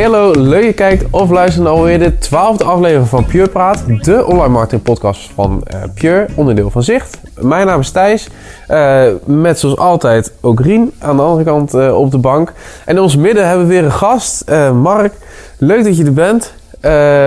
Hey 0.00 0.08
hallo, 0.08 0.32
leuk 0.40 0.64
je 0.64 0.72
kijkt 0.72 1.04
of 1.10 1.30
luistert 1.30 1.64
naar 1.64 1.72
alweer 1.72 1.98
de 1.98 2.18
twaalfde 2.18 2.64
aflevering 2.64 3.08
van 3.08 3.24
Pure 3.24 3.48
Praat, 3.48 3.84
de 3.86 4.24
online 4.26 4.48
marketing 4.48 4.82
podcast 4.82 5.30
van 5.34 5.64
uh, 5.74 5.82
Pure, 5.94 6.26
onderdeel 6.34 6.70
van 6.70 6.82
Zicht. 6.82 7.18
Mijn 7.40 7.66
naam 7.66 7.80
is 7.80 7.90
Thijs, 7.90 8.28
uh, 8.70 9.06
met 9.24 9.58
zoals 9.58 9.76
altijd 9.76 10.32
ook 10.40 10.60
Rien 10.60 10.92
aan 10.98 11.16
de 11.16 11.22
andere 11.22 11.44
kant 11.44 11.74
uh, 11.74 11.98
op 11.98 12.10
de 12.10 12.18
bank. 12.18 12.52
En 12.84 12.96
in 12.96 13.02
ons 13.02 13.16
midden 13.16 13.48
hebben 13.48 13.66
we 13.66 13.72
weer 13.72 13.84
een 13.84 13.92
gast, 13.92 14.50
Mark. 14.74 15.14
Leuk 15.58 15.84
dat 15.84 15.96
je 15.96 16.04
er 16.04 16.12
bent. 16.12 16.52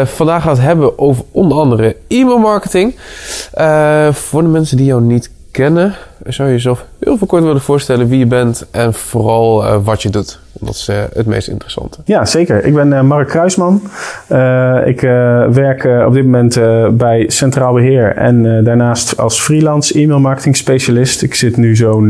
vandaag 0.10 0.42
gaan 0.42 0.54
we 0.54 0.60
het 0.60 0.68
hebben 0.68 1.00
over 1.00 1.24
onder 1.32 1.58
andere 1.58 1.96
e-mail 2.08 2.38
marketing. 2.38 2.96
voor 4.12 4.42
de 4.42 4.50
mensen 4.50 4.78
die 4.78 4.86
jou 4.86 5.02
niet 5.02 5.30
kennen, 5.54 5.94
zou 6.28 6.48
je 6.48 6.54
jezelf 6.54 6.86
heel 7.00 7.18
veel 7.18 7.28
kort 7.28 7.44
willen 7.44 7.62
voorstellen 7.62 8.08
wie 8.08 8.20
je 8.20 8.26
bent 8.26 8.66
en 8.72 8.94
vooral 8.94 9.64
uh, 9.64 9.78
wat 9.84 10.02
je 10.02 10.10
doet. 10.10 10.40
Dat 10.52 10.74
is 10.74 10.90
uh, 10.90 10.96
het 11.14 11.26
meest 11.26 11.48
interessante. 11.48 11.98
Ja, 12.06 12.26
zeker. 12.26 12.66
Ik 12.66 12.74
ben 12.74 12.92
uh, 12.92 13.02
Mark 13.02 13.28
Kruisman. 13.28 13.82
ik 14.86 15.02
werk 15.52 16.06
op 16.08 16.14
dit 16.14 16.24
moment 16.24 16.60
bij 16.98 17.26
Centraal 17.28 17.74
Beheer 17.74 18.16
en 18.16 18.64
daarnaast 18.64 19.18
als 19.18 19.40
freelance 19.40 19.94
e-mail 20.00 20.20
marketing 20.20 20.58
specialist. 20.58 21.22
Ik 21.22 21.36
zit 21.36 21.58
nu 21.58 21.76
zo'n, 21.76 22.08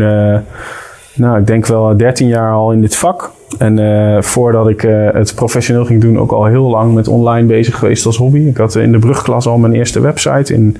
nou, 1.13 1.39
ik 1.39 1.47
denk 1.47 1.65
wel 1.65 1.97
13 1.97 2.27
jaar 2.27 2.53
al 2.53 2.71
in 2.71 2.81
dit 2.81 2.95
vak. 2.95 3.31
En 3.57 4.23
voordat 4.23 4.69
ik 4.69 4.81
het 5.13 5.35
professioneel 5.35 5.85
ging 5.85 6.01
doen, 6.01 6.19
ook 6.19 6.31
al 6.31 6.45
heel 6.45 6.69
lang 6.69 6.93
met 6.93 7.07
online 7.07 7.47
bezig 7.47 7.77
geweest 7.77 8.05
als 8.05 8.17
hobby. 8.17 8.39
Ik 8.39 8.57
had 8.57 8.75
in 8.75 8.91
de 8.91 8.99
brugklas 8.99 9.47
al 9.47 9.57
mijn 9.57 9.73
eerste 9.73 9.99
website 9.99 10.53
in 10.53 10.77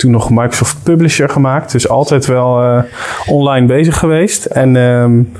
toen 0.00 0.10
nog 0.10 0.30
Microsoft 0.30 0.82
Publisher 0.82 1.28
gemaakt. 1.28 1.72
Dus 1.72 1.88
altijd 1.88 2.26
wel 2.26 2.62
uh, 2.62 2.82
online 3.26 3.66
bezig 3.66 3.98
geweest. 3.98 4.44
En 4.44 4.76
um, 4.76 5.32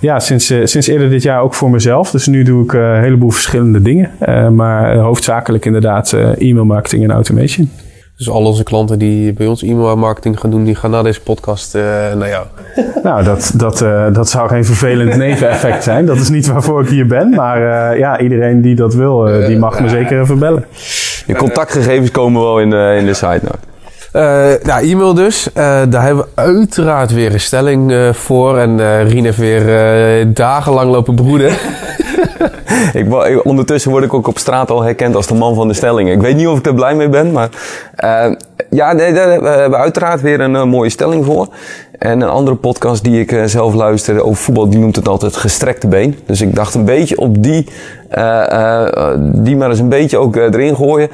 ja, 0.00 0.18
sinds, 0.20 0.50
uh, 0.50 0.66
sinds 0.66 0.86
eerder 0.86 1.10
dit 1.10 1.22
jaar 1.22 1.40
ook 1.40 1.54
voor 1.54 1.70
mezelf. 1.70 2.10
Dus 2.10 2.26
nu 2.26 2.42
doe 2.42 2.64
ik 2.64 2.72
uh, 2.72 2.80
een 2.80 3.02
heleboel 3.02 3.30
verschillende 3.30 3.82
dingen. 3.82 4.10
maar 4.54 4.96
hoofdzakelijk 4.96 5.64
inderdaad 5.64 6.12
e-mail 6.12 6.64
marketing 6.64 7.04
en 7.04 7.10
automation. 7.10 7.70
Dus 8.16 8.30
al 8.30 8.44
onze 8.44 8.62
klanten 8.62 8.98
die 8.98 9.32
bij 9.32 9.46
ons 9.46 9.62
e-mail 9.62 9.96
marketing 9.96 10.40
gaan 10.40 10.50
doen, 10.50 10.64
die 10.64 10.74
gaan 10.74 10.90
na 10.90 11.02
deze 11.02 11.20
podcast 11.20 11.74
naar 12.14 12.28
jou. 12.28 12.46
Nou, 13.02 13.24
dat, 13.24 13.52
dat, 13.56 13.78
dat 14.14 14.28
zou 14.28 14.48
geen 14.48 14.64
vervelend 14.64 15.16
neveneffect 15.26 15.82
zijn. 15.82 16.06
Dat 16.06 16.16
is 16.16 16.28
niet 16.28 16.46
waarvoor 16.46 16.82
ik 16.82 16.88
hier 16.88 17.06
ben. 17.06 17.30
Maar 17.30 17.98
ja, 17.98 18.20
iedereen 18.20 18.60
die 18.60 18.74
dat 18.74 18.94
wil, 18.94 19.24
die 19.46 19.58
mag 19.58 19.80
me 19.80 19.88
zeker 19.88 20.20
even 20.20 20.38
bellen. 20.38 20.64
Je 21.26 21.34
contactgegevens 21.34 22.10
komen 22.10 22.42
wel 22.42 22.60
in 22.60 22.70
de, 22.70 22.96
in 22.98 23.06
de 23.06 23.14
site 23.14 23.40
nou. 23.42 23.54
Nou, 24.62 24.90
e-mail 24.90 25.14
dus. 25.14 25.48
Uh, 25.48 25.54
daar 25.88 26.02
hebben 26.02 26.24
we 26.24 26.30
uiteraard 26.42 27.12
weer 27.12 27.32
een 27.32 27.40
stelling 27.40 27.90
uh, 27.90 28.12
voor. 28.12 28.58
En 28.58 29.04
Rien 29.08 29.24
heeft 29.24 29.38
weer 29.38 30.34
dagenlang 30.34 30.90
lopen 30.90 31.14
broeden. 31.14 31.52
ik, 33.00 33.44
ondertussen 33.44 33.90
word 33.90 34.04
ik 34.04 34.14
ook 34.14 34.26
op 34.26 34.38
straat 34.38 34.70
al 34.70 34.82
herkend 34.82 35.14
als 35.14 35.26
de 35.26 35.34
man 35.34 35.54
van 35.54 35.68
de 35.68 35.74
stelling. 35.74 36.10
Ik 36.10 36.20
weet 36.20 36.36
niet 36.36 36.46
of 36.46 36.58
ik 36.58 36.66
er 36.66 36.74
blij 36.74 36.94
mee 36.94 37.08
ben, 37.08 37.32
maar 37.32 37.48
ja, 38.70 38.92
nee, 38.92 39.12
daar 39.12 39.30
hebben 39.30 39.70
we 39.70 39.76
uiteraard 39.76 40.20
weer 40.20 40.40
een 40.40 40.68
mooie 40.68 40.90
stelling 40.90 41.24
voor. 41.24 41.48
En 41.98 42.20
een 42.20 42.28
andere 42.28 42.56
podcast 42.56 43.04
die 43.04 43.20
ik 43.20 43.32
uh, 43.32 43.44
zelf 43.44 43.74
luisterde 43.74 44.24
over 44.24 44.42
voetbal, 44.42 44.68
die 44.68 44.78
noemt 44.78 44.96
het 44.96 45.08
altijd 45.08 45.36
gestrekte 45.36 45.88
been. 45.88 46.18
Dus 46.26 46.40
ik 46.40 46.54
dacht 46.54 46.74
een 46.74 46.84
beetje 46.84 47.18
op 47.18 47.42
die, 47.42 47.66
die 49.22 49.56
maar 49.56 49.70
eens 49.70 49.78
een 49.78 49.88
beetje 49.88 50.18
ook 50.18 50.36
erin 50.36 50.76
gooien. 50.76 51.08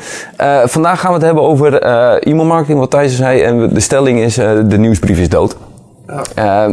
vandaag 0.64 1.00
gaan 1.00 1.10
we 1.10 1.16
het 1.16 1.26
hebben 1.26 1.42
over 1.42 1.82
e-mail 2.22 2.46
marketing, 2.46 2.78
wat 2.78 2.90
Thijs 2.90 3.16
zei. 3.16 3.40
En 3.40 3.68
de 3.68 3.80
stelling 3.80 4.20
is, 4.20 4.34
de 4.34 4.78
nieuwsbrief 4.78 5.18
is 5.18 5.28
dood. 5.28 5.56
Ja. 6.34 6.68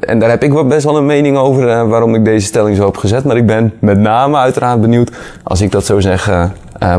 en 0.00 0.18
daar 0.18 0.30
heb 0.30 0.42
ik 0.42 0.52
wel 0.52 0.66
best 0.66 0.84
wel 0.84 0.96
een 0.96 1.06
mening 1.06 1.36
over 1.36 1.88
waarom 1.88 2.14
ik 2.14 2.24
deze 2.24 2.46
stelling 2.46 2.76
zo 2.76 2.84
heb 2.84 2.96
gezet. 2.96 3.24
Maar 3.24 3.36
ik 3.36 3.46
ben 3.46 3.72
met 3.78 3.98
name 3.98 4.36
uiteraard 4.36 4.80
benieuwd, 4.80 5.10
als 5.42 5.60
ik 5.60 5.70
dat 5.70 5.84
zo 5.84 6.00
zeg, 6.00 6.50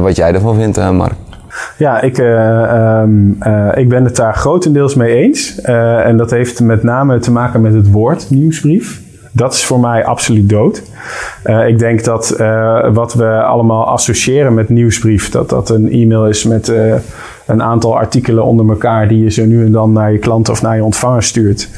wat 0.01 0.15
jij 0.15 0.33
ervan 0.33 0.55
vindt, 0.55 0.91
Mark. 0.91 1.13
Ja, 1.77 2.01
ik, 2.01 2.17
uh, 2.17 3.01
um, 3.01 3.37
uh, 3.47 3.67
ik 3.75 3.89
ben 3.89 4.03
het 4.03 4.15
daar 4.15 4.35
grotendeels 4.35 4.95
mee 4.95 5.15
eens. 5.15 5.59
Uh, 5.65 6.05
en 6.05 6.17
dat 6.17 6.31
heeft 6.31 6.61
met 6.61 6.83
name 6.83 7.19
te 7.19 7.31
maken 7.31 7.61
met 7.61 7.73
het 7.73 7.91
woord 7.91 8.29
nieuwsbrief. 8.29 9.01
Dat 9.31 9.53
is 9.53 9.65
voor 9.65 9.79
mij 9.79 10.05
absoluut 10.05 10.49
dood. 10.49 10.81
ik 11.67 11.79
denk 11.79 12.03
dat 12.03 12.35
wat 12.93 13.13
we 13.13 13.41
allemaal 13.43 13.87
associëren 13.87 14.53
met 14.53 14.69
nieuwsbrief, 14.69 15.29
dat 15.29 15.49
dat 15.49 15.69
een 15.69 15.91
e-mail 15.91 16.27
is 16.27 16.43
met 16.43 16.71
een 17.45 17.63
aantal 17.63 17.97
artikelen 17.97 18.43
onder 18.43 18.69
elkaar 18.69 19.07
die 19.07 19.23
je 19.23 19.31
zo 19.31 19.45
nu 19.45 19.65
en 19.65 19.71
dan 19.71 19.91
naar 19.91 20.11
je 20.11 20.17
klant 20.17 20.49
of 20.49 20.61
naar 20.61 20.75
je 20.75 20.83
ontvanger 20.83 21.23
stuurt. 21.23 21.69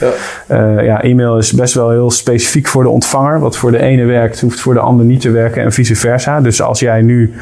Ja. 0.47 0.81
ja, 0.81 1.01
e-mail 1.01 1.37
is 1.37 1.53
best 1.53 1.73
wel 1.73 1.89
heel 1.89 2.11
specifiek 2.11 2.67
voor 2.67 2.83
de 2.83 2.89
ontvanger. 2.89 3.39
Wat 3.39 3.57
voor 3.57 3.71
de 3.71 3.81
ene 3.81 4.05
werkt, 4.05 4.41
hoeft 4.41 4.59
voor 4.59 4.73
de 4.73 4.79
ander 4.79 5.05
niet 5.05 5.21
te 5.21 5.29
werken 5.29 5.63
en 5.63 5.71
vice 5.71 5.95
versa. 5.95 6.41
Dus 6.41 6.61
als 6.61 6.79
jij 6.79 7.01
nu 7.01 7.33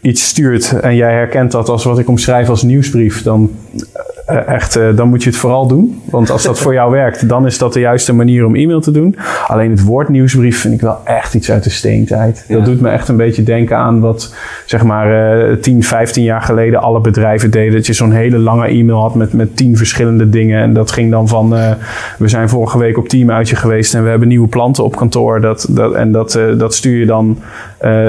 iets 0.00 0.26
stuurt 0.26 0.80
en 0.80 0.96
jij 0.96 1.12
herkent 1.12 1.52
dat 1.52 1.68
als 1.68 1.84
wat 1.84 1.98
ik 1.98 2.08
omschrijf 2.08 2.48
als 2.48 2.62
nieuwsbrief, 2.62 3.22
dan 3.22 3.50
uh, 4.30 4.48
echt, 4.48 4.76
uh, 4.76 4.96
dan 4.96 5.08
moet 5.08 5.22
je 5.22 5.28
het 5.28 5.38
vooral 5.38 5.66
doen. 5.66 6.02
Want 6.04 6.30
als 6.30 6.42
dat 6.42 6.58
voor 6.58 6.72
jou 6.72 6.90
werkt, 6.90 7.28
dan 7.28 7.46
is 7.46 7.58
dat 7.58 7.72
de 7.72 7.80
juiste 7.80 8.12
manier 8.12 8.46
om 8.46 8.54
e-mail 8.54 8.80
te 8.80 8.90
doen. 8.90 9.16
Alleen 9.46 9.70
het 9.70 9.84
woord 9.84 10.08
nieuwsbrief 10.08 10.60
vind 10.60 10.74
ik 10.74 10.80
wel 10.80 10.98
echt 11.04 11.34
iets 11.34 11.50
uit 11.50 11.64
de 11.64 11.70
steentijd. 11.70 12.44
Ja. 12.48 12.56
Dat 12.56 12.64
doet 12.64 12.80
me 12.80 12.88
echt 12.88 13.08
een 13.08 13.16
beetje 13.16 13.42
denken 13.42 13.76
aan 13.76 14.00
wat, 14.00 14.34
zeg 14.64 14.84
maar, 14.84 15.50
uh, 15.50 15.56
10, 15.56 15.82
15 15.82 16.22
jaar 16.22 16.42
geleden 16.42 16.80
alle 16.80 17.00
bedrijven 17.00 17.50
deden. 17.50 17.72
Dat 17.72 17.86
je 17.86 17.92
zo'n 17.92 18.12
hele 18.12 18.38
lange 18.38 18.66
e-mail 18.66 19.00
had 19.00 19.14
met, 19.14 19.32
met 19.32 19.56
10 19.56 19.76
verschillende 19.76 20.28
dingen. 20.28 20.62
En 20.62 20.72
dat 20.72 20.90
ging 20.90 21.10
dan 21.10 21.28
van, 21.28 21.54
uh, 21.54 21.70
we 22.18 22.28
zijn 22.28 22.48
vorige 22.48 22.78
week 22.78 22.98
op 22.98 23.08
teamuitje 23.08 23.56
geweest 23.56 23.94
en 23.94 24.02
we 24.02 24.08
hebben 24.08 24.28
nieuwe 24.28 24.48
planten 24.48 24.84
op 24.84 24.96
kantoor. 24.96 25.40
Dat, 25.40 25.66
dat, 25.70 25.94
en 25.94 26.12
dat, 26.12 26.38
dat 26.58 26.74
stuur 26.74 26.98
je 26.98 27.06
dan 27.06 27.38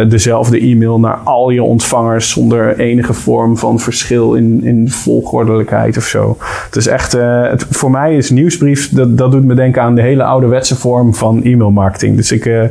dezelfde 0.09 0.59
e-mail 0.59 0.99
naar 0.99 1.17
al 1.23 1.49
je 1.49 1.63
ontvangers 1.63 2.29
zonder 2.29 2.79
enige 2.79 3.13
vorm 3.13 3.57
van 3.57 3.79
verschil 3.79 4.33
in, 4.33 4.63
in 4.63 4.89
volgordelijkheid 4.89 5.97
of 5.97 6.08
zo. 6.09 6.37
Het 6.65 6.75
is 6.75 6.87
echt, 6.87 7.15
uh, 7.15 7.49
het, 7.49 7.65
voor 7.69 7.91
mij 7.91 8.15
is 8.15 8.29
nieuwsbrief, 8.29 8.89
dat, 8.89 9.17
dat 9.17 9.31
doet 9.31 9.43
me 9.43 9.53
denken 9.53 9.81
aan 9.81 9.95
de 9.95 10.01
hele 10.01 10.23
ouderwetse 10.23 10.75
vorm 10.75 11.15
van 11.15 11.43
e-mail 11.43 11.71
marketing. 11.71 12.15
Dus 12.15 12.31
ik 12.31 12.45
uh, 12.45 12.63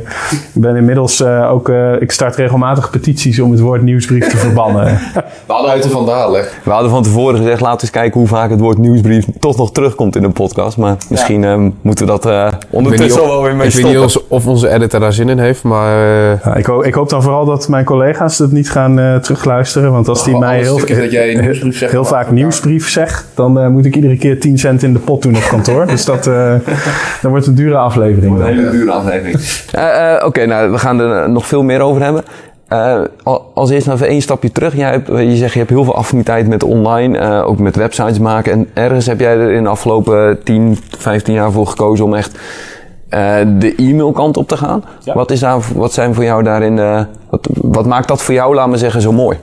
ben 0.53 0.75
inmiddels 0.75 1.21
uh, 1.21 1.51
ook, 1.51 1.69
ik 1.99 2.11
start 2.11 2.35
regelmatig 2.35 2.89
petities 2.89 3.39
om 3.39 3.51
het 3.51 3.59
woord 3.59 3.81
nieuwsbrief 3.81 4.27
te 4.27 4.37
verbannen. 4.37 4.85
We 5.47 5.53
hadden 5.53 5.71
uit 5.71 5.85
van 5.85 6.05
dadelijk. 6.05 6.59
We 6.63 6.71
hadden 6.71 6.91
van 6.91 7.03
tevoren 7.03 7.37
gezegd, 7.37 7.61
laten 7.61 7.75
we 7.75 7.81
eens 7.81 7.91
kijken 7.91 8.19
hoe 8.19 8.29
vaak 8.29 8.49
het 8.49 8.59
woord 8.59 8.77
nieuwsbrief 8.77 9.25
toch 9.39 9.57
nog 9.57 9.71
terugkomt 9.71 10.15
in 10.15 10.23
een 10.23 10.33
podcast. 10.33 10.77
Maar 10.77 10.95
misschien 11.09 11.41
ja. 11.41 11.57
moeten 11.81 12.05
we 12.05 12.19
dat 12.19 12.53
ondertussen 12.69 13.21
wel 13.21 13.43
weer 13.43 13.55
mee 13.55 13.67
Ik 13.67 13.73
weet 13.73 13.85
niet 13.85 14.23
of 14.27 14.47
onze 14.47 14.69
editor 14.69 14.99
daar 14.99 15.13
zin 15.13 15.29
in 15.29 15.39
heeft, 15.39 15.63
maar... 15.63 15.97
Ja, 16.43 16.55
ik, 16.55 16.65
hoop, 16.65 16.83
ik, 16.83 16.93
hoop 16.93 17.09
dan 17.09 17.21
vooral 17.21 17.45
dat 17.45 17.67
mijn 17.67 17.85
collega's 17.85 18.37
het 18.37 18.51
niet 18.51 18.71
gaan 18.71 19.21
terugluisteren. 19.21 19.91
Want 19.91 20.07
als 20.07 20.23
die 20.23 20.33
oh, 20.33 20.39
mij 20.39 20.59
heel, 20.61 20.79
heel, 20.85 21.71
heel 21.71 22.05
vaak 22.05 22.31
nieuwsbrief 22.31 22.89
zegt, 22.89 23.25
dan 23.33 23.59
uh, 23.59 23.67
moet 23.67 23.85
ik 23.85 23.95
iedere 23.95 24.17
keer 24.17 24.39
10 24.39 24.57
cent 24.57 24.83
in 24.83 24.93
de 24.93 24.99
pot 24.99 25.21
doen 25.21 25.35
op 25.35 25.47
kantoor. 25.49 25.87
dus 25.87 26.05
dat, 26.05 26.27
uh, 26.27 26.53
dan 27.21 27.31
wordt 27.31 27.47
een 27.47 27.55
dure 27.55 27.77
aflevering. 27.77 28.39
Een 28.39 28.45
hele 28.45 28.69
dure 28.69 28.91
aflevering. 28.91 29.35
uh, 29.75 30.13
Oké, 30.15 30.25
okay, 30.25 30.45
nou, 30.45 30.71
we 30.71 30.77
gaan 30.77 30.99
er 30.99 31.29
nog 31.29 31.47
veel 31.47 31.63
meer 31.63 31.81
over 31.81 32.01
hebben. 32.03 32.23
als 33.53 33.69
eerst 33.69 33.87
even 33.87 34.07
één 34.07 34.21
stapje 34.21 34.51
terug. 34.51 34.75
Jij 34.75 34.91
hebt, 34.91 35.07
je 35.07 35.35
zegt 35.35 35.53
je 35.53 35.59
hebt 35.59 35.71
heel 35.71 35.83
veel 35.83 35.95
affiniteit 35.95 36.47
met 36.47 36.63
online, 36.63 37.43
ook 37.43 37.59
met 37.59 37.75
websites 37.75 38.19
maken. 38.19 38.51
En 38.51 38.67
ergens 38.73 39.05
heb 39.05 39.19
jij 39.19 39.37
er 39.37 39.51
in 39.51 39.63
de 39.63 39.69
afgelopen 39.69 40.43
10, 40.43 40.77
15 40.97 41.33
jaar 41.33 41.51
voor 41.51 41.67
gekozen 41.67 42.05
om 42.05 42.13
echt 42.13 42.39
de 43.59 43.73
e-mailkant 43.77 44.37
op 44.37 44.47
te 44.47 44.57
gaan. 44.57 44.83
Ja. 45.03 45.13
Wat, 45.13 45.31
is 45.31 45.39
daar, 45.39 45.59
wat 45.75 45.93
zijn 45.93 46.13
voor 46.13 46.23
jou 46.23 46.43
daarin, 46.43 47.05
wat, 47.29 47.49
wat 47.61 47.85
maakt 47.85 48.07
dat 48.07 48.21
voor 48.21 48.33
jou, 48.33 48.55
laat 48.55 48.69
me 48.69 48.77
zeggen, 48.77 49.01
zo 49.01 49.11
mooi? 49.11 49.37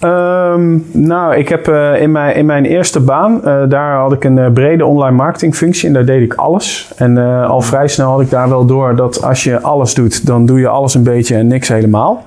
Um, 0.00 0.86
nou, 0.92 1.34
ik 1.34 1.48
heb 1.48 1.68
uh, 1.68 2.00
in, 2.00 2.12
mijn, 2.12 2.36
in 2.36 2.46
mijn 2.46 2.64
eerste 2.64 3.00
baan, 3.00 3.40
uh, 3.44 3.62
daar 3.68 3.96
had 3.96 4.12
ik 4.12 4.24
een 4.24 4.36
uh, 4.36 4.50
brede 4.52 4.84
online 4.84 5.16
marketing 5.16 5.54
functie 5.54 5.88
en 5.88 5.94
daar 5.94 6.04
deed 6.04 6.22
ik 6.22 6.34
alles. 6.34 6.92
En 6.96 7.18
al 7.46 7.60
vrij 7.60 7.88
snel 7.88 8.10
had 8.10 8.20
ik 8.20 8.30
daar 8.30 8.48
wel 8.48 8.64
door 8.64 8.96
dat 8.96 9.24
als 9.24 9.44
je 9.44 9.60
alles 9.60 9.94
doet, 9.94 10.26
dan 10.26 10.46
doe 10.46 10.58
je 10.58 10.68
alles 10.68 10.94
een 10.94 11.02
beetje 11.02 11.36
en 11.36 11.46
niks 11.46 11.68
helemaal. 11.68 12.22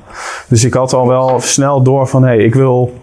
Dus 0.47 0.65
ik 0.65 0.73
had 0.73 0.93
al 0.93 1.07
wel 1.07 1.39
snel 1.39 1.81
door 1.81 2.07
van, 2.07 2.21
hé, 2.21 2.27
hey, 2.27 2.37
ik 2.37 2.55
wil 2.55 2.93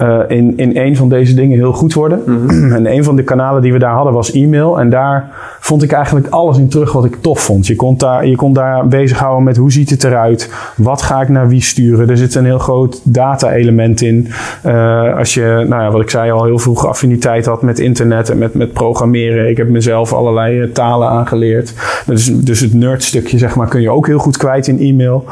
uh, 0.00 0.18
in, 0.28 0.56
in 0.56 0.76
een 0.76 0.96
van 0.96 1.08
deze 1.08 1.34
dingen 1.34 1.58
heel 1.58 1.72
goed 1.72 1.94
worden. 1.94 2.22
Mhm. 2.26 2.72
En 2.72 2.92
een 2.92 3.04
van 3.04 3.16
de 3.16 3.22
kanalen 3.22 3.62
die 3.62 3.72
we 3.72 3.78
daar 3.78 3.94
hadden 3.94 4.12
was 4.12 4.32
e-mail. 4.32 4.80
En 4.80 4.90
daar 4.90 5.30
vond 5.60 5.82
ik 5.82 5.92
eigenlijk 5.92 6.28
alles 6.28 6.58
in 6.58 6.68
terug 6.68 6.92
wat 6.92 7.04
ik 7.04 7.16
tof 7.20 7.40
vond. 7.40 7.66
Je 7.66 7.76
kon 7.76 7.96
daar, 7.96 8.26
je 8.26 8.36
kon 8.36 8.52
daar 8.52 8.88
bezighouden 8.88 9.44
met 9.44 9.56
hoe 9.56 9.72
ziet 9.72 9.90
het 9.90 10.04
eruit? 10.04 10.50
Wat 10.76 11.02
ga 11.02 11.20
ik 11.20 11.28
naar 11.28 11.48
wie 11.48 11.62
sturen? 11.62 12.10
Er 12.10 12.16
zit 12.16 12.34
een 12.34 12.44
heel 12.44 12.58
groot 12.58 13.00
data-element 13.02 14.00
in. 14.00 14.28
Uh, 14.66 15.16
als 15.16 15.34
je, 15.34 15.64
nou 15.68 15.82
ja, 15.82 15.90
wat 15.90 16.00
ik 16.00 16.10
zei 16.10 16.30
al, 16.30 16.44
heel 16.44 16.58
vroeg 16.58 16.86
affiniteit 16.86 17.46
had 17.46 17.62
met 17.62 17.78
internet 17.78 18.30
en 18.30 18.38
met, 18.38 18.54
met 18.54 18.72
programmeren. 18.72 19.48
Ik 19.48 19.56
heb 19.56 19.68
mezelf 19.68 20.12
allerlei 20.12 20.60
uh, 20.60 20.72
talen 20.72 21.08
aangeleerd. 21.08 21.74
Dus, 22.06 22.24
dus 22.24 22.60
het 22.60 22.74
nerdstukje, 22.74 23.38
zeg 23.38 23.56
maar, 23.56 23.68
kun 23.68 23.80
je 23.80 23.90
ook 23.90 24.06
heel 24.06 24.18
goed 24.18 24.36
kwijt 24.36 24.66
in 24.66 24.78
e-mail. 24.78 25.24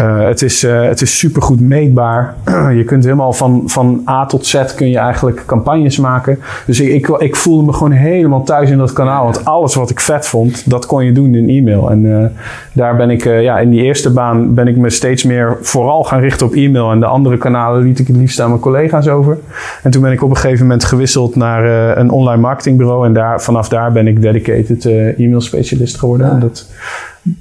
het, 0.00 0.42
is, 0.42 0.62
het 0.62 1.00
is 1.00 1.18
supergoed 1.18 1.60
meetbaar. 1.60 2.34
je 2.76 2.84
kunt 2.84 3.04
helemaal 3.04 3.32
van, 3.32 3.62
van 3.66 3.95
van 4.04 4.14
A 4.14 4.26
tot 4.26 4.46
Z 4.46 4.74
kun 4.74 4.90
je 4.90 4.98
eigenlijk 4.98 5.42
campagnes 5.46 5.98
maken. 5.98 6.38
Dus 6.66 6.80
ik, 6.80 6.88
ik, 6.88 7.08
ik 7.08 7.36
voelde 7.36 7.66
me 7.66 7.72
gewoon 7.72 7.92
helemaal 7.92 8.42
thuis 8.42 8.70
in 8.70 8.78
dat 8.78 8.92
kanaal. 8.92 9.24
Want 9.24 9.44
alles 9.44 9.74
wat 9.74 9.90
ik 9.90 10.00
vet 10.00 10.26
vond, 10.26 10.70
dat 10.70 10.86
kon 10.86 11.04
je 11.04 11.12
doen 11.12 11.34
in 11.34 11.48
e-mail. 11.48 11.90
En 11.90 12.22
eh, 12.22 12.26
daar 12.72 12.96
ben 12.96 13.10
ik, 13.10 13.24
eh, 13.24 13.42
ja, 13.42 13.58
in 13.58 13.70
die 13.70 13.82
eerste 13.82 14.12
baan 14.12 14.54
ben 14.54 14.68
ik 14.68 14.76
me 14.76 14.90
steeds 14.90 15.24
meer 15.24 15.58
vooral 15.60 16.04
gaan 16.04 16.20
richten 16.20 16.46
op 16.46 16.54
e-mail. 16.54 16.90
En 16.90 17.00
de 17.00 17.06
andere 17.06 17.36
kanalen 17.36 17.82
liet 17.82 17.98
ik 17.98 18.06
het 18.06 18.16
liefst 18.16 18.40
aan 18.40 18.48
mijn 18.48 18.60
collega's 18.60 19.08
over. 19.08 19.38
En 19.82 19.90
toen 19.90 20.02
ben 20.02 20.12
ik 20.12 20.22
op 20.22 20.30
een 20.30 20.36
gegeven 20.36 20.66
moment 20.66 20.84
gewisseld 20.84 21.36
naar 21.36 21.64
eh, 21.64 22.00
een 22.00 22.10
online 22.10 22.40
marketingbureau. 22.40 23.06
En 23.06 23.12
daar, 23.12 23.42
vanaf 23.42 23.68
daar 23.68 23.92
ben 23.92 24.06
ik 24.06 24.22
dedicated 24.22 24.84
e-mail 25.16 25.40
specialist 25.40 25.98
geworden. 25.98 26.30
En 26.30 26.40
dat 26.40 26.70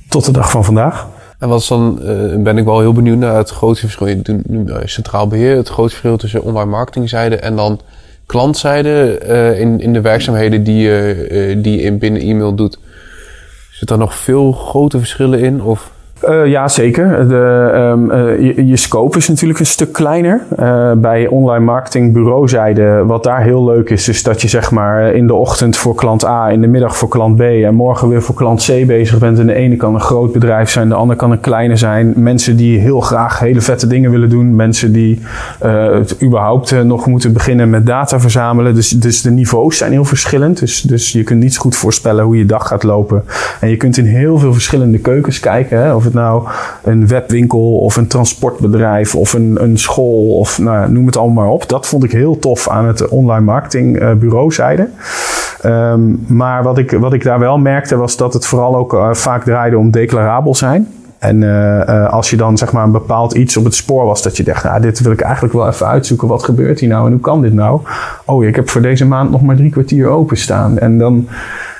tot 0.09 0.25
de 0.25 0.31
dag 0.31 0.51
van 0.51 0.63
vandaag. 0.63 1.07
En 1.39 1.49
wat 1.49 1.59
is 1.59 1.67
dan, 1.67 1.99
uh, 2.01 2.35
ben 2.43 2.57
ik 2.57 2.65
wel 2.65 2.79
heel 2.79 2.93
benieuwd 2.93 3.17
naar 3.17 3.37
het 3.37 3.49
grootste 3.49 3.85
verschil. 3.85 4.07
Je 4.07 4.21
doet 4.21 4.49
nu 4.49 4.65
centraal 4.85 5.27
beheer, 5.27 5.55
het 5.55 5.69
grootste 5.69 5.99
verschil 5.99 6.17
tussen 6.17 6.43
online 6.43 6.69
marketingzijde 6.69 7.35
en 7.35 7.55
dan 7.55 7.79
klantzijde 8.25 9.19
uh, 9.27 9.59
in, 9.59 9.79
in 9.79 9.93
de 9.93 10.01
werkzaamheden 10.01 10.63
die 10.63 10.77
je, 10.77 11.59
die 11.61 11.77
je 11.77 11.81
in 11.81 11.97
binnen 11.97 12.21
e-mail 12.21 12.55
doet. 12.55 12.77
Zit 13.71 13.87
daar 13.87 13.97
nog 13.97 14.15
veel 14.15 14.51
grote 14.51 14.97
verschillen 14.97 15.39
in? 15.39 15.61
Of? 15.61 15.91
Uh, 16.29 16.45
ja, 16.45 16.67
zeker. 16.67 17.27
De, 17.27 17.71
um, 17.93 18.11
uh, 18.11 18.67
je, 18.69 18.77
scope 18.77 19.17
is 19.17 19.27
natuurlijk 19.27 19.59
een 19.59 19.65
stuk 19.65 19.93
kleiner. 19.93 20.41
Uh, 20.59 20.91
bij 20.91 21.27
online 21.27 21.65
marketing 21.65 22.13
bureauzijde, 22.13 23.03
wat 23.05 23.23
daar 23.23 23.41
heel 23.41 23.65
leuk 23.65 23.89
is, 23.89 24.07
is 24.07 24.23
dat 24.23 24.41
je 24.41 24.47
zeg 24.47 24.71
maar 24.71 25.13
in 25.13 25.27
de 25.27 25.33
ochtend 25.33 25.77
voor 25.77 25.95
klant 25.95 26.25
A, 26.25 26.49
in 26.49 26.61
de 26.61 26.67
middag 26.67 26.97
voor 26.97 27.09
klant 27.09 27.35
B 27.35 27.41
en 27.41 27.75
morgen 27.75 28.09
weer 28.09 28.21
voor 28.21 28.35
klant 28.35 28.65
C 28.65 28.85
bezig 28.87 29.19
bent. 29.19 29.39
En 29.39 29.45
de 29.47 29.53
ene 29.53 29.75
kan 29.75 29.93
een 29.93 30.01
groot 30.01 30.31
bedrijf 30.31 30.69
zijn, 30.69 30.89
de 30.89 30.95
andere 30.95 31.19
kan 31.19 31.31
een 31.31 31.39
kleine 31.39 31.75
zijn. 31.75 32.13
Mensen 32.15 32.57
die 32.57 32.79
heel 32.79 32.99
graag 32.99 33.39
hele 33.39 33.61
vette 33.61 33.87
dingen 33.87 34.11
willen 34.11 34.29
doen. 34.29 34.55
Mensen 34.55 34.91
die 34.91 35.21
het 35.59 36.23
überhaupt 36.23 36.83
nog 36.83 37.05
moeten 37.05 37.33
beginnen 37.33 37.69
met 37.69 37.85
data 37.85 38.19
verzamelen. 38.19 38.75
Dus, 38.75 38.89
dus 38.89 39.21
de 39.21 39.31
niveaus 39.31 39.77
zijn 39.77 39.91
heel 39.91 40.05
verschillend. 40.05 40.59
Dus, 40.59 40.81
dus 40.81 41.11
je 41.11 41.23
kunt 41.23 41.41
niet 41.41 41.57
goed 41.57 41.75
voorspellen 41.75 42.23
hoe 42.23 42.37
je 42.37 42.45
dag 42.45 42.67
gaat 42.67 42.83
lopen. 42.83 43.23
En 43.59 43.69
je 43.69 43.77
kunt 43.77 43.97
in 43.97 44.05
heel 44.05 44.37
veel 44.37 44.53
verschillende 44.53 44.97
keukens 44.97 45.39
kijken. 45.39 45.81
Hè, 45.81 45.93
of 45.93 46.03
het 46.03 46.13
nou 46.15 46.47
een 46.83 47.07
webwinkel 47.07 47.77
of 47.77 47.95
een 47.95 48.07
transportbedrijf 48.07 49.15
of 49.15 49.33
een, 49.33 49.57
een 49.61 49.77
school 49.77 50.37
of 50.37 50.59
nou, 50.59 50.91
noem 50.91 51.05
het 51.05 51.17
allemaal 51.17 51.33
maar 51.35 51.53
op. 51.53 51.69
Dat 51.69 51.87
vond 51.87 52.03
ik 52.03 52.11
heel 52.11 52.39
tof 52.39 52.69
aan 52.69 52.85
het 52.85 53.07
online 53.07 53.45
marketing 53.45 54.01
uh, 54.01 54.11
bureauzijde. 54.13 54.89
Um, 55.65 56.25
maar 56.27 56.63
wat 56.63 56.77
ik, 56.77 56.91
wat 56.91 57.13
ik 57.13 57.23
daar 57.23 57.39
wel 57.39 57.57
merkte 57.57 57.95
was 57.97 58.17
dat 58.17 58.33
het 58.33 58.45
vooral 58.45 58.75
ook 58.75 58.93
uh, 58.93 59.13
vaak 59.13 59.43
draaide 59.43 59.77
om 59.77 59.91
declarabel 59.91 60.55
zijn. 60.55 60.87
En 61.19 61.41
uh, 61.41 62.09
als 62.09 62.29
je 62.29 62.37
dan 62.37 62.57
zeg 62.57 62.71
maar 62.71 62.83
een 62.83 62.91
bepaald 62.91 63.33
iets 63.33 63.57
op 63.57 63.63
het 63.63 63.75
spoor 63.75 64.05
was, 64.05 64.21
dat 64.21 64.37
je 64.37 64.43
dacht, 64.43 64.63
nou, 64.63 64.81
dit 64.81 64.99
wil 64.99 65.11
ik 65.11 65.21
eigenlijk 65.21 65.53
wel 65.53 65.67
even 65.67 65.87
uitzoeken. 65.87 66.27
Wat 66.27 66.43
gebeurt 66.43 66.79
hier 66.79 66.89
nou 66.89 67.05
en 67.05 67.11
hoe 67.11 67.21
kan 67.21 67.41
dit 67.41 67.53
nou? 67.53 67.79
Oh, 68.25 68.43
ik 68.43 68.55
heb 68.55 68.69
voor 68.69 68.81
deze 68.81 69.05
maand 69.05 69.31
nog 69.31 69.41
maar 69.41 69.55
drie 69.55 69.71
kwartier 69.71 70.07
openstaan. 70.07 70.77
En 70.77 70.97
dan 70.97 71.27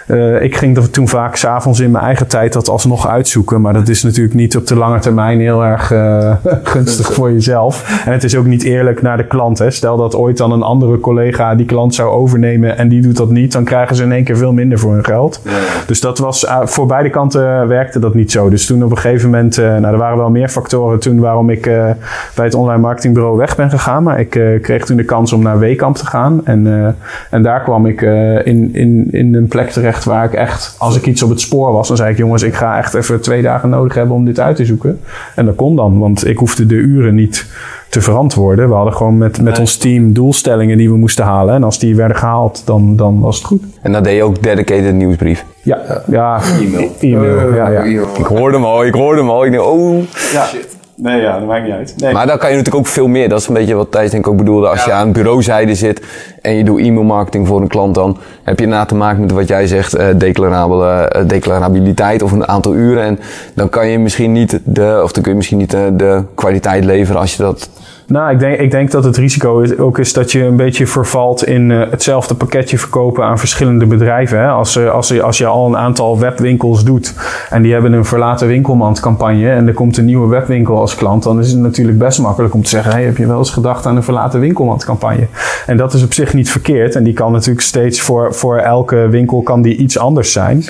uh, 0.08 0.42
ik 0.42 0.56
ging 0.56 0.78
er 0.78 0.90
toen 0.90 1.08
vaak 1.08 1.36
s'avonds 1.36 1.80
in 1.80 1.92
mijn 1.92 2.04
eigen 2.04 2.28
tijd 2.28 2.54
dat 2.54 2.70
alsnog 2.70 3.08
uitzoeken. 3.08 3.62
Maar 3.62 3.74
dat 3.74 3.88
is 3.88 4.04
natuurlijk 4.04 4.36
niet 4.36 4.56
op 4.58 4.68
de 4.68 4.76
lange 4.76 5.00
termijn 5.00 5.40
heel 5.40 5.64
erg 5.64 5.92
uh, 5.92 6.36
gunstig 6.64 7.14
voor 7.14 7.32
jezelf. 7.32 8.04
En 8.06 8.12
het 8.12 8.24
is 8.24 8.36
ook 8.36 8.46
niet 8.46 8.64
eerlijk 8.64 9.02
naar 9.02 9.18
de 9.18 9.28
klant. 9.28 9.60
Hè. 9.60 9.72
Stel 9.72 9.98
dat 9.98 10.16
ooit 10.16 10.38
dan 10.38 10.52
een 10.52 10.62
andere 10.62 11.00
collega 11.00 11.56
die 11.56 11.66
klant 11.66 11.96
zou 11.96 12.10
overnemen 12.10 12.78
en 12.78 12.88
die 12.88 13.02
doet 13.02 13.18
dat 13.18 13.30
niet. 13.30 13.52
Dan 13.52 13.64
krijgen 13.64 13.96
ze 13.96 14.04
in 14.04 14.12
één 14.12 14.24
keer 14.24 14.38
veel 14.38 14.54
minder 14.54 14.80
voor 14.80 14.94
hun 14.94 15.06
geld. 15.06 15.42
Ja. 15.44 15.52
Dus 15.88 16.02
dat 16.02 16.18
was, 16.18 16.44
uh, 16.44 16.60
voor 16.64 16.86
beide 16.86 17.10
kanten 17.10 17.68
werkte 17.68 18.00
dat 18.00 18.14
niet 18.14 18.32
zo. 18.32 18.50
Dus 18.50 18.66
toen 18.66 18.84
op 18.84 18.92
een 18.92 18.98
gegeven 18.98 19.30
moment, 19.30 19.58
nou 19.58 19.86
er 19.86 19.98
waren 19.98 20.18
wel 20.18 20.30
meer 20.30 20.50
factoren 20.50 21.00
toen 21.00 21.20
waarom 21.20 21.50
ik 21.50 21.62
bij 21.62 22.46
het 22.46 22.54
online 22.54 22.82
marketingbureau 22.82 23.38
weg 23.38 23.56
ben 23.56 23.70
gegaan. 23.70 24.04
Maar 24.04 24.20
ik 24.20 24.30
kreeg 24.62 24.86
toen 24.86 24.98
de 24.98 25.04
kans 25.04 25.34
om 25.34 25.42
naar 25.42 25.60
Wekamp 25.60 25.96
te 25.96 26.06
gaan. 26.06 26.42
En, 26.44 26.96
en 27.30 27.44
daar 27.44 27.64
kwam 27.64 27.86
ik 27.86 28.02
in, 28.44 28.70
in, 28.74 29.08
in 29.12 29.36
een 29.36 29.48
plek 29.48 29.70
terecht 29.70 29.95
waar 30.04 30.26
ik 30.26 30.34
echt, 30.34 30.76
als 30.78 30.96
ik 30.96 31.06
iets 31.06 31.24
op 31.24 31.30
het 31.30 31.42
spoor 31.42 31.72
was, 31.72 31.88
dan 31.88 31.98
zei 31.98 32.12
ik: 32.12 32.18
jongens, 32.18 32.44
ik 32.44 32.54
ga 32.54 32.78
echt 32.78 32.94
even 32.94 33.22
twee 33.22 33.42
dagen 33.42 33.70
nodig 33.70 33.94
hebben 33.94 34.16
om 34.16 34.26
dit 34.26 34.40
uit 34.40 34.56
te 34.56 34.66
zoeken. 34.66 35.00
En 35.36 35.46
dat 35.46 35.56
kon 35.56 35.76
dan, 35.76 36.00
want 36.00 36.28
ik 36.28 36.38
hoefde 36.38 36.66
de 36.66 36.76
uren 36.76 37.16
niet 37.16 37.46
te 37.90 38.02
verantwoorden. 38.02 38.70
We 38.70 38.76
hadden 38.76 38.94
gewoon 38.94 39.18
met, 39.18 39.42
met 39.42 39.60
ons 39.60 39.78
team 39.78 40.14
doelstellingen 40.14 40.78
die 40.78 40.90
we 40.90 40.98
moesten 40.98 41.26
halen. 41.26 41.56
En 41.56 41.64
als 41.64 41.80
die 41.80 41.96
werden 41.96 42.18
gehaald, 42.18 42.62
dan, 42.66 42.96
dan 42.96 43.20
was 43.20 43.38
het 43.38 43.46
goed. 43.46 43.64
En 43.82 43.92
dan 43.92 44.04
deed 44.04 44.16
je 44.16 44.24
ook 44.24 44.44
dedicated 44.44 44.94
nieuwsbrief? 44.94 45.46
Ja, 45.62 46.04
ja. 46.08 46.40
E-mail. 46.62 46.92
E-mail, 47.00 47.54
ja, 47.54 47.70
ja. 47.70 47.82
Ik 48.18 48.26
hoorde 48.26 48.58
hem 48.58 48.66
al, 48.66 48.86
ik 48.86 48.94
hoorde 48.94 49.22
hem 49.22 49.30
al. 49.30 49.46
Ik 49.46 49.52
dacht, 49.52 49.66
oh. 49.66 50.04
Ja. 50.34 50.46
Shit. 50.46 50.75
Nee, 50.98 51.22
ja, 51.22 51.40
dat 51.40 51.48
maakt 51.48 51.64
niet 51.64 51.74
uit. 51.74 51.94
Nee. 51.98 52.14
Maar 52.14 52.28
dan 52.28 52.38
kan 52.38 52.50
je 52.50 52.56
natuurlijk 52.56 52.86
ook 52.86 52.92
veel 52.92 53.08
meer. 53.08 53.30
Dat 53.30 53.40
is 53.40 53.48
een 53.48 53.54
beetje 53.54 53.74
wat 53.74 53.92
Thijs 53.92 54.12
denk 54.12 54.26
ik 54.26 54.32
ook 54.32 54.38
bedoelde. 54.38 54.68
Als 54.68 54.80
ja. 54.80 54.86
je 54.86 54.92
aan 54.92 55.12
bureauzijde 55.12 55.76
zit 55.76 56.02
en 56.42 56.56
je 56.56 56.64
doet 56.64 56.80
e-mail 56.80 57.04
marketing 57.04 57.48
voor 57.48 57.62
een 57.62 57.68
klant, 57.68 57.96
dan 57.96 58.18
heb 58.44 58.60
je 58.60 58.66
na 58.66 58.86
te 58.86 58.96
maken 58.96 59.22
met 59.22 59.32
wat 59.32 59.48
jij 59.48 59.68
zegt, 59.68 59.98
uh, 59.98 60.08
declarabele, 60.16 61.12
uh, 61.16 61.28
declarabiliteit 61.28 62.22
of 62.22 62.32
een 62.32 62.48
aantal 62.48 62.74
uren. 62.74 63.04
En 63.04 63.20
dan 63.54 63.70
kan 63.70 63.88
je 63.88 64.00
misschien 64.00 64.32
niet 64.32 64.60
de, 64.64 65.00
of 65.04 65.12
dan 65.12 65.24
kun 65.24 65.32
je 65.32 65.38
misschien 65.38 65.58
niet 65.58 65.72
de, 65.72 65.90
de 65.94 66.24
kwaliteit 66.36 66.84
leveren 66.86 67.22
als 67.22 67.36
je 67.36 67.44
dat 67.44 67.70
nou, 68.08 68.32
ik 68.32 68.40
denk, 68.40 68.60
ik 68.60 68.72
denk 68.72 68.92
dat 68.92 69.04
het 69.04 69.18
risico 69.18 69.60
is, 69.60 69.78
ook 69.78 70.00
is 70.00 70.14
dat 70.14 70.32
je 70.32 70.44
een 70.44 70.56
beetje 70.56 70.88
vervalt 70.88 71.46
in 71.46 71.70
uh, 71.70 71.90
hetzelfde 71.90 72.36
pakketje 72.36 72.78
verkopen 72.78 73.24
aan 73.24 73.40
verschillende 73.40 73.86
bedrijven. 73.86 74.40
Hè? 74.40 74.48
Als, 74.48 74.78
uh, 74.78 74.92
als, 74.92 75.22
als 75.22 75.38
je 75.38 75.46
al 75.46 75.68
een 75.68 75.78
aantal 75.78 76.20
webwinkels 76.20 76.84
doet 76.84 77.14
en 77.50 77.62
die 77.62 77.74
hebben 77.74 77.94
een 77.94 78.06
verlaten 78.06 78.48
winkelmand 78.48 79.00
campagne 79.00 79.50
en 79.50 79.68
er 79.68 79.74
komt 79.74 79.98
een 79.98 80.06
nieuwe 80.06 80.28
webwinkel 80.28 80.80
als 80.80 80.96
klant, 80.96 81.24
dan 81.24 81.40
is 81.40 81.52
het 81.52 81.60
natuurlijk 81.60 81.98
best 81.98 82.20
makkelijk 82.20 82.54
om 82.54 82.64
te 82.64 82.70
zeggen, 82.70 82.92
hey, 82.92 83.04
heb 83.04 83.18
je 83.18 83.28
wel 83.28 83.38
eens 83.38 83.52
gedacht 83.52 83.86
aan 83.86 83.96
een 83.96 84.04
verlaten 84.04 84.40
winkelmand 84.40 84.86
campagne? 84.86 85.28
En 85.66 85.78
dat 85.78 85.94
is 85.94 86.04
op 86.04 86.14
zich 86.14 86.34
niet 86.34 86.52
verkeerd 86.52 86.96
en 86.96 87.04
die 87.04 87.14
kan 87.14 87.32
natuurlijk 87.32 87.66
steeds 87.66 88.02
voor, 88.02 88.34
voor 88.34 88.58
elke 88.58 89.08
winkel 89.10 89.42
kan 89.42 89.62
die 89.62 89.78
iets 89.78 89.98
anders 89.98 90.32
zijn. 90.32 90.64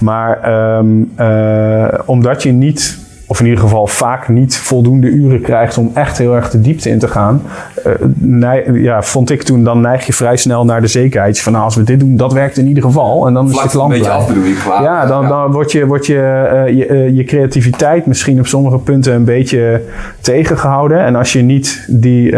Maar 0.00 0.52
um, 0.78 1.12
uh, 1.20 1.84
omdat 2.04 2.42
je 2.42 2.52
niet 2.52 3.01
of 3.32 3.40
in 3.40 3.46
ieder 3.46 3.60
geval 3.60 3.86
vaak 3.86 4.28
niet 4.28 4.56
voldoende 4.56 5.08
uren 5.08 5.40
krijgt 5.40 5.78
om 5.78 5.90
echt 5.94 6.18
heel 6.18 6.34
erg 6.34 6.50
de 6.50 6.60
diepte 6.60 6.88
in 6.88 6.98
te 6.98 7.08
gaan. 7.08 7.42
Uh, 7.86 8.82
ja, 8.82 9.02
vond 9.02 9.30
ik 9.30 9.42
toen, 9.42 9.64
dan 9.64 9.80
neig 9.80 10.06
je 10.06 10.12
vrij 10.12 10.36
snel 10.36 10.64
naar 10.64 10.80
de 10.80 10.86
zekerheid 10.86 11.40
van 11.40 11.52
nou, 11.52 11.64
als 11.64 11.76
we 11.76 11.82
dit 11.82 12.00
doen, 12.00 12.16
dat 12.16 12.32
werkt 12.32 12.58
in 12.58 12.66
ieder 12.66 12.82
geval. 12.82 13.26
En 13.26 13.34
dan 13.34 13.50
Vlak 13.50 13.64
is 13.64 13.70
de 13.70 13.76
klant 13.76 13.94
een 13.94 14.08
af, 14.08 14.28
je, 14.28 14.56
qua, 14.60 14.82
Ja, 14.82 15.06
dan, 15.06 15.22
ja. 15.22 15.28
dan 15.28 15.52
wordt 15.52 15.72
je, 15.72 15.86
wordt 15.86 16.06
je, 16.06 16.50
uh, 16.68 16.76
je, 16.76 17.14
je, 17.14 17.24
creativiteit 17.24 18.06
misschien 18.06 18.38
op 18.38 18.46
sommige 18.46 18.78
punten 18.78 19.14
een 19.14 19.24
beetje 19.24 19.82
tegengehouden. 20.20 21.04
En 21.04 21.16
als 21.16 21.32
je 21.32 21.42
niet 21.42 21.84
die 21.88 22.30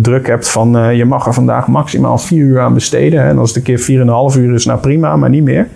druk 0.00 0.26
hebt 0.26 0.48
van 0.48 0.96
je 0.96 1.04
mag 1.04 1.26
er 1.26 1.34
vandaag 1.34 1.66
maximaal 1.66 2.18
vier 2.18 2.44
uur 2.44 2.60
aan 2.60 2.74
besteden. 2.74 3.22
En 3.22 3.38
als 3.38 3.48
het 3.48 3.56
een 3.56 3.76
keer 3.76 4.30
4,5 4.32 4.38
uur 4.38 4.54
is, 4.54 4.64
nou 4.64 4.78
prima, 4.78 5.16
maar 5.16 5.30
niet 5.30 5.44
meer. 5.44 5.66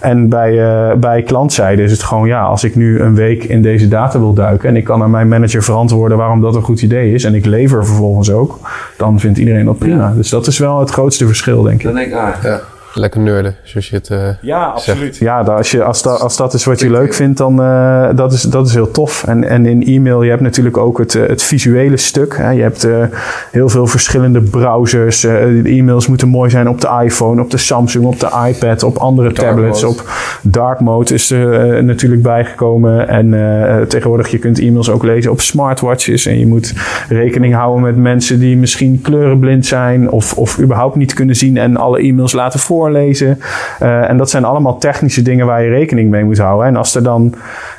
En 0.00 0.28
bij, 0.28 0.52
bij 0.98 1.22
klantzijde 1.22 1.82
is 1.82 1.90
het 1.90 2.02
gewoon 2.02 2.26
ja, 2.26 2.42
als 2.42 2.64
ik 2.64 2.76
nu 2.76 3.00
een 3.00 3.14
week 3.14 3.44
in 3.44 3.62
deze 3.62 3.88
data 3.88 4.18
wil 4.18 4.32
duiken 4.32 4.68
en 4.68 4.76
ik 4.76 4.84
kan 4.84 5.02
aan 5.02 5.10
mijn 5.10 5.28
manager 5.28 5.62
verantwoorden 5.62 6.16
waarom 6.16 6.40
dat 6.40 6.54
een 6.54 6.62
goed 6.62 6.82
idee 6.82 7.12
is 7.12 7.24
en 7.24 7.34
ik 7.34 7.46
lever 7.46 7.86
vervolgens 7.86 8.30
ook, 8.30 8.58
dan 8.96 9.20
vindt 9.20 9.38
iedereen 9.38 9.64
dat 9.64 9.78
prima. 9.78 10.08
Ja. 10.08 10.14
Dus 10.14 10.28
dat 10.28 10.46
is 10.46 10.58
wel 10.58 10.80
het 10.80 10.90
grootste 10.90 11.26
verschil, 11.26 11.62
denk 11.62 11.78
ik. 11.78 11.82
Dan 11.82 11.94
denk 11.94 12.06
ik, 12.06 12.14
ah, 12.14 12.42
ja. 12.42 12.60
Lekker 12.94 13.20
nerden, 13.20 13.56
zoals 13.62 13.88
je 13.88 13.96
het 13.96 14.08
uh, 14.08 14.28
Ja, 14.40 14.64
absoluut. 14.64 15.16
Zegt. 15.16 15.16
Ja, 15.16 15.40
als, 15.40 15.70
je, 15.70 15.82
als, 15.84 16.02
dat, 16.02 16.20
als 16.20 16.36
dat 16.36 16.54
is 16.54 16.64
wat 16.64 16.80
je 16.80 16.90
leuk 16.90 17.14
vindt, 17.14 17.38
dan 17.38 17.60
uh, 17.60 18.08
dat 18.14 18.32
is 18.32 18.42
dat 18.42 18.66
is 18.66 18.74
heel 18.74 18.90
tof. 18.90 19.24
En, 19.24 19.44
en 19.44 19.66
in 19.66 19.82
e-mail, 19.82 20.22
je 20.22 20.30
hebt 20.30 20.42
natuurlijk 20.42 20.76
ook 20.76 20.98
het, 20.98 21.12
het 21.12 21.42
visuele 21.42 21.96
stuk. 21.96 22.36
Hè. 22.36 22.50
Je 22.50 22.62
hebt 22.62 22.84
uh, 22.84 23.04
heel 23.50 23.68
veel 23.68 23.86
verschillende 23.86 24.40
browsers. 24.40 25.20
de 25.20 25.62
e-mails 25.64 26.06
moeten 26.06 26.28
mooi 26.28 26.50
zijn 26.50 26.68
op 26.68 26.80
de 26.80 27.00
iPhone, 27.04 27.42
op 27.42 27.50
de 27.50 27.56
Samsung, 27.56 28.04
op 28.04 28.20
de 28.20 28.30
iPad, 28.48 28.82
op 28.82 28.96
andere 28.96 29.32
dark 29.32 29.48
tablets. 29.48 29.82
Mode. 29.82 29.94
Op 29.94 30.04
dark 30.42 30.80
mode 30.80 31.14
is 31.14 31.30
er 31.30 31.84
natuurlijk 31.84 32.22
bijgekomen. 32.22 33.08
En 33.08 33.88
tegenwoordig, 33.88 34.28
je 34.28 34.38
kunt 34.38 34.58
e-mails 34.58 34.90
ook 34.90 35.02
lezen 35.02 35.30
op 35.30 35.40
smartwatches. 35.40 36.26
En 36.26 36.38
je 36.38 36.46
moet 36.46 36.74
rekening 37.08 37.54
houden 37.54 37.82
met 37.82 37.96
mensen 37.96 38.38
die 38.38 38.56
misschien 38.56 39.00
kleurenblind 39.02 39.66
zijn 39.66 40.10
of, 40.10 40.32
of 40.32 40.60
überhaupt 40.60 40.96
niet 40.96 41.14
kunnen 41.14 41.36
zien 41.36 41.56
en 41.56 41.76
alle 41.76 41.98
e-mails 41.98 42.32
laten 42.32 42.60
voor 42.60 42.79
voorlezen. 42.80 43.38
Uh, 43.82 44.10
en 44.10 44.16
dat 44.16 44.30
zijn 44.30 44.44
allemaal 44.44 44.78
technische 44.78 45.22
dingen 45.22 45.46
waar 45.46 45.62
je 45.62 45.68
rekening 45.68 46.10
mee 46.10 46.24
moet 46.24 46.38
houden. 46.38 46.66
En 46.66 46.76
als 46.76 46.94
er 46.94 47.02
dan, 47.02 47.34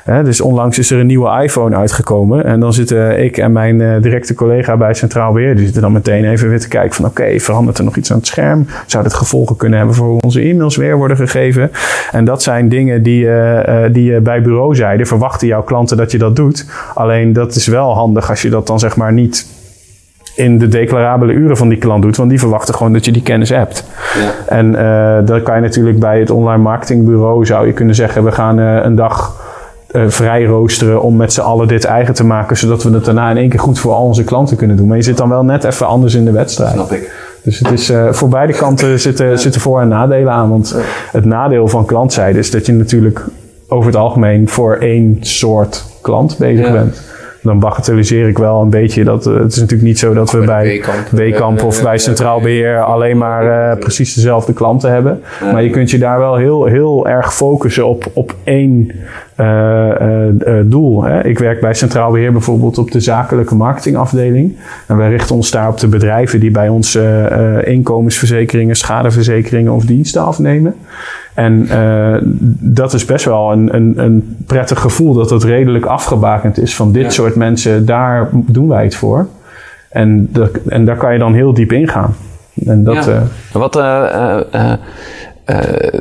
uh, 0.08 0.24
dus 0.24 0.40
onlangs 0.40 0.78
is 0.78 0.90
er 0.90 0.98
een 0.98 1.06
nieuwe 1.06 1.42
iPhone 1.42 1.76
uitgekomen. 1.76 2.44
En 2.44 2.60
dan 2.60 2.72
zitten 2.72 3.24
ik 3.24 3.36
en 3.36 3.52
mijn 3.52 3.80
uh, 3.80 3.94
directe 4.00 4.34
collega 4.34 4.76
bij 4.76 4.94
Centraal 4.94 5.32
Beheer, 5.32 5.54
die 5.54 5.64
zitten 5.64 5.82
dan 5.82 5.92
meteen 5.92 6.24
even 6.24 6.48
weer 6.48 6.60
te 6.60 6.68
kijken 6.68 6.94
van 6.94 7.04
oké, 7.04 7.38
verandert 7.38 7.78
er 7.78 7.84
nog 7.84 7.96
iets 7.96 8.10
aan 8.10 8.16
het 8.16 8.26
scherm? 8.26 8.66
Zou 8.86 9.02
dat 9.02 9.14
gevolgen 9.14 9.56
kunnen 9.56 9.78
hebben 9.78 9.96
voor 9.96 10.20
onze 10.20 10.40
e-mails 10.40 10.76
weer 10.76 10.96
worden 10.96 11.16
gegeven? 11.16 11.70
En 12.12 12.24
dat 12.24 12.42
zijn 12.42 12.68
dingen 12.68 13.02
die, 13.02 13.28
die 13.92 14.04
je 14.12 14.20
bij 14.20 14.42
bureauzijde 14.42 15.06
verwachten 15.06 15.46
jouw 15.46 15.62
klanten 15.62 15.96
dat 15.96 16.12
je 16.12 16.18
dat 16.18 16.36
doet. 16.36 16.66
Alleen 16.94 17.32
dat 17.32 17.54
is 17.54 17.66
wel 17.66 17.94
handig 17.94 18.30
als 18.30 18.42
je 18.42 18.50
dat 18.50 18.66
dan 18.66 18.78
zeg 18.78 18.96
maar 18.96 19.12
niet 19.12 19.51
in 20.34 20.58
de 20.58 20.68
declarabele 20.68 21.32
uren 21.32 21.56
van 21.56 21.68
die 21.68 21.78
klant 21.78 22.02
doet. 22.02 22.16
Want 22.16 22.30
die 22.30 22.38
verwachten 22.38 22.74
gewoon 22.74 22.92
dat 22.92 23.04
je 23.04 23.12
die 23.12 23.22
kennis 23.22 23.48
hebt. 23.48 23.84
Ja. 24.14 24.56
En 24.56 24.66
uh, 24.72 25.26
dan 25.26 25.42
kan 25.42 25.54
je 25.54 25.60
natuurlijk 25.60 25.98
bij 25.98 26.18
het 26.18 26.30
online 26.30 26.62
marketingbureau 26.62 27.46
zou 27.46 27.66
je 27.66 27.72
kunnen 27.72 27.94
zeggen... 27.94 28.24
we 28.24 28.32
gaan 28.32 28.58
uh, 28.58 28.84
een 28.84 28.94
dag 28.94 29.40
eh, 29.92 30.02
vrij 30.06 30.44
roosteren 30.44 31.02
om 31.02 31.16
met 31.16 31.32
z'n 31.32 31.40
allen 31.40 31.68
dit 31.68 31.84
eigen 31.84 32.14
te 32.14 32.24
maken, 32.24 32.56
zodat 32.56 32.82
we 32.82 32.90
het 32.90 33.04
daarna 33.04 33.30
in 33.30 33.36
één 33.36 33.48
keer 33.48 33.60
goed 33.60 33.78
voor 33.78 33.92
al 33.92 34.04
onze 34.04 34.24
klanten 34.24 34.56
kunnen 34.56 34.76
doen. 34.76 34.86
Maar 34.86 34.96
je 34.96 35.02
zit 35.02 35.16
dan 35.16 35.28
wel 35.28 35.44
net 35.44 35.64
even 35.64 35.86
anders 35.86 36.14
in 36.14 36.24
de 36.24 36.30
wedstrijd. 36.30 36.72
Snap 36.72 36.92
ik. 36.92 37.10
Dus 37.42 37.58
het 37.58 37.70
is, 37.70 37.90
eh, 37.90 38.12
voor 38.12 38.28
beide 38.28 38.52
kanten 38.52 39.00
zitten, 39.00 39.38
zitten 39.38 39.60
voor- 39.60 39.80
en 39.80 39.88
nadelen 39.88 40.32
aan. 40.32 40.50
Want 40.50 40.76
het 41.12 41.24
nadeel 41.24 41.68
van 41.68 41.84
klantzijde 41.84 42.38
is 42.38 42.50
dat 42.50 42.66
je 42.66 42.72
natuurlijk 42.72 43.24
over 43.68 43.86
het 43.86 43.96
algemeen 43.96 44.48
voor 44.48 44.76
één 44.76 45.16
soort 45.20 45.84
klant 46.00 46.38
bezig 46.38 46.66
Ja. 46.66 46.72
bent. 46.72 47.02
Dan 47.42 47.58
bagatelliseer 47.58 48.28
ik 48.28 48.38
wel 48.38 48.60
een 48.60 48.70
beetje 48.70 49.04
dat 49.04 49.26
eh, 49.26 49.34
het 49.34 49.52
is 49.52 49.58
natuurlijk 49.58 49.88
niet 49.88 49.98
zo 49.98 50.14
dat 50.14 50.30
we 50.30 50.44
Bij. 50.44 50.82
Weekamp 51.10 51.58
Eh, 51.58 51.64
of 51.66 51.78
eh, 51.78 51.82
bij 51.82 51.98
Centraal 51.98 52.36
eh, 52.36 52.42
Beheer 52.42 52.82
alleen 52.82 53.18
maar 53.18 53.76
precies 53.76 54.14
dezelfde 54.14 54.52
klanten 54.52 54.92
hebben. 54.92 55.22
Maar 55.52 55.62
je 55.62 55.70
kunt 55.70 55.90
je 55.90 55.98
daar 55.98 56.18
wel 56.18 56.36
heel, 56.36 56.64
heel 56.64 57.08
erg 57.08 57.34
focussen 57.34 57.86
op, 57.86 58.04
op 58.12 58.34
één 58.44 58.92
doel. 60.64 61.02
Hè. 61.02 61.24
Ik 61.24 61.38
werk 61.38 61.60
bij 61.60 61.74
Centraal 61.74 62.10
Beheer 62.10 62.32
bijvoorbeeld 62.32 62.78
op 62.78 62.90
de 62.90 63.00
zakelijke 63.00 63.54
marketingafdeling. 63.54 64.56
En 64.86 64.96
wij 64.96 65.08
richten 65.10 65.34
ons 65.36 65.50
daar 65.50 65.68
op 65.68 65.78
de 65.80 65.88
bedrijven 65.88 66.40
die 66.40 66.50
bij 66.50 66.68
ons 66.68 66.94
eh, 66.94 67.56
eh, 67.58 67.66
inkomensverzekeringen, 67.66 68.76
schadeverzekeringen 68.76 69.72
of 69.72 69.84
diensten 69.84 70.24
afnemen. 70.24 70.74
En 71.34 71.66
eh, 71.68 72.16
dat 72.60 72.92
is 72.92 73.04
best 73.04 73.24
wel 73.24 73.52
een, 73.52 73.74
een, 73.74 73.92
een 73.96 74.36
prettig 74.46 74.80
gevoel 74.80 75.14
dat 75.14 75.30
het 75.30 75.44
redelijk 75.44 75.84
afgebakend 75.84 76.58
is 76.58 76.76
van 76.76 76.92
dit 76.92 77.02
Ja. 77.02 77.10
soort 77.10 77.34
mensen, 77.34 77.86
daar 77.86 78.28
doen 78.32 78.68
wij 78.68 78.84
het 78.84 78.94
voor. 78.94 79.26
En, 79.88 80.28
dat, 80.32 80.50
en 80.68 80.84
daar 80.84 80.96
kan 80.96 81.12
je 81.12 81.18
dan 81.18 81.34
heel 81.34 81.54
diep 81.54 81.72
ingaan. 81.72 82.14
En 82.66 82.84
dat, 82.84 83.04
Ja. 83.04 83.12
eh, 83.12 83.22
Wat, 83.52 83.76
eh, 83.76 84.04
eh, 84.14 84.40
eh, 84.52 84.72
eh, 85.44 86.00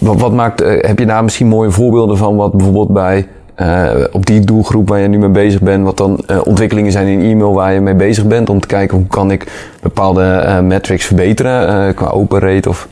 wat, 0.00 0.32
maakt, 0.32 0.60
eh, 0.60 0.88
heb 0.88 0.98
je 0.98 1.06
daar 1.06 1.24
misschien 1.24 1.46
mooie 1.46 1.70
voorbeelden 1.70 2.16
van 2.16 2.36
wat 2.36 2.52
bijvoorbeeld 2.52 2.92
bij 2.92 3.26
eh, 3.54 3.90
op 4.12 4.26
die 4.26 4.40
doelgroep 4.40 4.88
waar 4.88 5.00
je 5.00 5.08
nu 5.08 5.18
mee 5.18 5.28
bezig 5.28 5.60
bent, 5.60 5.84
wat 5.84 5.96
dan 5.96 6.18
eh, 6.26 6.38
ontwikkelingen 6.44 6.92
zijn 6.92 7.06
in 7.06 7.30
e-mail 7.30 7.52
waar 7.52 7.72
je 7.72 7.80
mee 7.80 7.94
bezig 7.94 8.26
bent 8.26 8.50
om 8.50 8.60
te 8.60 8.66
kijken 8.66 8.96
hoe 8.96 9.06
kan 9.06 9.30
ik 9.30 9.72
bepaalde 9.82 10.60
metrics 10.62 11.04
verbeteren 11.04 11.94
qua 11.94 12.08
open 12.08 12.38
rate 12.38 12.68
of 12.68 12.88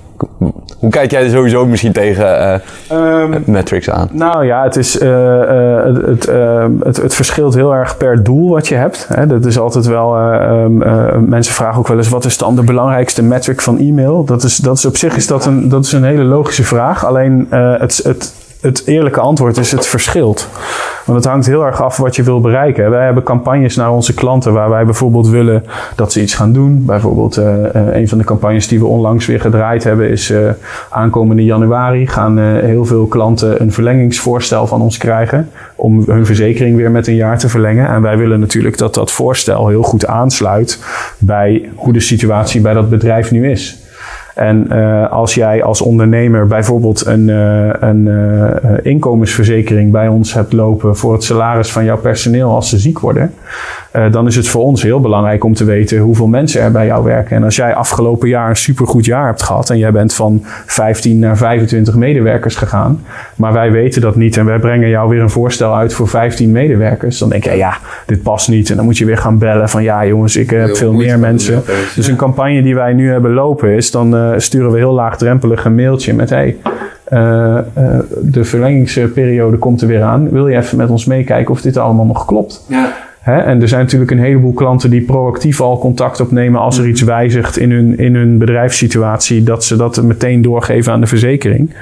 hoe 0.79 0.91
kijk 0.91 1.11
jij 1.11 1.23
er 1.25 1.31
sowieso 1.31 1.67
misschien 1.67 1.93
tegen 1.93 2.41
eh, 2.41 2.61
Ehm, 2.89 3.41
metrics 3.45 3.91
aan? 3.91 4.09
Nou 4.13 4.45
ja, 4.47 4.63
het, 4.63 4.77
is, 4.77 4.99
eh, 4.99 5.43
eh, 5.43 5.85
het, 5.85 6.07
het, 6.07 6.27
ehm, 6.29 6.73
het, 6.83 6.97
het 6.97 7.15
verschilt 7.15 7.55
heel 7.55 7.75
erg 7.75 7.97
per 7.97 8.23
doel 8.23 8.51
wat 8.51 8.69
je 8.69 8.75
hebt. 8.75 9.07
Hè. 9.15 9.27
Dat 9.27 9.45
is 9.45 9.59
altijd 9.59 9.87
wel. 9.87 10.17
eh, 10.17 10.35
ehm, 10.43 10.83
eh, 10.83 11.17
mensen 11.19 11.55
vragen 11.55 11.79
ook 11.79 11.89
wel 11.89 11.97
eens: 11.97 12.09
wat 12.09 12.25
is 12.25 12.39
dan 12.39 12.57
de 12.57 12.63
belangrijkste 12.63 13.23
metric 13.23 13.61
van 13.61 13.79
e-mail? 13.79 14.25
Dat 14.25 14.43
is, 14.43 14.57
dat 14.57 14.77
is 14.77 14.85
op 14.87 14.97
zich 14.97 15.17
is 15.17 15.27
dat 15.27 15.47
een, 15.47 15.69
dat 15.69 15.85
is 15.85 15.93
een 15.93 16.05
hele 16.05 16.23
logische 16.25 16.65
vraag. 16.65 17.07
Alleen 17.07 17.47
het, 17.51 18.01
het, 18.05 18.33
het 18.61 18.83
eerlijke 18.87 19.21
antwoord 19.21 19.57
is: 19.57 19.73
het 19.73 19.87
verschilt. 19.87 20.49
Want 21.07 21.19
het 21.19 21.33
hangt 21.33 21.47
heel 21.47 21.67
erg 21.67 21.83
af 21.83 21.97
wat 21.97 22.17
je 22.17 22.23
wil 22.23 22.41
bereiken. 22.41 22.91
Wij 22.91 23.05
hebben 23.05 23.23
campagnes 23.23 23.77
naar 23.77 23.93
onze 23.93 24.15
klanten 24.15 24.53
waar 24.53 24.71
wij 24.71 24.85
bijvoorbeeld 24.85 25.29
willen 25.29 25.65
dat 25.95 26.13
ze 26.13 26.21
iets 26.21 26.35
gaan 26.35 26.53
doen. 26.53 26.85
Bijvoorbeeld 26.85 27.37
eh, 27.37 27.75
eh, 27.75 27.95
een 27.95 28.09
van 28.09 28.19
de 28.19 28.25
campagnes 28.25 28.69
die 28.69 28.79
we 28.79 28.87
onlangs 28.87 29.27
weer 29.27 29.41
gedraaid 29.41 29.85
hebben 29.85 30.11
is 30.11 30.31
eh, 30.31 30.41
aankomende 30.91 31.45
januari 31.45 32.07
gaan 32.07 32.39
heel 32.39 32.85
veel 32.85 33.07
klanten 33.07 33.61
een 33.61 33.73
verlengingsvoorstel 33.73 34.67
van 34.67 34.81
ons 34.81 34.97
krijgen 34.97 35.51
om 35.75 36.03
hun 36.07 36.27
verzekering 36.27 36.77
weer 36.77 36.91
met 36.91 37.07
een 37.07 37.15
jaar 37.15 37.39
te 37.39 37.49
verlengen. 37.49 37.89
En 37.89 38.03
wij 38.03 38.17
willen 38.17 38.41
natuurlijk 38.41 38.79
dat 38.79 38.95
dat 38.95 39.11
voorstel 39.11 39.69
heel 39.69 39.83
goed 39.83 40.07
aansluit 40.07 40.85
bij 41.19 41.71
hoe 41.75 41.93
de 41.93 42.01
situatie 42.01 42.61
bij 42.61 42.75
dat 42.75 42.91
bedrijf 42.91 43.31
nu 43.31 43.51
is. 43.51 43.86
En 44.37 44.67
uh, 44.73 45.13
als 45.13 45.35
jij 45.35 45.63
als 45.63 45.81
ondernemer 45.81 46.47
bijvoorbeeld 46.47 47.07
een, 47.07 47.29
uh, 47.29 47.71
een 47.81 48.07
uh, 48.07 48.51
inkomensverzekering 48.83 49.93
bij 49.93 50.09
ons 50.09 50.35
hebt 50.35 50.53
lopen 50.53 50.97
voor 50.97 51.13
het 51.13 51.25
salaris 51.25 51.73
van 51.73 51.85
jouw 51.85 51.99
personeel 51.99 52.55
als 52.55 52.69
ze 52.69 52.79
ziek 52.79 52.99
worden, 52.99 53.35
dan 54.11 54.27
is 54.27 54.37
het 54.37 54.49
voor 54.49 54.63
ons 54.63 54.83
heel 54.83 55.01
belangrijk 55.01 55.45
om 55.45 55.55
te 55.55 55.65
weten 55.65 55.99
hoeveel 55.99 56.27
mensen 56.27 56.61
er 56.61 56.71
bij 56.71 56.87
jou 56.87 57.05
werken. 57.05 57.37
En 57.37 57.45
als 57.45 57.57
jij 57.57 57.75
afgelopen 57.75 58.29
jaar 58.29 58.49
een 58.49 58.57
supergoed 58.57 59.05
jaar 59.05 59.27
hebt 59.27 59.43
gehad 59.43 59.71
en 59.71 59.79
jij 59.79 59.93
bent 59.93 60.15
van 60.15 60.41
15 60.67 61.19
naar 61.19 61.37
25 61.37 61.95
medewerkers 61.95 62.57
gegaan, 62.57 63.05
maar 63.37 63.53
wij 63.53 63.71
weten 63.71 64.01
dat 64.01 64.17
niet 64.17 64.37
en 64.37 64.45
wij 64.45 64.59
brengen 64.59 64.89
jou 64.89 65.09
weer 65.09 65.21
een 65.21 65.31
voorstel 65.31 65.77
uit 65.77 65.95
voor 65.95 66.09
15 66.09 66.53
medewerkers, 66.53 67.19
dan 67.19 67.29
denk 67.29 67.45
je 67.45 67.53
ja, 67.53 67.79
dit 68.07 68.23
past 68.23 68.49
niet. 68.49 68.71
En 68.71 68.77
dan 68.77 68.85
moet 68.85 68.99
je 68.99 69.05
weer 69.05 69.19
gaan 69.19 69.39
bellen 69.39 69.69
van 69.69 69.83
ja 69.83 70.07
jongens, 70.07 70.37
ik 70.37 70.51
heb 70.51 70.77
veel 70.77 70.93
meer 70.93 71.19
mensen. 71.19 71.63
Dus 71.95 72.07
een 72.07 72.17
campagne 72.17 72.63
die 72.63 72.75
wij 72.75 72.93
nu 72.93 73.11
hebben 73.11 73.33
lopen 73.33 73.71
is 73.71 73.91
dan 73.91 74.35
sturen 74.37 74.71
we 74.71 74.79
heel 74.79 74.93
laagdrempelig 74.93 75.65
een 75.65 75.75
mailtje 75.75 76.15
met: 76.15 76.31
hey, 76.31 76.57
uh, 77.13 77.59
uh, 77.79 77.99
de 78.23 78.45
verlengingsperiode 78.45 79.57
komt 79.57 79.81
er 79.81 79.89
weer 79.89 80.03
aan. 80.03 80.31
Wil 80.31 80.49
je 80.49 80.57
even 80.57 80.77
met 80.77 80.91
ons 80.91 81.05
meekijken 81.05 81.55
of 81.55 81.61
dit 81.61 81.77
allemaal 81.77 82.07
nog 82.07 82.25
klopt? 82.25 82.65
Ja. 82.69 83.06
Hè? 83.27 83.39
En 83.39 83.63
er 83.63 83.69
zijn 83.69 83.83
natuurlijk 83.83 84.11
een 84.11 84.19
heleboel 84.19 84.53
klanten 84.53 84.91
die 84.91 85.01
proactief 85.01 85.61
al 85.61 85.79
contact 85.79 86.21
opnemen 86.21 86.61
als 86.61 86.79
er 86.79 86.87
iets 86.87 87.03
wijzigt 87.03 87.59
in 87.59 87.71
hun, 87.71 87.99
in 87.99 88.15
hun 88.15 88.39
bedrijfssituatie, 88.39 89.43
dat 89.43 89.65
ze 89.65 89.77
dat 89.77 90.03
meteen 90.03 90.43
doorgeven 90.43 90.93
aan 90.93 91.01
de 91.01 91.07
verzekering. 91.07 91.75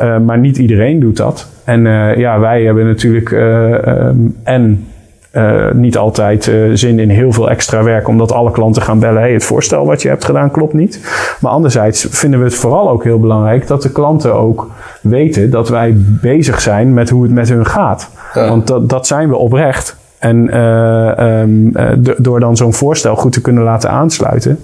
Uh, 0.00 0.18
maar 0.18 0.38
niet 0.38 0.58
iedereen 0.58 1.00
doet 1.00 1.16
dat. 1.16 1.48
En 1.64 1.82
ja, 2.16 2.38
wij 2.38 2.62
hebben 2.62 2.86
natuurlijk 2.86 3.30
um, 3.30 4.36
en 4.42 4.84
uh, 5.32 5.70
niet 5.72 5.96
altijd 5.96 6.46
uh, 6.46 6.70
zin 6.72 6.98
in 6.98 7.10
heel 7.10 7.32
veel 7.32 7.50
extra 7.50 7.82
werk, 7.82 8.08
omdat 8.08 8.32
alle 8.32 8.50
klanten 8.50 8.82
gaan 8.82 8.98
bellen: 8.98 9.20
hey, 9.20 9.32
het 9.32 9.44
voorstel 9.44 9.86
wat 9.86 10.02
je 10.02 10.08
hebt 10.08 10.24
gedaan 10.24 10.50
klopt 10.50 10.74
niet. 10.74 11.00
Maar 11.40 11.52
anderzijds 11.52 12.06
vinden 12.10 12.38
we 12.38 12.44
het 12.44 12.54
vooral 12.54 12.90
ook 12.90 13.04
heel 13.04 13.20
belangrijk 13.20 13.66
dat 13.66 13.82
de 13.82 13.92
klanten 13.92 14.34
ook 14.34 14.70
weten 15.00 15.50
dat 15.50 15.68
wij 15.68 15.94
bezig 16.20 16.60
zijn 16.60 16.94
met 16.94 17.10
hoe 17.10 17.22
het 17.22 17.32
met 17.32 17.48
hun 17.48 17.66
gaat. 17.66 18.10
Ja. 18.34 18.48
Want 18.48 18.66
dat, 18.66 18.88
dat 18.88 19.06
zijn 19.06 19.28
we 19.28 19.36
oprecht. 19.36 19.98
En 20.20 20.54
uh, 20.54 21.40
um, 21.40 21.72
door 22.18 22.40
dan 22.40 22.56
zo'n 22.56 22.72
voorstel 22.72 23.16
goed 23.16 23.32
te 23.32 23.40
kunnen 23.40 23.62
laten 23.62 23.90
aansluiten, 23.90 24.58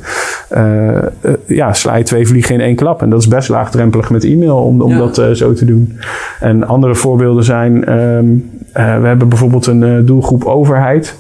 ja, 1.47 1.73
sla 1.73 1.97
je 1.97 2.05
twee 2.05 2.27
vliegen 2.27 2.55
in 2.55 2.61
één 2.61 2.77
klap. 2.77 3.03
En 3.03 3.11
dat 3.11 3.21
is 3.21 3.29
best 3.29 3.49
laagdrempelig 3.49 4.11
met 4.11 4.25
e-mail 4.25 4.57
om, 4.57 4.83
om 4.83 4.91
ja. 4.91 4.99
dat 4.99 5.37
zo 5.37 5.53
te 5.53 5.65
doen. 5.65 5.99
En 6.41 6.67
andere 6.67 6.95
voorbeelden 6.95 7.45
zijn, 7.45 7.93
um, 7.93 8.51
we 8.73 8.81
hebben 8.81 9.29
bijvoorbeeld 9.29 9.67
een 9.67 10.07
doelgroep 10.07 10.45
overheid. 10.45 11.17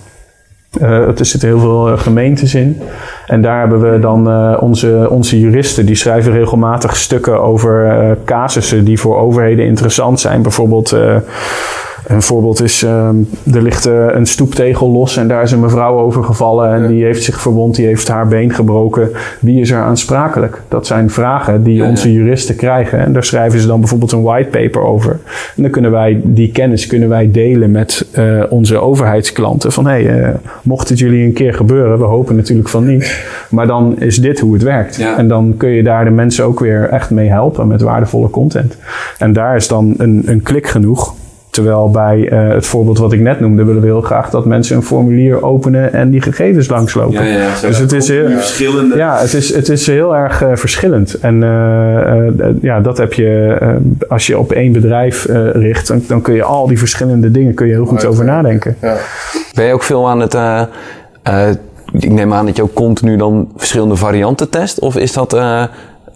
Uh, 0.81 1.19
er 1.19 1.25
zitten 1.27 1.49
heel 1.49 1.59
veel 1.59 1.97
gemeentes 1.97 2.55
in. 2.55 2.81
En 3.27 3.43
daar 3.43 3.59
hebben 3.59 3.93
we 3.93 3.99
dan 3.99 4.29
uh, 4.29 4.57
onze, 4.61 5.07
onze 5.11 5.41
juristen. 5.41 5.87
Die 5.87 5.95
schrijven 5.95 6.33
regelmatig 6.33 6.97
stukken 6.97 7.43
over 7.43 7.87
uh, 7.87 8.11
casussen 8.25 8.85
die 8.85 9.01
voor 9.01 9.17
overheden 9.19 9.65
interessant 9.65 10.21
zijn. 10.21 10.43
Bijvoorbeeld, 10.43 10.97
een 12.07 12.23
voorbeeld 12.23 12.63
is, 12.63 12.83
er 12.83 13.15
ligt 13.45 13.85
een 13.85 14.27
stoeptegel 14.27 14.91
los 14.91 15.17
en 15.17 15.29
daar 15.29 15.43
is 15.43 15.53
een 15.53 15.61
mevrouw 15.61 15.99
over 15.99 16.25
gevallen. 16.25 16.73
En 16.73 16.87
die 16.87 17.05
heeft 17.05 17.23
zich 17.23 17.41
verwond, 17.41 17.75
die 17.75 17.87
heeft 17.87 18.09
haar 18.09 18.29
been 18.29 18.53
gebroken. 18.53 19.11
Wie 19.41 19.61
is 19.61 19.71
er 19.71 19.81
aansprakelijk? 19.81 20.63
Dat 20.69 20.87
zijn 20.87 21.11
vragen 21.11 21.63
die 21.63 21.77
ja, 21.77 21.89
onze 21.89 22.13
juristen 22.13 22.57
krijgen. 22.57 22.99
En 22.99 23.13
daar 23.13 23.25
schrijven 23.25 23.61
ze 23.61 23.67
dan 23.67 23.81
bijvoorbeeld 23.81 24.13
een 24.13 24.23
whitepaper 24.23 24.83
over. 24.83 25.19
En 25.57 25.63
dan 25.63 25.71
kunnen 25.71 25.91
wij 25.91 26.21
die 26.25 26.53
kennis 26.53 26.87
kunnen 26.87 27.09
wij 27.09 27.31
delen 27.31 27.71
met 27.71 28.07
onze 28.49 28.79
overheidsklanten. 28.79 29.73
Van 29.73 29.87
hé, 29.87 30.03
hey, 30.03 30.35
mocht 30.63 30.89
het 30.89 30.99
jullie 30.99 31.25
een 31.25 31.33
keer 31.33 31.55
gebeuren, 31.55 31.99
we 31.99 32.05
hopen 32.05 32.37
natuurlijk 32.37 32.69
van 32.69 32.87
niet. 32.87 33.25
Maar 33.51 33.67
dan 33.67 34.01
is 34.01 34.17
dit 34.17 34.41
hoe 34.41 34.53
het 34.53 34.63
werkt. 34.63 34.99
En 35.17 35.29
dan 35.29 35.55
kun 35.57 35.69
je 35.69 35.83
daar 35.83 36.05
de 36.05 36.11
mensen 36.11 36.45
ook 36.45 36.61
weer 36.61 36.89
echt 36.89 37.11
mee 37.11 37.29
helpen 37.29 37.67
met 37.67 37.81
waardevolle 37.81 38.31
content. 38.31 38.77
En 39.19 39.33
daar 39.33 39.57
is 39.57 39.69
dan 39.69 39.95
een, 39.99 40.23
een 40.27 40.43
klik 40.43 40.67
genoeg. 40.67 41.15
Terwijl 41.57 41.91
bij 41.91 42.19
uh, 42.33 42.49
het 42.49 42.67
voorbeeld 42.67 42.99
wat 42.99 43.13
ik 43.13 43.21
net 43.21 43.41
noemde, 43.41 43.65
willen 43.65 43.81
we 43.81 43.87
heel 43.87 44.01
graag 44.01 44.31
dat 44.31 44.45
mensen 44.45 44.77
een 44.77 44.83
formulier 44.83 45.43
openen 45.43 45.93
en 45.93 46.11
die 46.11 46.21
gegevens 46.23 46.69
langslopen. 46.69 47.25
Ja, 47.25 47.39
ja, 47.39 47.61
dus 47.61 47.79
het 47.79 47.93
is 47.93 48.09
heel, 48.09 48.29
verschillende. 48.31 48.97
Ja, 48.97 49.19
het 49.19 49.35
is, 49.35 49.55
het 49.55 49.69
is 49.69 49.87
heel 49.87 50.17
erg 50.17 50.43
uh, 50.43 50.49
verschillend. 50.55 51.19
En 51.19 51.35
uh, 51.35 52.53
ja, 52.61 52.81
dat 52.81 52.99
heb 52.99 53.13
je, 53.13 53.57
als 54.09 54.27
je 54.27 54.39
op 54.39 54.53
één 54.53 54.73
bedrijf 54.73 55.27
richt, 55.53 55.89
dan, 55.89 56.03
dan, 56.07 56.23
kun 56.23 56.35
je 56.35 56.43
al 56.43 56.67
die 56.67 56.79
verschillende 56.79 57.31
dingen 57.31 57.55
kun 57.55 57.67
je 57.67 57.73
heel 57.73 57.87
goed 57.87 58.05
over 58.05 58.25
nadenken. 58.25 58.77
Ja. 58.81 58.97
Ben 59.55 59.65
je 59.65 59.73
ook 59.73 59.83
veel 59.83 60.09
aan 60.09 60.21
het 60.21 60.35
ik 61.93 62.11
neem 62.11 62.33
aan 62.33 62.47
dat 62.47 62.57
je 62.57 62.63
ook 62.63 62.75
continu 62.75 63.17
dan 63.17 63.49
verschillende 63.57 63.97
varianten 63.97 64.51
test? 64.51 64.79
Of 64.79 64.97
is 64.97 65.13
dat... 65.13 65.35
Uh, 65.35 65.65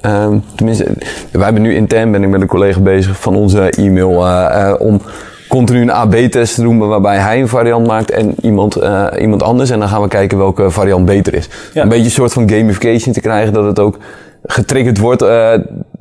uh, 0.06 0.28
tenminste, 0.54 0.84
wij 1.32 1.44
hebben 1.44 1.62
nu 1.62 1.74
intern, 1.74 2.12
ben 2.12 2.22
ik 2.22 2.28
met 2.28 2.40
een 2.40 2.46
collega 2.46 2.80
bezig 2.80 3.20
van 3.20 3.36
onze 3.36 3.70
e-mail, 3.70 4.26
uh, 4.26 4.74
om 4.78 5.00
continu 5.50 5.80
een 5.80 5.90
AB-test 5.90 6.54
te 6.54 6.62
doen 6.62 6.78
waarbij 6.78 7.18
hij 7.18 7.40
een 7.40 7.48
variant 7.48 7.86
maakt 7.86 8.10
en 8.10 8.34
iemand, 8.42 8.78
iemand 9.18 9.42
anders. 9.42 9.70
En 9.70 9.78
dan 9.78 9.88
gaan 9.88 10.02
we 10.02 10.08
kijken 10.08 10.38
welke 10.38 10.70
variant 10.70 11.04
beter 11.04 11.34
is. 11.34 11.48
Ja. 11.72 11.82
Een 11.82 11.88
beetje 11.88 12.04
een 12.04 12.10
soort 12.10 12.32
van 12.32 12.50
gamification 12.50 13.14
te 13.14 13.20
krijgen, 13.20 13.52
dat 13.52 13.64
het 13.64 13.78
ook 13.78 13.98
getriggerd 14.42 14.98
wordt 14.98 15.24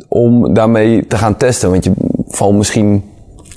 om 0.07 0.53
daarmee 0.53 1.07
te 1.07 1.17
gaan 1.17 1.37
testen. 1.37 1.71
Want 1.71 1.83
je 1.83 1.91
valt 2.27 2.55
misschien 2.55 3.03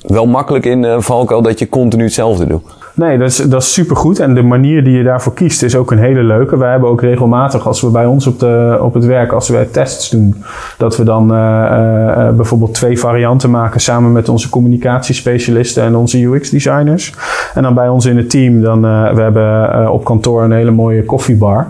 wel 0.07 0.27
makkelijk 0.27 0.65
in 0.65 0.83
uh, 0.83 1.01
valkuil 1.01 1.43
dat 1.43 1.59
je 1.59 1.69
continu 1.69 2.05
hetzelfde 2.05 2.47
doet. 2.47 2.63
Nee, 2.95 3.19
dat 3.19 3.29
is, 3.29 3.37
dat 3.37 3.63
is 3.63 3.73
supergoed. 3.73 4.21
En 4.21 4.35
de 4.35 4.43
manier 4.43 4.85
die 4.85 4.97
je 4.97 5.03
daarvoor 5.03 5.35
kiest 5.35 5.63
is 5.63 5.77
ook 5.77 5.91
een 5.91 5.99
hele 5.99 6.23
leuke. 6.23 6.57
Wij 6.57 6.71
hebben 6.71 6.89
ook 6.89 7.01
regelmatig, 7.01 7.67
als 7.67 7.81
we 7.81 7.89
bij 7.89 8.07
ons 8.07 8.27
op, 8.27 8.39
de, 8.39 8.79
op 8.81 8.95
het 8.95 9.05
werk, 9.05 9.33
als 9.33 9.49
we 9.49 9.69
tests 9.71 10.11
doen, 10.11 10.35
dat 10.79 10.97
we 10.97 11.05
dan 11.05 11.33
uh, 11.33 11.39
uh, 11.39 12.31
bijvoorbeeld 12.31 12.75
twee 12.75 12.99
varianten 12.99 13.51
maken 13.51 13.81
samen 13.81 14.13
met 14.13 14.29
onze 14.29 14.49
communicatiespecialisten 14.49 15.83
en 15.83 15.95
onze 15.95 16.23
UX-designers. 16.23 17.15
En 17.55 17.63
dan 17.63 17.75
bij 17.75 17.89
ons 17.89 18.07
in 18.07 18.17
het 18.17 18.31
team, 18.31 18.61
dan, 18.61 18.81
we 19.15 19.21
hebben 19.21 19.93
op 19.93 20.05
kantoor 20.05 20.43
een 20.43 20.53
hele 20.53 20.71
mooie 20.71 21.05
koffiebar. 21.05 21.67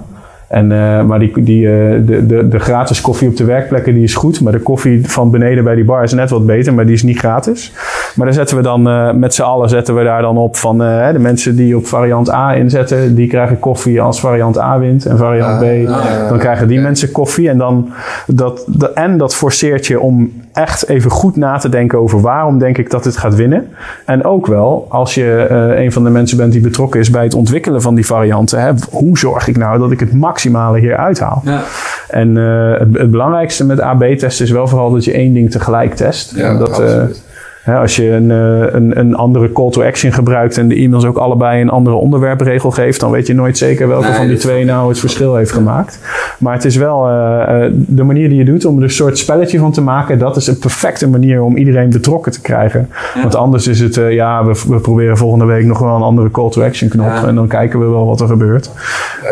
En, 0.49 0.67
maar 1.07 1.19
die, 1.19 1.43
die, 1.43 1.65
de, 2.05 2.25
de, 2.27 2.49
de 2.49 2.59
gratis 2.59 3.01
koffie 3.01 3.29
op 3.29 3.37
de 3.37 3.45
werkplekken 3.45 3.95
die 3.95 4.03
is 4.03 4.15
goed. 4.15 4.41
Maar 4.41 4.53
de 4.53 4.59
koffie 4.59 5.11
van 5.11 5.31
beneden 5.31 5.65
bij 5.65 5.75
die 5.75 5.85
bar 5.85 6.03
is 6.03 6.13
net 6.13 6.31
wat 6.31 6.47
beter, 6.47 6.75
maar 6.75 6.87
die 6.87 6.95
is 6.95 7.03
niet 7.03 7.19
gratis. 7.19 7.73
Maar 8.15 8.27
daar 8.27 8.35
zetten 8.35 8.57
we 8.57 8.63
dan 8.63 8.89
uh, 8.89 9.13
met 9.13 9.35
z'n 9.35 9.43
allen 9.43 9.69
zetten 9.69 9.95
we 9.95 10.05
daar 10.05 10.23
dan 10.23 10.37
op 10.37 10.57
van 10.57 10.79
de 10.79 11.15
mensen 11.19 11.57
die 11.57 11.77
op 11.77 11.87
variant 11.87 12.31
A 12.31 12.55
inzetten, 12.55 13.15
die 13.15 13.29
krijgen 13.29 13.59
koffie 13.59 14.01
als 14.01 14.21
variant 14.21 14.59
A 14.59 14.79
wint. 14.79 15.07
En 15.07 15.19
variant 15.19 15.59
B, 15.59 15.89
dan 16.29 16.39
krijgen 16.39 16.69
die 16.69 16.81
mensen 16.81 17.13
koffie. 17.13 17.49
En, 17.49 17.59
dan, 17.59 17.93
dat, 18.27 18.65
de, 18.67 18.91
en 18.91 19.19
dat 19.19 19.35
forceert 19.35 19.87
je 19.87 20.01
om 20.01 20.33
echt 20.53 20.89
even 20.89 21.11
goed 21.11 21.37
na 21.37 21.59
te 21.59 21.69
denken 21.69 21.99
over 21.99 22.21
waarom 22.21 22.59
denk 22.59 22.79
ik 22.79 22.91
dat 22.91 23.05
het 23.05 23.17
gaat 23.17 23.35
winnen. 23.35 23.69
En 24.07 24.25
ook 24.25 24.47
wel, 24.47 24.87
als 24.89 25.15
je 25.15 25.47
een 25.77 25.93
van 25.93 26.05
de 26.05 26.11
mensen 26.11 26.37
bent 26.37 26.53
die 26.53 26.61
betrokken 26.61 27.01
is 27.01 27.11
bij 27.11 27.25
het 27.25 27.35
ontwikkelen 27.35 27.83
van 27.83 27.95
die 27.95 28.07
varianten. 28.07 28.61
Hè, 28.61 28.71
hoe 28.91 29.19
zorg 29.19 29.49
ik 29.49 29.57
nou 29.57 29.79
dat 29.79 29.91
ik 29.91 30.01
het 30.01 30.13
max 30.13 30.43
maximale 30.43 30.79
hier 30.79 30.97
uithaal. 30.97 31.43
Ja. 31.45 31.63
En 32.09 32.37
uh, 32.37 32.79
het, 32.79 32.99
het, 32.99 33.11
belangrijkste 33.11 33.65
met 33.65 33.81
AB-testen 33.81 34.45
is 34.45 34.51
wel 34.51 34.69
vooral 34.69 34.91
dat 34.91 35.05
je 35.05 35.13
één 35.13 35.35
ding 35.35 35.51
tegelijk 35.51 35.95
test. 35.95 36.37
Ja, 36.37 36.59
dat, 36.59 36.81
uh, 36.81 37.03
als 37.65 37.97
je 37.97 38.11
een, 38.11 38.31
eh, 38.31 38.75
een, 38.75 38.99
een, 38.99 39.15
andere 39.15 39.53
call 39.53 39.71
to 39.71 39.83
action 39.83 40.13
gebruikt 40.13 40.59
en 40.59 40.69
de 40.69 40.75
e-mails 40.75 41.05
ook 41.05 41.17
allebei 41.17 41.61
een 41.61 41.71
andere 41.71 41.97
onderwerpregel 41.97 42.71
geeft, 42.71 43.01
dan 43.01 43.11
weet 43.11 43.27
je 43.27 43.35
nooit 43.35 43.59
zeker 43.59 43.89
welke 43.89 44.13
van 44.13 44.27
die 44.27 44.37
twee 44.37 44.65
nou 44.65 44.89
het 44.89 44.99
verschil 44.99 45.35
heeft 45.35 45.53
gemaakt. 45.53 45.99
Maar 46.39 46.55
het 46.55 46.65
is 46.65 46.77
wel 46.77 47.09
uh, 47.09 47.65
de 47.73 48.03
manier 48.03 48.29
die 48.29 48.39
je 48.39 48.45
doet 48.45 48.65
om 48.65 48.77
er 48.77 48.83
een 48.83 48.91
soort 48.91 49.19
spelletje 49.19 49.59
van 49.59 49.73
te 49.73 49.81
maken, 49.81 50.19
dat 50.19 50.37
is 50.37 50.47
een 50.47 50.59
perfecte 50.59 51.09
manier 51.09 51.43
om 51.43 51.57
iedereen 51.57 51.91
betrokken 51.91 52.33
te 52.33 52.41
krijgen. 52.41 52.89
Want 53.23 53.35
anders 53.35 53.67
is 53.67 53.81
het, 53.81 53.97
uh, 53.97 54.13
ja, 54.13 54.45
we, 54.45 54.63
we, 54.69 54.81
proberen 54.81 55.17
volgende 55.17 55.45
week 55.45 55.65
nog 55.65 55.79
wel 55.79 55.97
een 55.97 56.03
andere 56.03 56.31
call 56.31 56.51
to 56.51 56.63
action 56.63 56.89
knop 56.89 57.27
en 57.27 57.35
dan 57.35 57.47
kijken 57.47 57.81
we 57.81 57.87
wel 57.87 58.07
wat 58.07 58.21
er 58.21 58.27
gebeurt. 58.27 58.71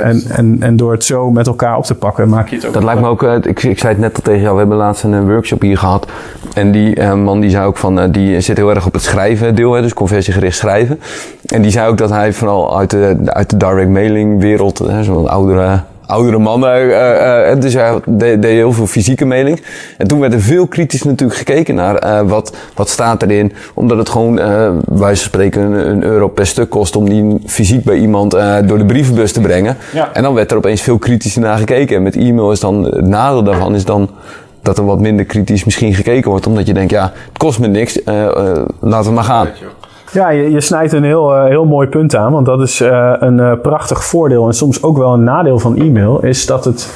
En, 0.03 0.23
en, 0.29 0.57
en 0.61 0.77
door 0.77 0.93
het 0.93 1.05
zo 1.05 1.31
met 1.31 1.47
elkaar 1.47 1.77
op 1.77 1.85
te 1.85 1.95
pakken, 1.95 2.29
maak 2.29 2.49
je 2.49 2.57
het 2.57 2.67
ook. 2.67 2.73
Dat 2.73 2.85
lijkt 2.85 3.01
me 3.01 3.09
ook, 3.09 3.23
ik, 3.23 3.63
ik 3.63 3.79
zei 3.79 3.93
het 3.93 4.03
net 4.03 4.15
al 4.17 4.23
tegen 4.23 4.41
jou, 4.41 4.53
we 4.53 4.59
hebben 4.59 4.77
laatst 4.77 5.05
een 5.05 5.29
workshop 5.29 5.61
hier 5.61 5.79
gehad 5.79 6.07
en 6.55 6.73
die 6.73 7.03
man 7.07 7.41
die 7.41 7.51
zei 7.51 7.67
ook 7.67 7.77
van, 7.77 8.11
die 8.11 8.20
zit 8.39 8.57
heel 8.57 8.71
erg 8.71 8.87
op 8.87 8.93
het 8.93 9.03
schrijven 9.03 9.55
deel, 9.55 9.73
hè, 9.73 9.83
dus 9.83 9.95
conversiegericht 9.95 10.57
schrijven. 10.57 11.01
En 11.47 11.63
die 11.63 11.71
zei 11.71 11.89
ook 11.89 11.99
dat 11.99 12.11
hij 12.11 12.33
vooral 12.33 12.79
uit 12.79 12.91
de, 12.91 13.17
uit 13.25 13.51
de 13.51 13.57
direct 13.57 13.89
mailing 13.89 14.41
wereld, 14.41 14.85
zo'n 15.03 15.29
oudere, 15.29 15.81
oudere 16.07 16.39
man, 16.39 16.65
uh, 16.65 16.87
uh, 16.87 17.61
dus 17.61 17.75
hij 17.75 18.01
deed, 18.07 18.43
deed, 18.43 18.53
heel 18.53 18.73
veel 18.73 18.87
fysieke 18.87 19.25
mailings. 19.25 19.61
En 19.99 20.07
toen 20.07 20.21
werd 20.21 20.33
er 20.33 20.41
veel 20.41 20.67
kritisch 20.67 21.03
natuurlijk 21.03 21.39
gekeken 21.39 21.75
naar 21.75 22.05
uh, 22.05 22.29
wat, 22.29 22.57
wat 22.75 22.89
staat 22.89 23.23
erin. 23.23 23.53
Omdat 23.75 23.99
het 23.99 24.09
gewoon, 24.09 24.41
wij 24.85 25.15
spreken, 25.15 25.63
een, 25.63 25.91
een, 25.91 26.05
euro 26.05 26.29
per 26.29 26.47
stuk 26.47 26.71
kost 26.71 26.97
om 26.97 27.09
die 27.09 27.39
fysiek 27.47 27.85
bij 27.85 27.97
iemand 27.97 28.31
door 28.65 28.79
de 28.79 28.85
brievenbus 28.87 29.33
te 29.33 29.41
brengen. 29.41 29.77
Ja. 29.93 30.11
En 30.13 30.23
dan 30.23 30.35
werd 30.35 30.51
er 30.51 30.57
opeens 30.57 30.83
veel 30.83 30.99
kritischer 30.99 31.43
naar 31.43 31.59
gekeken. 31.59 31.97
En 31.97 32.03
met 32.03 32.17
e-mail 32.17 32.53
is 32.53 32.61
dan, 32.61 32.85
het 32.85 33.07
nadeel 33.07 33.43
daarvan 33.43 33.75
is 33.75 33.85
dan 33.85 34.11
dat 34.71 34.79
er 34.79 34.91
wat 34.91 35.01
minder 35.01 35.25
kritisch 35.25 35.65
misschien 35.65 35.95
gekeken 35.95 36.31
wordt. 36.31 36.47
Omdat 36.47 36.67
je 36.67 36.75
denkt, 36.75 36.91
ja, 36.91 37.13
het 37.29 37.39
kost 37.39 37.59
me 37.59 37.67
niks, 37.67 38.03
uh, 38.03 38.25
uh, 38.25 38.31
laten 38.81 39.09
we 39.09 39.15
maar 39.15 39.25
gaan. 39.25 39.49
Ja, 40.13 40.29
je, 40.29 40.51
je 40.51 40.61
snijdt 40.61 40.93
een 40.93 41.05
heel, 41.05 41.37
uh, 41.37 41.45
heel 41.45 41.65
mooi 41.65 41.89
punt 41.89 42.17
aan. 42.17 42.33
Want 42.33 42.47
dat 42.47 42.61
is 42.61 42.81
een 43.19 43.61
prachtig 43.63 44.05
voordeel 44.05 44.47
en 44.47 44.55
soms 44.55 44.83
ook 44.83 44.99
wel 44.99 45.13
een 45.13 45.25
nadeel 45.25 45.59
van 45.59 45.77
e-mail. 45.77 46.21
Is 46.21 46.47
dat 46.47 46.65
het 46.65 46.89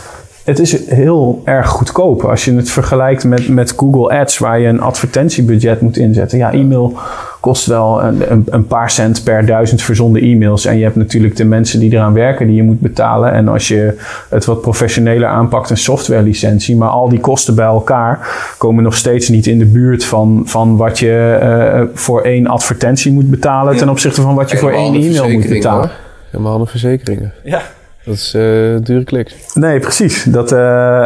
het 0.45 0.59
is 0.59 0.89
heel 0.89 1.43
erg 1.45 1.69
goedkoop 1.69 2.23
als 2.23 2.45
je 2.45 2.55
het 2.55 2.71
vergelijkt 2.71 3.25
met, 3.25 3.49
met 3.49 3.73
Google 3.77 4.19
Ads, 4.19 4.39
waar 4.39 4.61
je 4.61 4.69
een 4.69 4.81
advertentiebudget 4.81 5.81
moet 5.81 5.97
inzetten. 5.97 6.39
Ja, 6.39 6.53
e-mail 6.53 6.99
kost 7.41 7.67
wel 7.67 8.03
een, 8.03 8.45
een, 8.47 8.67
paar 8.67 8.91
cent 8.91 9.25
per 9.25 9.47
duizend 9.47 9.83
verzonden 9.83 10.23
e-mails. 10.23 10.65
En 10.65 10.77
je 10.77 10.83
hebt 10.83 10.97
natuurlijk 10.97 11.37
de 11.37 11.45
mensen 11.45 11.81
die 11.81 11.93
eraan 11.93 12.13
werken 12.13 12.47
die 12.47 12.57
je 12.57 12.63
moet 12.63 12.81
betalen. 12.81 13.33
En 13.33 13.49
als 13.49 13.69
je 13.69 14.01
het 14.29 14.45
wat 14.45 14.61
professioneler 14.61 15.29
aanpakt, 15.29 15.71
een 15.71 15.77
softwarelicentie. 15.77 16.77
Maar 16.77 16.89
al 16.89 17.09
die 17.09 17.21
kosten 17.21 17.55
bij 17.55 17.65
elkaar 17.65 18.29
komen 18.59 18.83
nog 18.83 18.95
steeds 18.95 19.29
niet 19.29 19.47
in 19.47 19.59
de 19.59 19.67
buurt 19.67 20.05
van, 20.05 20.43
van 20.45 20.77
wat 20.77 20.99
je 20.99 21.39
uh, 21.43 21.83
voor 21.95 22.23
één 22.23 22.47
advertentie 22.47 23.13
moet 23.13 23.31
betalen. 23.31 23.77
Ten 23.77 23.89
opzichte 23.89 24.23
van 24.23 24.35
wat 24.35 24.51
je 24.51 24.57
voor 24.57 24.73
één 24.73 24.95
e-mail 24.95 25.31
moet 25.31 25.49
betalen. 25.49 25.91
Helemaal 26.31 26.59
de 26.59 26.67
verzekeringen. 26.67 27.33
Ja. 27.43 27.63
Dat 28.05 28.15
is 28.15 28.35
uh, 28.37 28.43
dure 28.83 29.05
kliks. 29.05 29.35
Nee, 29.55 29.79
precies. 29.79 30.25
Dat, 30.25 30.53
uh, 30.53 30.59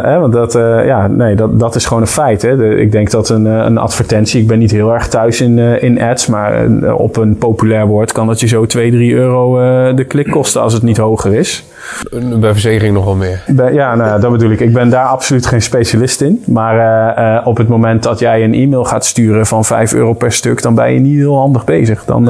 hè, 0.03 0.19
want 0.19 0.33
dat, 0.33 0.55
uh, 0.55 0.85
ja, 0.85 1.07
nee, 1.07 1.35
dat, 1.35 1.59
dat 1.59 1.75
is 1.75 1.85
gewoon 1.85 2.01
een 2.01 2.07
feit. 2.07 2.41
Hè. 2.41 2.77
Ik 2.77 2.91
denk 2.91 3.11
dat 3.11 3.29
een, 3.29 3.45
een 3.45 3.77
advertentie, 3.77 4.41
ik 4.41 4.47
ben 4.47 4.59
niet 4.59 4.71
heel 4.71 4.93
erg 4.93 5.07
thuis 5.07 5.41
in, 5.41 5.57
in 5.59 6.01
ads, 6.01 6.27
maar 6.27 6.67
op 6.93 7.17
een 7.17 7.37
populair 7.37 7.85
woord 7.87 8.11
kan 8.11 8.27
dat 8.27 8.39
je 8.39 8.47
zo 8.47 8.65
2, 8.65 8.91
3 8.91 9.13
euro 9.13 9.53
de 9.93 10.03
klik 10.03 10.29
kosten 10.29 10.61
als 10.61 10.73
het 10.73 10.83
niet 10.83 10.97
hoger 10.97 11.33
is. 11.33 11.65
Bij 12.39 12.51
verzekering 12.51 12.93
nog 12.93 13.05
wel 13.05 13.15
meer. 13.15 13.43
Bij, 13.47 13.73
ja, 13.73 13.95
nou, 13.95 14.21
dat 14.21 14.31
bedoel 14.31 14.51
ik. 14.51 14.59
Ik 14.59 14.73
ben 14.73 14.89
daar 14.89 15.05
absoluut 15.05 15.45
geen 15.45 15.61
specialist 15.61 16.21
in. 16.21 16.43
Maar 16.45 17.45
op 17.45 17.57
het 17.57 17.67
moment 17.67 18.03
dat 18.03 18.19
jij 18.19 18.43
een 18.43 18.53
e-mail 18.53 18.85
gaat 18.85 19.05
sturen 19.05 19.45
van 19.45 19.65
5 19.65 19.93
euro 19.93 20.13
per 20.13 20.31
stuk, 20.31 20.61
dan 20.61 20.75
ben 20.75 20.93
je 20.93 20.99
niet 20.99 21.17
heel 21.17 21.37
handig 21.37 21.63
bezig. 21.63 22.05
Dan, 22.05 22.25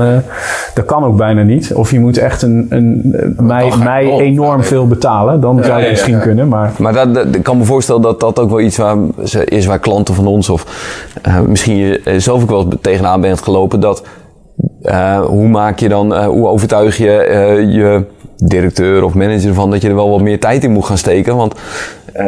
dat 0.74 0.86
kan 0.86 1.04
ook 1.04 1.18
bijna 1.18 1.42
niet. 1.42 1.74
Of 1.74 1.92
je 1.92 2.00
moet 2.00 2.18
echt 2.18 2.42
een, 2.42 2.66
een, 2.70 3.16
mij, 3.38 3.72
mij 3.84 4.12
enorm 4.12 4.64
veel 4.64 4.88
betalen, 4.88 5.42
dan 5.42 5.64
zou 5.64 5.82
je 5.82 5.90
misschien 5.90 6.20
kunnen. 6.20 6.48
Maar, 6.48 6.72
maar 6.78 6.94
dat, 6.94 7.14
dat, 7.14 7.36
ik 7.36 7.44
kan 7.44 7.58
me 7.58 7.64
voorstellen 7.64 8.02
dat 8.02 8.20
dat 8.20 8.40
ook 8.40 8.50
wel 8.50 8.60
iets 8.60 8.78
waar, 8.78 8.98
is 9.46 9.66
waar 9.66 9.80
klanten 9.80 10.16
van 10.16 10.28
ons 10.28 10.50
of 10.50 10.66
uh, 11.28 11.40
misschien 11.40 11.76
je 11.76 12.02
eh, 12.04 12.20
zelf 12.20 12.42
ook 12.42 12.50
wel 12.50 12.68
tegenaan 12.82 13.22
bent 13.22 13.42
gelopen. 13.42 13.80
Dat 13.80 14.04
uh, 14.84 15.20
hoe 15.20 15.48
maak 15.48 15.80
je 15.80 15.90
dan, 15.90 16.14
uh, 16.14 16.26
hoe 16.26 16.48
overtuig 16.48 16.98
je 16.98 17.06
je 17.70 18.06
directeur 18.39 19.04
of 19.04 19.13
manager 19.13 19.54
van 19.54 19.71
dat 19.71 19.82
je 19.82 19.89
er 19.89 19.95
wel 19.95 20.10
wat 20.10 20.21
meer 20.21 20.39
tijd 20.39 20.63
in 20.63 20.71
moet 20.71 20.86
gaan 20.86 20.97
steken? 20.97 21.36
Want 21.36 21.56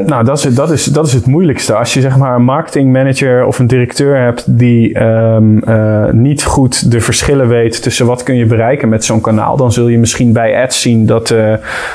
nou, 0.05 0.23
dat 0.23 0.45
is, 0.45 0.55
dat, 0.55 0.71
is, 0.71 0.83
dat 0.83 1.07
is 1.07 1.13
het 1.13 1.25
moeilijkste. 1.25 1.75
Als 1.75 1.93
je 1.93 2.01
zeg 2.01 2.17
maar 2.17 2.35
een 2.35 2.43
marketingmanager 2.43 3.45
of 3.45 3.59
een 3.59 3.67
directeur 3.67 4.17
hebt 4.17 4.43
die 4.57 5.03
um, 5.03 5.61
uh, 5.67 6.09
niet 6.11 6.43
goed 6.43 6.91
de 6.91 7.01
verschillen 7.01 7.47
weet 7.47 7.81
tussen 7.81 8.05
wat 8.05 8.23
kun 8.23 8.35
je 8.35 8.45
bereiken 8.45 8.89
met 8.89 9.05
zo'n 9.05 9.21
kanaal, 9.21 9.57
dan 9.57 9.71
zul 9.71 9.87
je 9.87 9.97
misschien 9.97 10.33
bij 10.33 10.63
ads 10.63 10.81
zien 10.81 11.05
dat 11.05 11.29
uh, 11.29 11.53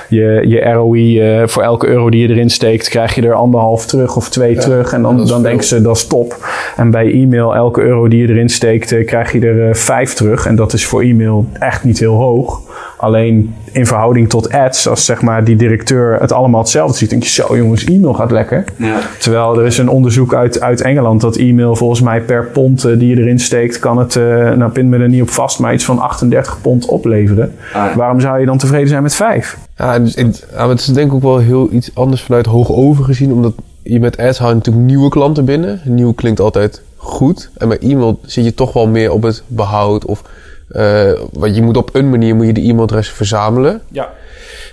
je, 0.08 0.42
je 0.46 0.60
ROI 0.60 1.40
uh, 1.40 1.46
voor 1.46 1.62
elke 1.62 1.86
euro 1.86 2.10
die 2.10 2.28
je 2.28 2.34
erin 2.34 2.50
steekt, 2.50 2.88
krijg 2.88 3.14
je 3.14 3.22
er 3.22 3.34
anderhalf 3.34 3.86
terug 3.86 4.16
of 4.16 4.28
twee 4.28 4.56
terug. 4.56 4.92
En 4.92 5.02
dan, 5.02 5.26
dan 5.26 5.42
denken 5.42 5.66
ze 5.66 5.82
dat 5.82 5.96
is 5.96 6.06
top. 6.06 6.46
En 6.76 6.90
bij 6.90 7.12
e-mail, 7.12 7.54
elke 7.54 7.80
euro 7.80 8.08
die 8.08 8.20
je 8.20 8.28
erin 8.28 8.48
steekt, 8.48 9.04
krijg 9.04 9.32
je 9.32 9.40
er 9.40 9.76
vijf 9.76 10.14
terug. 10.14 10.46
En 10.46 10.56
dat 10.56 10.72
is 10.72 10.86
voor 10.86 11.02
e-mail 11.02 11.46
echt 11.52 11.84
niet 11.84 11.98
heel 11.98 12.14
hoog. 12.14 12.60
Alleen 13.06 13.54
in 13.72 13.86
verhouding 13.86 14.28
tot 14.28 14.52
ads, 14.52 14.88
als 14.88 15.04
zeg 15.04 15.22
maar 15.22 15.44
die 15.44 15.56
directeur 15.56 16.20
het 16.20 16.32
allemaal 16.32 16.60
hetzelfde 16.60 16.96
ziet, 16.96 17.10
denk 17.10 17.22
je 17.22 17.28
zo 17.28 17.56
jongens, 17.56 17.84
e-mail 17.84 18.14
gaat 18.14 18.30
lekker. 18.30 18.64
Ja. 18.76 18.98
Terwijl 19.18 19.58
er 19.58 19.66
is 19.66 19.78
een 19.78 19.88
onderzoek 19.88 20.34
uit, 20.34 20.60
uit 20.60 20.80
Engeland 20.80 21.20
dat 21.20 21.36
e-mail 21.36 21.76
volgens 21.76 22.00
mij 22.00 22.20
per 22.20 22.44
pond 22.44 22.86
uh, 22.86 22.98
die 22.98 23.08
je 23.08 23.22
erin 23.22 23.38
steekt, 23.38 23.78
kan 23.78 23.98
het, 23.98 24.14
uh, 24.14 24.24
nou 24.52 24.70
pin 24.70 24.88
me 24.88 24.98
er 24.98 25.08
niet 25.08 25.22
op 25.22 25.30
vast, 25.30 25.58
maar 25.58 25.74
iets 25.74 25.84
van 25.84 25.98
38 25.98 26.60
pond 26.60 26.86
opleveren. 26.86 27.54
Ah, 27.72 27.94
Waarom 27.94 28.20
zou 28.20 28.40
je 28.40 28.46
dan 28.46 28.58
tevreden 28.58 28.88
zijn 28.88 29.02
met 29.02 29.14
5? 29.14 29.58
Ja, 29.76 29.98
dus 29.98 30.14
ik, 30.14 30.46
ja, 30.52 30.68
het 30.68 30.80
is 30.80 30.86
denk 30.86 31.08
ik 31.08 31.14
ook 31.14 31.22
wel 31.22 31.38
heel 31.38 31.68
iets 31.72 31.90
anders 31.94 32.22
vanuit 32.22 32.46
hoog 32.46 32.72
over 32.72 33.04
gezien, 33.04 33.32
omdat 33.32 33.52
je 33.82 34.00
met 34.00 34.18
ads 34.18 34.38
houdt 34.38 34.54
natuurlijk 34.54 34.86
nieuwe 34.86 35.08
klanten 35.08 35.44
binnen. 35.44 35.80
Nieuw 35.84 36.12
klinkt 36.12 36.40
altijd 36.40 36.82
goed. 36.96 37.50
En 37.56 37.68
bij 37.68 37.78
e-mail 37.78 38.18
zit 38.22 38.44
je 38.44 38.54
toch 38.54 38.72
wel 38.72 38.86
meer 38.86 39.12
op 39.12 39.22
het 39.22 39.42
behoud 39.46 40.04
of 40.04 40.22
uh, 40.70 41.12
want 41.32 41.56
je 41.56 41.62
moet 41.62 41.76
op 41.76 41.94
een 41.94 42.10
manier 42.10 42.34
moet 42.34 42.46
je 42.46 42.52
de 42.52 42.60
e-mailadressen 42.60 43.14
verzamelen. 43.16 43.82
Ja. 43.90 44.12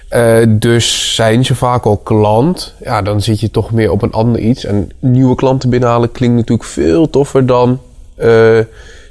Uh, 0.09 0.45
dus 0.49 1.15
zijn 1.15 1.45
ze 1.45 1.55
vaak 1.55 1.85
al 1.85 1.97
klant, 1.97 2.73
ja, 2.83 3.01
dan 3.01 3.21
zit 3.21 3.39
je 3.39 3.51
toch 3.51 3.71
meer 3.71 3.91
op 3.91 4.01
een 4.01 4.11
ander 4.11 4.41
iets. 4.41 4.65
En 4.65 4.91
nieuwe 4.99 5.35
klanten 5.35 5.69
binnenhalen 5.69 6.11
klinkt 6.11 6.35
natuurlijk 6.35 6.69
veel 6.69 7.09
toffer 7.09 7.45
dan 7.45 7.79
uh, 8.17 8.25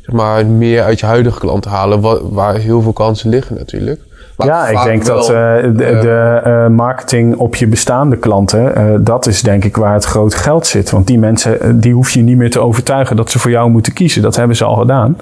zeg 0.02 0.12
maar, 0.12 0.46
meer 0.46 0.82
uit 0.82 1.00
je 1.00 1.06
huidige 1.06 1.38
klant 1.38 1.64
halen, 1.64 2.00
waar, 2.00 2.32
waar 2.32 2.54
heel 2.54 2.82
veel 2.82 2.92
kansen 2.92 3.28
liggen 3.30 3.56
natuurlijk 3.56 4.00
ja, 4.36 4.68
ik 4.68 4.82
denk 4.84 5.04
dat 5.04 5.30
uh, 5.30 5.34
de, 5.62 5.72
de 5.74 6.40
uh, 6.46 6.66
marketing 6.66 7.36
op 7.36 7.54
je 7.54 7.66
bestaande 7.66 8.16
klanten, 8.16 8.72
uh, 8.78 8.84
dat 9.00 9.26
is 9.26 9.42
denk 9.42 9.64
ik 9.64 9.76
waar 9.76 9.94
het 9.94 10.04
grote 10.04 10.36
geld 10.36 10.66
zit. 10.66 10.90
Want 10.90 11.06
die 11.06 11.18
mensen, 11.18 11.80
die 11.80 11.92
hoef 11.94 12.10
je 12.10 12.22
niet 12.22 12.36
meer 12.36 12.50
te 12.50 12.60
overtuigen 12.60 13.16
dat 13.16 13.30
ze 13.30 13.38
voor 13.38 13.50
jou 13.50 13.70
moeten 13.70 13.92
kiezen. 13.92 14.22
Dat 14.22 14.36
hebben 14.36 14.56
ze 14.56 14.64
al 14.64 14.74
gedaan. 14.76 15.16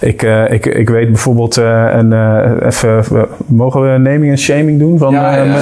Ik, 0.00 0.22
ik, 0.48 0.66
ik 0.66 0.88
weet 0.88 1.08
bijvoorbeeld, 1.08 1.56
een, 1.56 2.12
even, 2.66 3.04
mogen 3.46 3.92
we 3.92 3.98
naming 3.98 4.30
en 4.30 4.38
shaming 4.38 4.78
doen? 4.78 4.98
Van, 4.98 5.12
ja, 5.12 5.34
ja. 5.36 5.60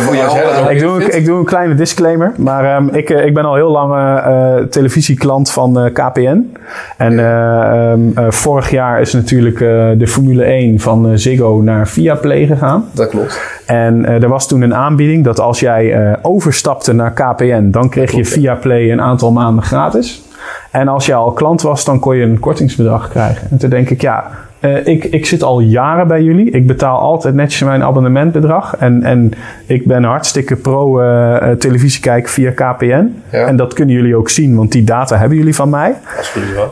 Voor 0.00 0.14
eh, 0.14 0.70
Ik 0.70 0.80
doe, 0.80 1.04
een- 1.04 1.16
ik 1.16 1.24
doe 1.24 1.38
een 1.38 1.44
kleine 1.44 1.74
disclaimer. 1.74 2.32
Maar 2.36 2.64
ehm, 2.76 2.88
ik, 2.88 3.10
eh, 3.10 3.24
ik 3.26 3.34
ben 3.34 3.44
al 3.44 3.54
heel 3.54 3.70
lang 3.70 3.94
eh, 3.94 4.16
eh, 4.58 4.64
televisieklant 4.64 5.50
van 5.50 5.78
eh, 5.80 5.92
KPN. 5.92 6.52
En 6.96 7.18
eh, 7.18 7.90
ehm, 7.90 8.00
eh, 8.14 8.24
vorig 8.28 8.70
jaar 8.70 9.00
is 9.00 9.12
natuurlijk 9.12 9.60
eh, 9.60 9.68
de 9.96 10.06
Formule 10.06 10.44
1 10.44 10.80
van 10.80 11.06
eh, 11.06 11.12
Ziggo 11.14 11.60
naar 11.64 11.86
Viaplay 11.92 12.46
gegaan. 12.46 12.88
Dat 12.92 13.08
klopt. 13.08 13.40
En 13.66 14.04
eh, 14.04 14.22
er 14.22 14.28
was 14.28 14.48
toen 14.48 14.62
een 14.62 14.74
aanbieding 14.74 15.24
dat 15.24 15.40
als 15.40 15.60
jij 15.60 15.92
eh, 15.92 16.18
overstapte 16.22 16.92
naar 16.92 17.12
KPN, 17.12 17.70
dan 17.70 17.88
kreeg 17.88 18.10
je 18.10 18.24
via 18.24 18.54
Play 18.54 18.92
een 18.92 19.00
aantal 19.00 19.32
maanden 19.32 19.64
gratis. 19.64 20.22
En 20.70 20.88
als 20.88 21.06
je 21.06 21.14
al 21.14 21.32
klant 21.32 21.62
was, 21.62 21.84
dan 21.84 21.98
kon 21.98 22.16
je 22.16 22.24
een 22.24 22.38
kortingsbedrag 22.38 23.08
krijgen. 23.08 23.50
En 23.50 23.58
toen 23.58 23.70
denk 23.70 23.90
ik, 23.90 24.00
ja, 24.00 24.30
eh, 24.62 24.86
ik, 24.86 25.04
ik 25.04 25.26
zit 25.26 25.42
al 25.42 25.60
jaren 25.60 26.08
bij 26.08 26.22
jullie. 26.22 26.50
Ik 26.50 26.66
betaal 26.66 26.98
altijd 26.98 27.34
netjes 27.34 27.62
mijn 27.62 27.82
abonnementbedrag. 27.82 28.76
En, 28.76 29.02
en 29.02 29.32
ik 29.66 29.86
ben 29.86 30.04
hartstikke 30.04 30.56
pro 30.56 31.00
eh, 31.00 31.50
eh, 31.50 31.56
televisie 31.58 32.00
kijken 32.00 32.30
via 32.30 32.50
KPN. 32.50 33.14
Ja. 33.30 33.46
En 33.46 33.56
dat 33.56 33.74
kunnen 33.74 33.94
jullie 33.94 34.16
ook 34.16 34.28
zien, 34.28 34.56
want 34.56 34.72
die 34.72 34.84
data 34.84 35.16
hebben 35.16 35.38
jullie 35.38 35.54
van 35.54 35.70
mij. 35.70 35.94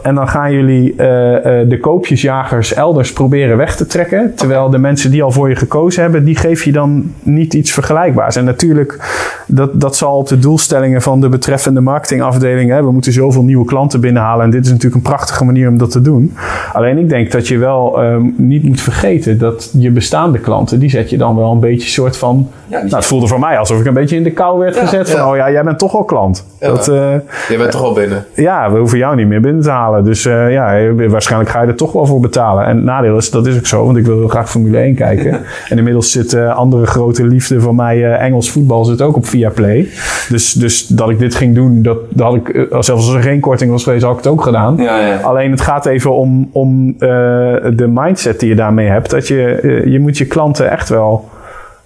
En 0.02 0.14
dan 0.14 0.28
gaan 0.28 0.52
jullie 0.52 0.94
de 0.96 1.78
koopjesjagers 1.80 2.74
elders 2.74 3.12
proberen 3.12 3.56
weg 3.56 3.76
te 3.76 3.86
trekken. 3.86 4.34
Terwijl 4.34 4.70
de 4.70 4.78
mensen 4.78 5.10
die 5.10 5.22
al 5.22 5.30
voor 5.30 5.48
je 5.48 5.56
gekozen 5.56 6.02
hebben, 6.02 6.24
die 6.24 6.36
geef 6.36 6.64
je 6.64 6.72
dan 6.72 7.12
niet 7.22 7.54
iets 7.54 7.72
vergelijkbaars. 7.72 8.36
En 8.36 8.44
natuurlijk, 8.44 8.98
dat, 9.46 9.80
dat 9.80 9.96
zal 9.96 10.16
op 10.16 10.28
de 10.28 10.38
doelstellingen 10.38 11.02
van 11.02 11.20
de 11.20 11.28
betreffende 11.28 11.80
marketingafdeling. 11.80 12.70
Hè, 12.70 12.82
we 12.82 12.90
moeten 12.90 13.12
zoveel 13.12 13.44
nieuwe 13.44 13.64
klanten 13.64 14.00
binnenhalen. 14.00 14.44
En 14.44 14.50
dit 14.50 14.64
is 14.64 14.70
natuurlijk 14.70 14.96
een 14.96 15.10
prachtige 15.10 15.44
manier 15.44 15.68
om 15.68 15.78
dat 15.78 15.90
te 15.90 16.00
doen. 16.00 16.34
Alleen 16.72 16.98
ik 16.98 17.08
denk 17.08 17.32
dat 17.32 17.48
je 17.48 17.58
wel 17.58 17.79
ehm, 17.88 18.22
niet 18.36 18.62
moet 18.62 18.80
vergeten 18.80 19.38
dat 19.38 19.70
je 19.78 19.90
bestaande 19.90 20.38
klanten, 20.38 20.78
die 20.78 20.90
zet 20.90 21.10
je 21.10 21.16
dan 21.16 21.36
wel 21.36 21.52
een 21.52 21.60
beetje 21.60 21.88
soort 21.88 22.16
van. 22.16 22.48
nou, 22.68 22.88
het 22.88 23.04
voelde 23.04 23.26
voor 23.26 23.38
mij 23.38 23.58
alsof 23.58 23.80
ik 23.80 23.86
een 23.86 23.94
beetje 23.94 24.16
in 24.16 24.22
de 24.22 24.30
kou 24.30 24.58
werd 24.58 24.76
gezet. 24.76 25.10
Van, 25.10 25.28
oh 25.28 25.36
ja, 25.36 25.50
jij 25.50 25.64
bent 25.64 25.78
toch 25.78 25.94
al 25.94 26.04
klant. 26.04 26.46
Ja. 26.60 26.68
Dat, 26.68 26.88
eh, 26.88 27.14
Je 27.48 27.56
bent 27.56 27.70
toch 27.70 27.82
al 27.82 27.92
binnen. 27.92 28.24
ja, 28.34 28.72
we 28.72 28.78
hoeven 28.78 28.98
jou 28.98 29.16
niet 29.16 29.26
meer 29.26 29.40
binnen 29.40 29.62
te 29.62 29.70
halen. 29.70 30.04
Dus 30.04 30.26
eh, 30.26 30.52
ja, 30.52 30.94
waarschijnlijk 31.08 31.50
ga 31.50 31.62
je 31.62 31.68
er 31.68 31.74
toch 31.74 31.92
wel 31.92 32.06
voor 32.06 32.20
betalen. 32.20 32.64
En 32.64 32.76
het 32.76 32.84
nadeel 32.84 33.16
is, 33.16 33.30
dat 33.30 33.46
is 33.46 33.56
ook 33.56 33.66
zo, 33.66 33.84
want 33.84 33.96
ik 33.96 34.06
wil 34.06 34.18
heel 34.18 34.28
graag 34.28 34.50
Formule 34.50 34.78
1 34.78 34.94
kijken. 34.94 35.40
en 35.70 35.78
inmiddels 35.78 36.12
zit 36.12 36.32
eh, 36.32 36.56
andere 36.56 36.86
grote 36.86 37.26
liefde 37.26 37.60
van 37.60 37.74
mij, 37.74 38.04
eh, 38.04 38.24
Engels 38.24 38.50
voetbal, 38.50 38.84
zit 38.84 39.02
ook 39.02 39.16
op 39.16 39.26
Viaplay. 39.26 39.88
Dus, 40.28 40.52
dus 40.52 40.86
dat 40.86 41.10
ik 41.10 41.18
dit 41.18 41.34
ging 41.34 41.54
doen, 41.54 41.82
dat, 41.82 41.98
dat 42.08 42.26
had 42.26 42.34
ik, 42.34 42.48
eh, 42.48 42.62
zelfs 42.70 42.90
als 42.90 43.14
er 43.14 43.22
geen 43.22 43.40
korting 43.40 43.70
was 43.70 43.82
geweest, 43.82 44.02
had 44.02 44.12
ik 44.12 44.24
het 44.24 44.26
ook 44.26 44.42
gedaan. 44.42 44.76
Ja, 44.76 44.98
ja. 44.98 45.16
Alleen 45.16 45.50
het 45.50 45.60
gaat 45.60 45.86
even 45.86 46.14
om, 46.14 46.48
om 46.52 46.94
eh, 46.98 47.54
de 47.74 47.88
mindset 47.88 48.40
die 48.40 48.48
je 48.48 48.54
daarmee 48.54 48.88
hebt. 48.88 49.10
Dat 49.10 49.28
je, 49.28 49.44
eh, 49.44 49.92
je 49.92 50.00
moet 50.00 50.18
je 50.18 50.26
klanten 50.26 50.70
echt 50.70 50.88
wel... 50.88 51.28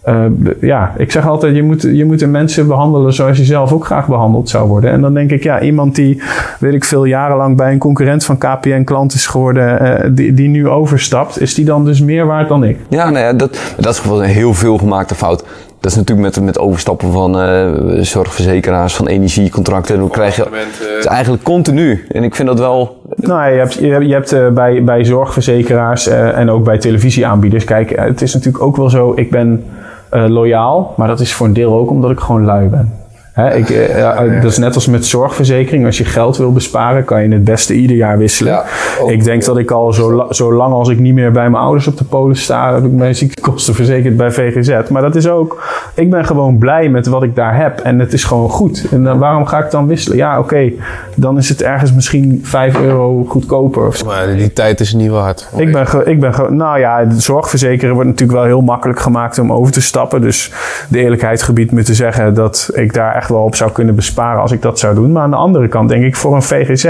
eh, 0.02 0.24
ja, 0.60 0.92
ik 0.96 1.10
zeg 1.12 1.26
altijd, 1.26 1.54
je 1.56 1.62
moet, 1.62 1.82
je 1.82 2.04
moet 2.04 2.18
de 2.18 2.26
mensen 2.26 2.66
behandelen 2.66 3.12
zoals 3.12 3.38
je 3.38 3.44
zelf 3.44 3.72
ook 3.72 3.84
graag 3.84 4.06
behandeld 4.06 4.48
zou 4.48 4.68
worden. 4.68 4.90
En 4.90 5.00
dan 5.00 5.14
denk 5.14 5.30
ik, 5.30 5.42
ja, 5.42 5.60
iemand 5.60 5.94
die, 5.94 6.22
weet 6.58 6.74
ik 6.74 6.84
veel, 6.84 7.04
jarenlang 7.04 7.56
bij 7.56 7.72
een 7.72 7.78
concurrent 7.78 8.24
van 8.24 8.38
KPN 8.38 8.84
klant 8.84 9.14
is 9.14 9.26
geworden, 9.26 9.80
eh, 9.80 10.10
die, 10.12 10.34
die 10.34 10.48
nu 10.48 10.68
overstapt, 10.68 11.40
is 11.40 11.54
die 11.54 11.64
dan 11.64 11.84
dus 11.84 12.00
meer 12.00 12.26
waard 12.26 12.48
dan 12.48 12.64
ik? 12.64 12.78
Ja, 12.88 13.10
nou 13.10 13.24
ja, 13.24 13.32
dat, 13.32 13.74
dat 13.76 13.92
is 13.92 13.98
gewoon 13.98 14.22
een 14.22 14.28
heel 14.28 14.54
veel 14.54 14.78
gemaakte 14.78 15.14
fout. 15.14 15.44
Dat 15.84 15.92
is 15.92 15.98
natuurlijk 15.98 16.34
met, 16.34 16.44
met 16.44 16.58
overstappen 16.58 17.12
van 17.12 17.40
eh, 17.40 17.72
zorgverzekeraars, 18.00 18.94
van 18.94 19.06
energiecontracten. 19.06 19.98
Dan 19.98 20.10
krijg 20.10 20.36
je, 20.36 20.42
het 20.42 20.98
is 20.98 21.06
eigenlijk 21.06 21.42
continu. 21.42 22.06
En 22.08 22.22
ik 22.22 22.34
vind 22.34 22.48
dat 22.48 22.58
wel... 22.58 23.00
Nou, 23.16 23.50
je 23.50 23.58
hebt, 23.58 23.74
je 23.74 23.86
hebt, 23.86 24.06
je 24.06 24.12
hebt 24.12 24.32
eh, 24.32 24.48
bij, 24.48 24.84
bij 24.84 25.04
zorgverzekeraars 25.04 26.06
eh, 26.06 26.38
en 26.38 26.50
ook 26.50 26.64
bij 26.64 26.78
televisieaanbieders. 26.78 27.64
Kijk, 27.64 27.90
het 27.96 28.22
is 28.22 28.34
natuurlijk 28.34 28.64
ook 28.64 28.76
wel 28.76 28.90
zo. 28.90 29.12
Ik 29.16 29.30
ben 29.30 29.64
eh, 30.08 30.24
loyaal, 30.28 30.94
maar 30.96 31.08
dat 31.08 31.20
is 31.20 31.34
voor 31.34 31.46
een 31.46 31.52
deel 31.52 31.74
ook 31.74 31.90
omdat 31.90 32.10
ik 32.10 32.20
gewoon 32.20 32.44
lui 32.44 32.68
ben. 32.68 32.92
Hè, 33.34 33.54
ik, 33.54 33.70
eh, 33.70 33.98
ja, 33.98 34.24
dat 34.24 34.50
is 34.50 34.58
net 34.58 34.74
als 34.74 34.86
met 34.86 35.06
zorgverzekering. 35.06 35.86
Als 35.86 35.98
je 35.98 36.04
geld 36.04 36.36
wil 36.36 36.52
besparen, 36.52 37.04
kan 37.04 37.22
je 37.22 37.28
het 37.28 37.44
beste 37.44 37.74
ieder 37.74 37.96
jaar 37.96 38.18
wisselen. 38.18 38.52
Ja, 38.52 38.64
ook. 39.00 39.10
ik 39.10 39.24
denk 39.24 39.44
dat 39.44 39.58
ik 39.58 39.70
al 39.70 39.92
zo, 39.92 40.12
la- 40.12 40.32
zo 40.32 40.52
lang 40.52 40.72
als 40.72 40.88
ik 40.88 40.98
niet 40.98 41.14
meer 41.14 41.32
bij 41.32 41.50
mijn 41.50 41.62
ouders 41.62 41.86
op 41.86 41.96
de 41.98 42.04
polis 42.04 42.42
sta, 42.42 42.74
heb 42.74 42.84
ik 42.84 42.90
mijn 42.92 43.14
ziektekosten 43.14 43.74
verzekerd 43.74 44.16
bij 44.16 44.30
VGZ. 44.30 44.88
Maar 44.90 45.02
dat 45.02 45.14
is 45.14 45.28
ook, 45.28 45.62
ik 45.94 46.10
ben 46.10 46.24
gewoon 46.24 46.58
blij 46.58 46.88
met 46.88 47.06
wat 47.06 47.22
ik 47.22 47.34
daar 47.34 47.56
heb. 47.56 47.80
En 47.80 47.98
het 47.98 48.12
is 48.12 48.24
gewoon 48.24 48.50
goed. 48.50 48.86
En 48.90 49.04
dan, 49.04 49.18
waarom 49.18 49.46
ga 49.46 49.64
ik 49.64 49.70
dan 49.70 49.86
wisselen? 49.86 50.16
Ja, 50.16 50.38
oké, 50.38 50.72
dan 51.14 51.38
is 51.38 51.48
het 51.48 51.62
ergens 51.62 51.92
misschien 51.92 52.40
5 52.42 52.80
euro 52.80 53.24
goedkoper 53.28 53.86
of 53.86 53.96
zo. 53.96 54.06
Maar 54.06 54.26
die 54.36 54.52
tijd 54.52 54.80
is 54.80 54.94
niet 54.94 55.10
waard. 55.10 55.48
Ik 55.56 55.72
ben, 55.72 55.86
ik 56.04 56.20
ben 56.20 56.32
nou 56.56 56.78
ja, 56.78 57.04
zorgverzekeren 57.18 57.94
wordt 57.94 58.08
natuurlijk 58.08 58.38
wel 58.38 58.46
heel 58.48 58.60
makkelijk 58.62 59.00
gemaakt 59.00 59.38
om 59.38 59.52
over 59.52 59.72
te 59.72 59.82
stappen. 59.82 60.20
Dus 60.20 60.52
de 60.88 60.98
eerlijkheid 60.98 61.42
gebiedt 61.42 61.72
me 61.72 61.82
te 61.82 61.94
zeggen 61.94 62.34
dat 62.34 62.70
ik 62.74 62.92
daar 62.94 63.14
echt 63.14 63.22
wel 63.28 63.42
op 63.42 63.54
zou 63.54 63.70
kunnen 63.70 63.94
besparen 63.94 64.40
als 64.40 64.52
ik 64.52 64.62
dat 64.62 64.78
zou 64.78 64.94
doen. 64.94 65.12
Maar 65.12 65.22
aan 65.22 65.30
de 65.30 65.36
andere 65.36 65.68
kant 65.68 65.88
denk 65.88 66.04
ik, 66.04 66.16
voor 66.16 66.34
een 66.34 66.42
VGZ 66.42 66.84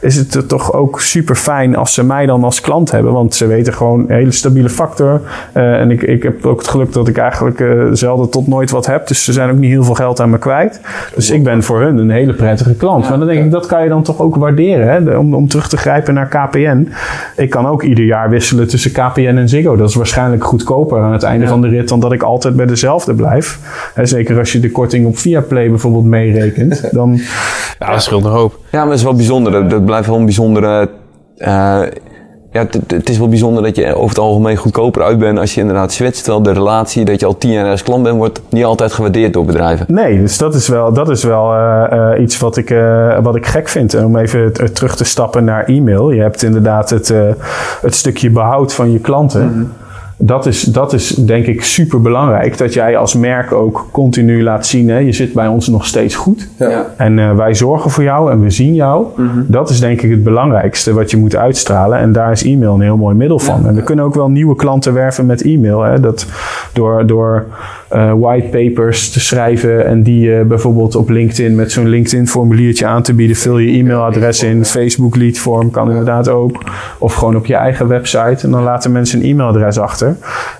is 0.00 0.16
het 0.16 0.34
er 0.34 0.46
toch 0.46 0.72
ook 0.72 1.00
super 1.00 1.34
fijn 1.34 1.76
als 1.76 1.94
ze 1.94 2.04
mij 2.04 2.26
dan 2.26 2.44
als 2.44 2.60
klant 2.60 2.90
hebben. 2.90 3.12
Want 3.12 3.34
ze 3.34 3.46
weten 3.46 3.72
gewoon 3.72 4.00
een 4.00 4.14
hele 4.14 4.32
stabiele 4.32 4.68
factor. 4.68 5.20
Eh, 5.52 5.80
en 5.80 5.90
ik, 5.90 6.02
ik 6.02 6.22
heb 6.22 6.46
ook 6.46 6.58
het 6.58 6.68
geluk 6.68 6.92
dat 6.92 7.08
ik 7.08 7.16
eigenlijk 7.16 7.60
eh, 7.60 7.84
zelden 7.92 8.30
tot 8.30 8.46
nooit 8.46 8.70
wat 8.70 8.86
heb. 8.86 9.06
Dus 9.06 9.24
ze 9.24 9.32
zijn 9.32 9.50
ook 9.50 9.58
niet 9.58 9.70
heel 9.70 9.84
veel 9.84 9.94
geld 9.94 10.20
aan 10.20 10.30
me 10.30 10.38
kwijt. 10.38 10.80
Dus 11.14 11.30
ik 11.30 11.44
ben 11.44 11.62
voor 11.62 11.80
hun 11.80 11.98
een 11.98 12.10
hele 12.10 12.32
prettige 12.32 12.74
klant. 12.74 13.08
Maar 13.08 13.18
dan 13.18 13.26
denk 13.26 13.44
ik, 13.44 13.50
dat 13.50 13.66
kan 13.66 13.82
je 13.82 13.88
dan 13.88 14.02
toch 14.02 14.20
ook 14.20 14.36
waarderen. 14.36 14.88
Hè? 14.88 15.16
Om, 15.16 15.34
om 15.34 15.48
terug 15.48 15.68
te 15.68 15.76
grijpen 15.76 16.14
naar 16.14 16.28
KPN. 16.28 16.92
Ik 17.36 17.50
kan 17.50 17.66
ook 17.66 17.82
ieder 17.82 18.04
jaar 18.04 18.30
wisselen 18.30 18.68
tussen 18.68 18.92
KPN 18.92 19.36
en 19.36 19.48
Ziggo. 19.48 19.76
Dat 19.76 19.88
is 19.88 19.94
waarschijnlijk 19.94 20.44
goedkoper 20.44 21.00
aan 21.00 21.12
het 21.12 21.22
einde 21.22 21.46
van 21.46 21.60
de 21.60 21.68
rit 21.68 21.88
dan 21.88 22.00
dat 22.00 22.12
ik 22.12 22.22
altijd 22.22 22.56
bij 22.56 22.66
dezelfde 22.66 23.14
blijf. 23.14 23.58
Hè, 23.94 24.06
zeker 24.06 24.38
als 24.38 24.52
je 24.52 24.60
de 24.60 24.70
korting 24.70 25.06
op 25.06 25.18
Viaplay 25.18 25.57
bijvoorbeeld 25.68 26.04
meerekent. 26.04 26.88
Dan, 26.94 27.18
Ja, 27.78 27.90
dat 27.92 28.02
scheelt 28.02 28.24
een 28.24 28.30
hoop. 28.30 28.58
Ja, 28.72 28.78
maar 28.78 28.88
het 28.88 28.98
is 28.98 29.02
wel 29.04 29.14
bijzonder. 29.14 29.52
Dat, 29.52 29.70
dat 29.70 29.84
blijft 29.84 30.06
wel 30.08 30.16
een 30.16 30.24
bijzondere... 30.24 30.88
eh, 31.36 31.80
ja, 32.52 32.66
het- 32.88 33.08
is 33.08 33.18
wel 33.18 33.28
bijzonder 33.28 33.62
dat 33.62 33.76
je 33.76 33.94
over 33.94 34.08
het 34.08 34.18
algemeen 34.18 34.56
goedkoper 34.56 35.02
uit 35.02 35.18
bent 35.18 35.38
als 35.38 35.54
je 35.54 35.60
inderdaad 35.60 35.92
switcht. 35.92 36.24
Terwijl 36.24 36.42
de 36.42 36.52
relatie 36.52 37.04
dat 37.04 37.20
je 37.20 37.26
al 37.26 37.38
tien 37.38 37.50
jaar 37.50 37.70
als 37.70 37.82
klant 37.82 38.02
bent, 38.02 38.16
wordt 38.16 38.40
niet 38.50 38.64
altijd 38.64 38.92
gewaardeerd 38.92 39.32
door 39.32 39.44
bedrijven. 39.44 39.86
Nee, 39.88 40.20
dus 40.20 40.38
dat 40.38 40.54
is 40.54 40.68
wel, 40.68 40.92
dat 40.92 41.08
is 41.10 41.24
wel 41.24 41.52
eh, 41.54 42.12
eh, 42.12 42.22
iets 42.22 42.38
wat 42.38 42.56
ik, 42.56 42.70
eh, 42.70 43.18
wat 43.22 43.36
ik 43.36 43.46
gek 43.46 43.68
vind. 43.68 43.94
En 43.94 44.04
om 44.04 44.16
even 44.16 44.52
t- 44.52 44.74
terug 44.74 44.96
te 44.96 45.04
stappen 45.04 45.44
naar 45.44 45.64
e-mail. 45.64 46.10
Je 46.10 46.20
hebt 46.20 46.42
inderdaad 46.42 46.90
het, 46.90 47.10
eh, 47.10 47.20
het 47.80 47.94
stukje 47.94 48.30
behoud 48.30 48.74
van 48.74 48.92
je 48.92 48.98
klanten. 48.98 49.72
Dat 50.20 50.46
is, 50.46 50.62
dat 50.62 50.92
is 50.92 51.08
denk 51.08 51.46
ik 51.46 51.62
super 51.62 52.00
belangrijk. 52.00 52.58
Dat 52.58 52.74
jij 52.74 52.96
als 52.96 53.14
merk 53.14 53.52
ook 53.52 53.86
continu 53.90 54.42
laat 54.42 54.66
zien. 54.66 54.88
Hè, 54.88 54.98
je 54.98 55.12
zit 55.12 55.32
bij 55.32 55.46
ons 55.46 55.68
nog 55.68 55.86
steeds 55.86 56.14
goed. 56.14 56.48
Ja. 56.58 56.86
En 56.96 57.18
eh, 57.18 57.36
wij 57.36 57.54
zorgen 57.54 57.90
voor 57.90 58.02
jou 58.02 58.30
en 58.30 58.40
we 58.40 58.50
zien 58.50 58.74
jou. 58.74 59.06
Dat 59.46 59.70
is 59.70 59.80
denk 59.80 60.02
ik 60.02 60.10
het 60.10 60.22
belangrijkste 60.22 60.92
wat 60.94 61.10
je 61.10 61.16
moet 61.16 61.36
uitstralen. 61.36 61.98
En 61.98 62.12
daar 62.12 62.32
is 62.32 62.44
e-mail 62.44 62.74
een 62.74 62.80
heel 62.80 62.96
mooi 62.96 63.14
middel 63.14 63.38
van. 63.38 63.66
En 63.66 63.74
we 63.74 63.82
kunnen 63.82 64.04
ook 64.04 64.14
wel 64.14 64.30
nieuwe 64.30 64.56
klanten 64.56 64.94
werven 64.94 65.26
met 65.26 65.42
e-mail. 65.42 65.82
Hè. 65.82 66.00
Dat 66.00 66.26
door 66.72 67.06
door 67.06 67.46
eh, 67.88 68.12
whitepapers 68.18 69.10
te 69.10 69.20
schrijven 69.20 69.86
en 69.86 70.02
die 70.02 70.34
eh, 70.34 70.44
bijvoorbeeld 70.44 70.96
op 70.96 71.08
LinkedIn 71.08 71.54
met 71.54 71.72
zo'n 71.72 71.88
LinkedIn-formuliertje 71.88 72.86
aan 72.86 73.02
te 73.02 73.14
bieden. 73.14 73.36
Vul 73.36 73.58
je 73.58 73.78
e-mailadres 73.78 74.42
in. 74.42 74.64
Facebook 74.64 75.16
leadform 75.16 75.70
kan 75.70 75.88
inderdaad 75.90 76.28
ook. 76.28 76.62
Of 76.98 77.14
gewoon 77.14 77.36
op 77.36 77.46
je 77.46 77.54
eigen 77.54 77.88
website. 77.88 78.38
En 78.42 78.50
dan 78.50 78.62
laten 78.62 78.92
mensen 78.92 79.20
een 79.20 79.26
e-mailadres 79.26 79.78
achter. 79.78 80.07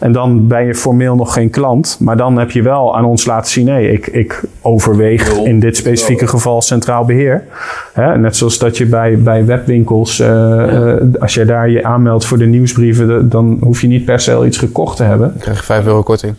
En 0.01 0.13
dan 0.13 0.47
ben 0.47 0.67
je 0.67 0.75
formeel 0.75 1.15
nog 1.15 1.33
geen 1.33 1.51
klant. 1.51 1.97
Maar 2.01 2.17
dan 2.17 2.39
heb 2.39 2.51
je 2.51 2.63
wel 2.63 2.97
aan 2.97 3.05
ons 3.05 3.27
laten 3.27 3.51
zien: 3.51 3.65
nee, 3.65 3.93
ik, 3.93 4.07
ik 4.07 4.43
overweeg 4.63 5.37
in 5.37 5.61
dit 5.61 5.77
specifieke 5.77 6.27
geval 6.27 6.63
centraal 6.63 7.05
beheer. 7.05 7.45
Hè, 7.93 8.19
net 8.19 8.37
zoals 8.37 8.59
dat 8.59 8.77
je 8.77 8.87
bij, 8.87 9.19
bij 9.19 9.45
webwinkels, 9.45 10.21
eh, 10.21 10.93
eh, 10.93 11.01
als 11.19 11.35
je 11.35 11.45
daar 11.45 11.71
je 11.71 11.85
aanmeldt 11.85 12.25
voor 12.25 12.39
de 12.39 12.47
nieuwsbrieven, 12.47 13.29
dan 13.29 13.59
hoef 13.61 13.81
je 13.81 13.87
niet 13.87 14.05
per 14.05 14.21
se 14.21 14.35
al 14.35 14.47
iets 14.47 14.59
gekocht 14.59 14.97
te 14.97 15.03
hebben. 15.03 15.29
Dan 15.29 15.41
krijg 15.41 15.59
je 15.59 15.65
5 15.65 15.87
euro 15.87 16.03
korting. 16.03 16.35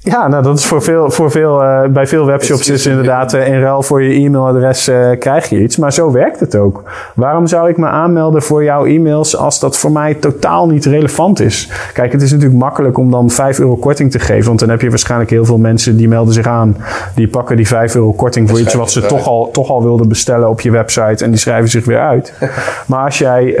Ja, 0.00 0.28
nou 0.28 0.42
dat 0.42 0.58
is 0.58 0.64
voor 0.66 0.82
veel, 0.82 1.10
voor 1.10 1.30
veel, 1.30 1.62
eh, 1.62 1.88
bij 1.88 2.06
veel 2.06 2.26
webshops 2.26 2.60
is- 2.60 2.68
is 2.68 2.86
inderdaad 2.86 3.32
eh, 3.34 3.46
in 3.48 3.60
ruil 3.60 3.82
voor 3.82 4.02
je 4.02 4.24
e-mailadres 4.24 4.88
eh, 4.88 5.08
krijg 5.18 5.48
je 5.48 5.62
iets. 5.62 5.76
Maar 5.76 5.92
zo 5.92 6.12
werkt 6.12 6.40
het 6.40 6.56
ook. 6.56 6.82
Waarom 7.14 7.46
zou 7.46 7.68
ik 7.68 7.76
me 7.76 7.86
aanmelden 7.86 8.42
voor 8.42 8.64
jouw 8.64 8.84
e-mails 8.84 9.36
als 9.36 9.60
dat 9.60 9.76
voor 9.78 9.92
mij 9.92 10.14
totaal 10.14 10.66
niet 10.68 10.84
relevant 10.84 11.40
is? 11.40 11.70
Kijk, 11.92 12.12
het 12.12 12.22
is 12.22 12.30
natuurlijk 12.32 12.58
makkelijk 12.60 12.98
om 12.98 13.10
dan 13.10 13.30
5 13.30 13.58
euro 13.58 13.76
korting 13.76 14.10
te 14.10 14.18
geven. 14.18 14.46
Want 14.46 14.58
dan 14.60 14.68
heb 14.68 14.80
je 14.80 14.88
waarschijnlijk 14.88 15.30
heel 15.30 15.44
veel 15.44 15.58
mensen 15.58 15.96
die 15.96 16.08
melden 16.08 16.34
zich 16.34 16.46
aan. 16.46 16.76
Die 17.14 17.28
pakken 17.28 17.56
die 17.56 17.66
5 17.66 17.94
euro 17.94 18.12
korting 18.12 18.48
voor 18.48 18.60
iets 18.60 18.74
wat 18.74 18.90
ze 18.90 19.06
toch 19.06 19.26
al, 19.26 19.50
toch 19.52 19.70
al 19.70 19.82
wilden 19.82 20.08
bestellen 20.08 20.48
op 20.48 20.60
je 20.60 20.70
website. 20.70 21.24
En 21.24 21.30
die 21.30 21.38
schrijven 21.40 21.68
zich 21.70 21.84
weer 21.84 22.00
uit. 22.00 22.32
maar 22.86 23.04
als 23.04 23.18
jij 23.18 23.56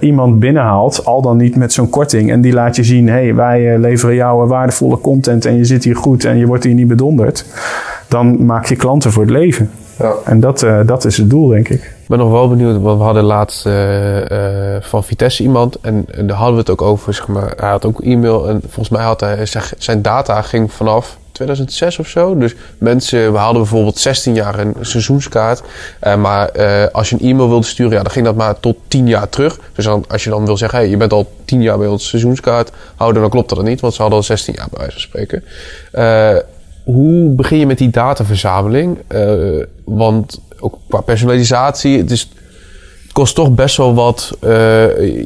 iemand 0.00 0.38
binnenhaalt, 0.38 1.04
al 1.04 1.22
dan 1.22 1.36
niet 1.36 1.56
met 1.56 1.72
zo'n 1.72 1.90
korting. 1.90 2.30
En 2.30 2.40
die 2.40 2.52
laat 2.52 2.76
je 2.76 2.84
zien, 2.84 3.08
hé, 3.08 3.12
hey, 3.22 3.34
wij 3.34 3.78
leveren 3.78 4.14
jou 4.14 4.42
een 4.42 4.48
waardevolle 4.48 4.94
content. 4.94 5.13
En 5.22 5.56
je 5.56 5.64
zit 5.64 5.84
hier 5.84 5.96
goed 5.96 6.24
en 6.24 6.36
je 6.36 6.46
wordt 6.46 6.64
hier 6.64 6.74
niet 6.74 6.88
bedonderd. 6.88 7.44
Dan 8.08 8.44
maak 8.44 8.66
je 8.66 8.76
klanten 8.76 9.12
voor 9.12 9.22
het 9.22 9.32
leven. 9.32 9.70
Ja. 9.98 10.14
En 10.24 10.40
dat, 10.40 10.62
eh, 10.62 10.80
dat 10.86 11.04
is 11.04 11.16
het 11.16 11.30
doel, 11.30 11.48
denk 11.48 11.68
ik. 11.68 11.82
Ik 11.82 12.08
ben 12.08 12.18
nog 12.18 12.30
wel 12.30 12.48
benieuwd, 12.48 12.80
want 12.80 12.98
we 12.98 13.04
hadden 13.04 13.22
laatst 13.22 13.66
uh, 13.66 14.20
uh, 14.20 14.76
van 14.80 15.04
Vitesse 15.04 15.42
iemand 15.42 15.80
en, 15.80 16.04
en, 16.10 16.26
daar 16.26 16.36
hadden 16.36 16.54
we 16.54 16.60
het 16.60 16.70
ook 16.70 16.82
over. 16.82 17.14
Zeg 17.14 17.28
maar, 17.28 17.52
hij 17.56 17.68
had 17.68 17.84
ook 17.84 18.00
e-mail 18.00 18.48
en 18.48 18.60
volgens 18.60 18.88
mij 18.88 19.02
had 19.02 19.20
hij 19.20 19.46
zijn 19.78 20.02
data 20.02 20.42
ging 20.42 20.72
vanaf 20.72 21.18
2006 21.34 21.98
of 21.98 22.08
zo. 22.08 22.36
Dus 22.36 22.54
mensen, 22.78 23.32
we 23.32 23.38
hadden 23.38 23.62
bijvoorbeeld 23.62 23.98
16 23.98 24.34
jaar 24.34 24.58
een 24.58 24.74
seizoenskaart. 24.80 25.62
Uh, 26.02 26.16
maar 26.16 26.50
als 26.90 27.10
je 27.10 27.16
een 27.20 27.30
e-mail 27.30 27.48
wilde 27.48 27.66
sturen, 27.66 27.92
ja, 27.92 28.02
dan 28.02 28.12
ging 28.12 28.24
dat 28.24 28.36
maar 28.36 28.60
tot 28.60 28.76
10 28.88 29.06
jaar 29.06 29.28
terug. 29.28 29.58
Dus 29.72 29.84
dan, 29.84 30.04
als 30.08 30.24
je 30.24 30.30
dan 30.30 30.46
wil 30.46 30.56
zeggen, 30.56 30.78
hey, 30.78 30.88
je 30.88 30.96
bent 30.96 31.12
al 31.12 31.32
10 31.44 31.62
jaar 31.62 31.78
bij 31.78 31.86
ons 31.86 32.08
seizoenskaart 32.08 32.70
houden, 32.96 33.20
dan 33.20 33.30
klopt 33.30 33.48
dat 33.48 33.62
niet, 33.62 33.80
want 33.80 33.94
ze 33.94 34.00
hadden 34.00 34.18
al 34.18 34.24
16 34.24 34.54
jaar 34.54 34.68
bij 34.70 34.78
wijze 34.78 34.92
van 34.92 35.00
spreken. 35.00 35.44
hoe 36.84 37.30
begin 37.30 37.58
je 37.58 37.66
met 37.66 37.78
die 37.78 37.90
dataverzameling? 37.90 38.98
want 39.84 40.40
ook 40.64 40.78
qua 40.88 41.00
personalisatie. 41.00 41.98
Het, 41.98 42.10
is, 42.10 42.30
kost 43.14 43.34
toch 43.34 43.50
best 43.50 43.76
wel 43.76 43.94
wat. 43.94 44.36
Uh, 44.40 44.50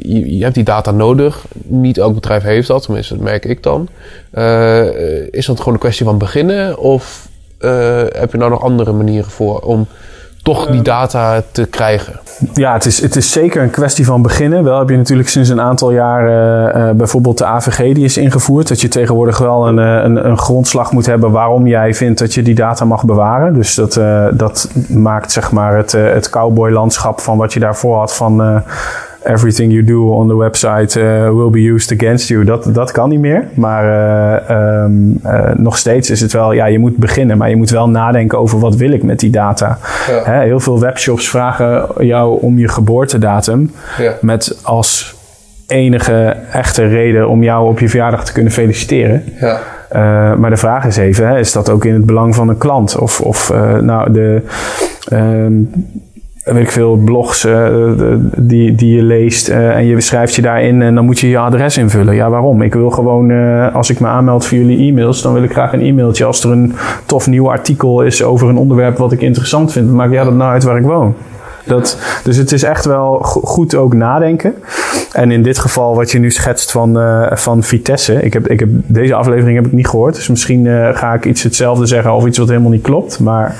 je, 0.01 0.39
hebt 0.39 0.55
die 0.55 0.63
data 0.63 0.91
nodig. 0.91 1.45
Niet 1.63 1.97
elk 1.97 2.13
bedrijf 2.13 2.43
heeft 2.43 2.67
dat, 2.67 2.83
tenminste, 2.83 3.13
dat 3.13 3.23
merk 3.23 3.45
ik 3.45 3.63
dan. 3.63 3.87
Uh, 4.33 5.33
is 5.33 5.45
dat 5.45 5.57
gewoon 5.57 5.73
een 5.73 5.79
kwestie 5.79 6.05
van 6.05 6.17
beginnen? 6.17 6.77
Of 6.77 7.27
uh, 7.59 8.03
heb 8.09 8.31
je 8.31 8.37
nou 8.37 8.51
nog 8.51 8.61
andere 8.61 8.91
manieren 8.91 9.29
voor 9.29 9.59
om 9.59 9.87
toch 10.53 10.67
die 10.67 10.81
data 10.81 11.41
te 11.51 11.65
krijgen? 11.65 12.19
Ja, 12.53 12.73
het 12.73 12.85
is, 12.85 13.01
het 13.01 13.15
is 13.15 13.31
zeker 13.31 13.61
een 13.61 13.69
kwestie 13.69 14.05
van 14.05 14.21
beginnen. 14.21 14.63
Wel 14.63 14.79
heb 14.79 14.89
je 14.89 14.97
natuurlijk 14.97 15.29
sinds 15.29 15.49
een 15.49 15.61
aantal 15.61 15.91
jaar 15.91 16.23
uh, 16.23 16.93
bijvoorbeeld 16.95 17.37
de 17.37 17.45
AVG 17.45 17.93
die 17.93 18.03
is 18.03 18.17
ingevoerd. 18.17 18.67
Dat 18.67 18.81
je 18.81 18.87
tegenwoordig 18.87 19.37
wel 19.37 19.67
een, 19.67 19.79
eh, 19.79 20.03
een, 20.03 20.25
een, 20.25 20.37
grondslag 20.37 20.91
moet 20.91 21.05
hebben 21.05 21.31
waarom 21.31 21.67
jij 21.67 21.93
vindt 21.93 22.19
dat 22.19 22.33
je 22.33 22.41
die 22.41 22.55
data 22.55 22.85
mag 22.85 23.05
bewaren. 23.05 23.53
Dus 23.53 23.75
dat, 23.75 23.95
uh, 23.95 24.25
dat 24.33 24.69
maakt 24.87 25.31
zeg 25.31 25.51
maar 25.51 25.77
het, 25.77 25.91
het 25.91 26.29
cowboy-landschap 26.29 27.19
van 27.19 27.37
wat 27.37 27.53
je 27.53 27.59
daarvoor 27.59 27.97
had 27.97 28.15
van 28.15 28.63
everything 29.23 29.71
you 29.71 29.83
do 29.83 30.09
on 30.09 30.27
the 30.27 30.37
website 30.37 30.99
uh, 30.99 31.29
will 31.35 31.49
be 31.49 31.61
used 31.73 32.01
against 32.01 32.27
you. 32.27 32.43
Dat, 32.43 32.69
dat 32.73 32.91
kan 32.91 33.09
niet 33.09 33.19
meer. 33.19 33.47
Maar 33.53 33.85
uh, 34.49 34.83
um, 34.83 35.19
uh, 35.25 35.53
nog 35.53 35.77
steeds 35.77 36.09
is 36.09 36.21
het 36.21 36.33
wel, 36.33 36.51
ja, 36.51 36.65
je 36.65 36.79
moet 36.79 36.97
beginnen, 36.97 37.37
maar 37.37 37.49
je 37.49 37.55
moet 37.55 37.69
wel 37.69 37.89
nadenken 37.89 38.37
over 38.37 38.59
wat 38.59 38.75
wil 38.75 38.91
ik 38.91 39.03
met 39.03 39.19
die 39.19 39.31
data. 39.31 39.77
Ja. 40.07 40.21
Hè, 40.23 40.43
heel 40.43 40.59
veel 40.59 40.79
webshops 40.79 41.29
vragen 41.29 41.87
jou 41.97 42.41
om 42.41 42.57
je 42.57 42.67
geboortedatum 42.67 43.71
ja. 43.97 44.13
met 44.21 44.59
als 44.63 45.17
enige 45.67 46.35
echte 46.51 46.87
reden 46.87 47.29
om 47.29 47.43
jou 47.43 47.69
op 47.69 47.79
je 47.79 47.89
verjaardag 47.89 48.25
te 48.25 48.33
kunnen 48.33 48.51
feliciteren. 48.51 49.23
Ja. 49.39 49.59
Uh, 49.95 50.35
maar 50.35 50.49
de 50.49 50.57
vraag 50.57 50.85
is 50.85 50.97
even, 50.97 51.27
hè, 51.27 51.39
is 51.39 51.51
dat 51.51 51.69
ook 51.69 51.85
in 51.85 51.93
het 51.93 52.05
belang 52.05 52.35
van 52.35 52.49
een 52.49 52.57
klant? 52.57 52.97
Of, 52.97 53.21
of 53.21 53.49
uh, 53.49 53.77
nou, 53.77 54.11
de, 54.11 54.41
um, 55.13 55.71
weet 56.53 56.63
ik 56.63 56.71
veel, 56.71 56.95
blogs 56.95 57.45
uh, 57.45 57.67
die, 58.37 58.75
die 58.75 58.95
je 58.95 59.03
leest 59.03 59.49
uh, 59.49 59.75
en 59.75 59.85
je 59.85 60.01
schrijft 60.01 60.35
je 60.35 60.41
daarin 60.41 60.81
en 60.81 60.95
dan 60.95 61.05
moet 61.05 61.19
je 61.19 61.29
je 61.29 61.37
adres 61.37 61.77
invullen. 61.77 62.15
Ja, 62.15 62.29
waarom? 62.29 62.61
Ik 62.61 62.73
wil 62.73 62.89
gewoon, 62.89 63.29
uh, 63.29 63.75
als 63.75 63.89
ik 63.89 63.99
me 63.99 64.07
aanmeld 64.07 64.45
voor 64.45 64.57
jullie 64.57 64.89
e-mails, 64.89 65.21
dan 65.21 65.33
wil 65.33 65.43
ik 65.43 65.51
graag 65.51 65.73
een 65.73 65.81
e-mailtje. 65.81 66.25
Als 66.25 66.43
er 66.43 66.51
een 66.51 66.73
tof 67.05 67.27
nieuw 67.27 67.49
artikel 67.49 68.01
is 68.01 68.23
over 68.23 68.49
een 68.49 68.57
onderwerp 68.57 68.97
wat 68.97 69.11
ik 69.11 69.21
interessant 69.21 69.71
vind, 69.71 69.87
dan 69.87 69.95
maakt 69.95 70.11
ja 70.11 70.23
dat 70.23 70.33
nou 70.33 70.51
uit 70.51 70.63
waar 70.63 70.77
ik 70.77 70.83
woon. 70.83 71.15
Dat, 71.65 71.97
dus 72.23 72.37
het 72.37 72.51
is 72.51 72.63
echt 72.63 72.85
wel 72.85 73.19
goed 73.23 73.75
ook 73.75 73.93
nadenken. 73.93 74.53
En 75.19 75.31
in 75.31 75.43
dit 75.43 75.59
geval 75.59 75.95
wat 75.95 76.11
je 76.11 76.19
nu 76.19 76.31
schetst 76.31 76.71
van, 76.71 76.97
uh, 76.97 77.31
van 77.31 77.63
Vitesse. 77.63 78.13
Ik 78.21 78.33
heb, 78.33 78.47
ik 78.47 78.59
heb, 78.59 78.69
deze 78.71 79.13
aflevering 79.13 79.55
heb 79.55 79.65
ik 79.65 79.71
niet 79.71 79.87
gehoord. 79.87 80.15
Dus 80.15 80.27
misschien 80.27 80.65
uh, 80.65 80.95
ga 80.95 81.13
ik 81.13 81.25
iets 81.25 81.43
hetzelfde 81.43 81.85
zeggen 81.85 82.13
of 82.13 82.25
iets 82.25 82.37
wat 82.37 82.47
helemaal 82.47 82.71
niet 82.71 82.81
klopt. 82.81 83.19
Maar 83.19 83.55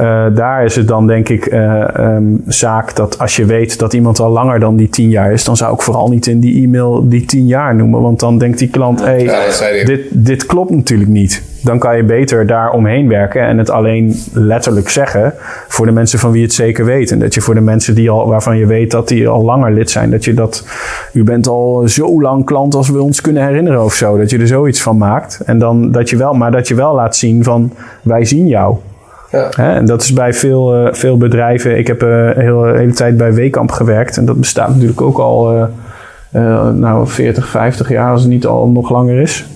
uh, 0.00 0.26
daar 0.34 0.64
is 0.64 0.76
het 0.76 0.88
dan 0.88 1.06
denk 1.06 1.28
ik 1.28 1.52
um, 1.52 2.42
zaak 2.46 2.96
dat 2.96 3.18
als 3.18 3.36
je 3.36 3.44
weet 3.44 3.78
dat 3.78 3.92
iemand 3.92 4.20
al 4.20 4.30
langer 4.30 4.60
dan 4.60 4.76
die 4.76 4.88
tien 4.88 5.08
jaar 5.08 5.32
is. 5.32 5.44
Dan 5.44 5.56
zou 5.56 5.74
ik 5.74 5.82
vooral 5.82 6.08
niet 6.08 6.26
in 6.26 6.40
die 6.40 6.64
e-mail 6.64 7.08
die 7.08 7.24
tien 7.24 7.46
jaar 7.46 7.74
noemen. 7.74 8.00
Want 8.00 8.20
dan 8.20 8.38
denkt 8.38 8.58
die 8.58 8.70
klant, 8.70 9.00
hé, 9.00 9.24
hey, 9.24 9.84
dit, 9.84 10.00
dit 10.10 10.46
klopt 10.46 10.70
natuurlijk 10.70 11.10
niet 11.10 11.42
dan 11.64 11.78
kan 11.78 11.96
je 11.96 12.02
beter 12.02 12.46
daar 12.46 12.70
omheen 12.70 13.08
werken 13.08 13.42
en 13.42 13.58
het 13.58 13.70
alleen 13.70 14.14
letterlijk 14.32 14.88
zeggen 14.88 15.34
voor 15.68 15.86
de 15.86 15.92
mensen 15.92 16.18
van 16.18 16.30
wie 16.30 16.42
het 16.42 16.52
zeker 16.52 16.84
weet. 16.84 17.10
En 17.10 17.18
dat 17.18 17.34
je 17.34 17.40
voor 17.40 17.54
de 17.54 17.60
mensen 17.60 17.94
die 17.94 18.10
al, 18.10 18.28
waarvan 18.28 18.58
je 18.58 18.66
weet 18.66 18.90
dat 18.90 19.08
die 19.08 19.28
al 19.28 19.44
langer 19.44 19.72
lid 19.72 19.90
zijn, 19.90 20.10
dat 20.10 20.24
je 20.24 20.34
dat, 20.34 20.66
u 21.12 21.24
bent 21.24 21.46
al 21.46 21.82
zo 21.86 22.20
lang 22.20 22.44
klant 22.44 22.74
als 22.74 22.88
we 22.88 23.02
ons 23.02 23.20
kunnen 23.20 23.46
herinneren 23.46 23.84
of 23.84 23.94
zo. 23.94 24.16
Dat 24.16 24.30
je 24.30 24.38
er 24.38 24.46
zoiets 24.46 24.82
van 24.82 24.96
maakt. 24.96 25.40
En 25.44 25.58
dan 25.58 25.90
dat 25.90 26.10
je 26.10 26.16
wel, 26.16 26.34
maar 26.34 26.50
dat 26.50 26.68
je 26.68 26.74
wel 26.74 26.94
laat 26.94 27.16
zien 27.16 27.44
van 27.44 27.72
wij 28.02 28.24
zien 28.24 28.46
jou. 28.46 28.76
Ja. 29.30 29.50
en 29.50 29.86
dat 29.86 30.02
is 30.02 30.12
bij 30.12 30.34
veel, 30.34 30.86
uh, 30.86 30.92
veel 30.92 31.16
bedrijven. 31.16 31.78
Ik 31.78 31.86
heb 31.86 32.02
uh, 32.02 32.08
een 32.08 32.40
hele, 32.40 32.76
hele 32.76 32.92
tijd 32.92 33.16
bij 33.16 33.32
Wekamp 33.32 33.70
gewerkt. 33.70 34.16
En 34.16 34.24
dat 34.24 34.40
bestaat 34.40 34.68
natuurlijk 34.68 35.00
ook 35.00 35.18
al 35.18 35.54
uh, 36.32 36.68
nou, 36.70 37.06
40, 37.06 37.48
50 37.48 37.88
jaar, 37.88 38.10
als 38.10 38.20
het 38.20 38.30
niet 38.30 38.46
al 38.46 38.68
nog 38.68 38.90
langer 38.90 39.20
is. 39.20 39.46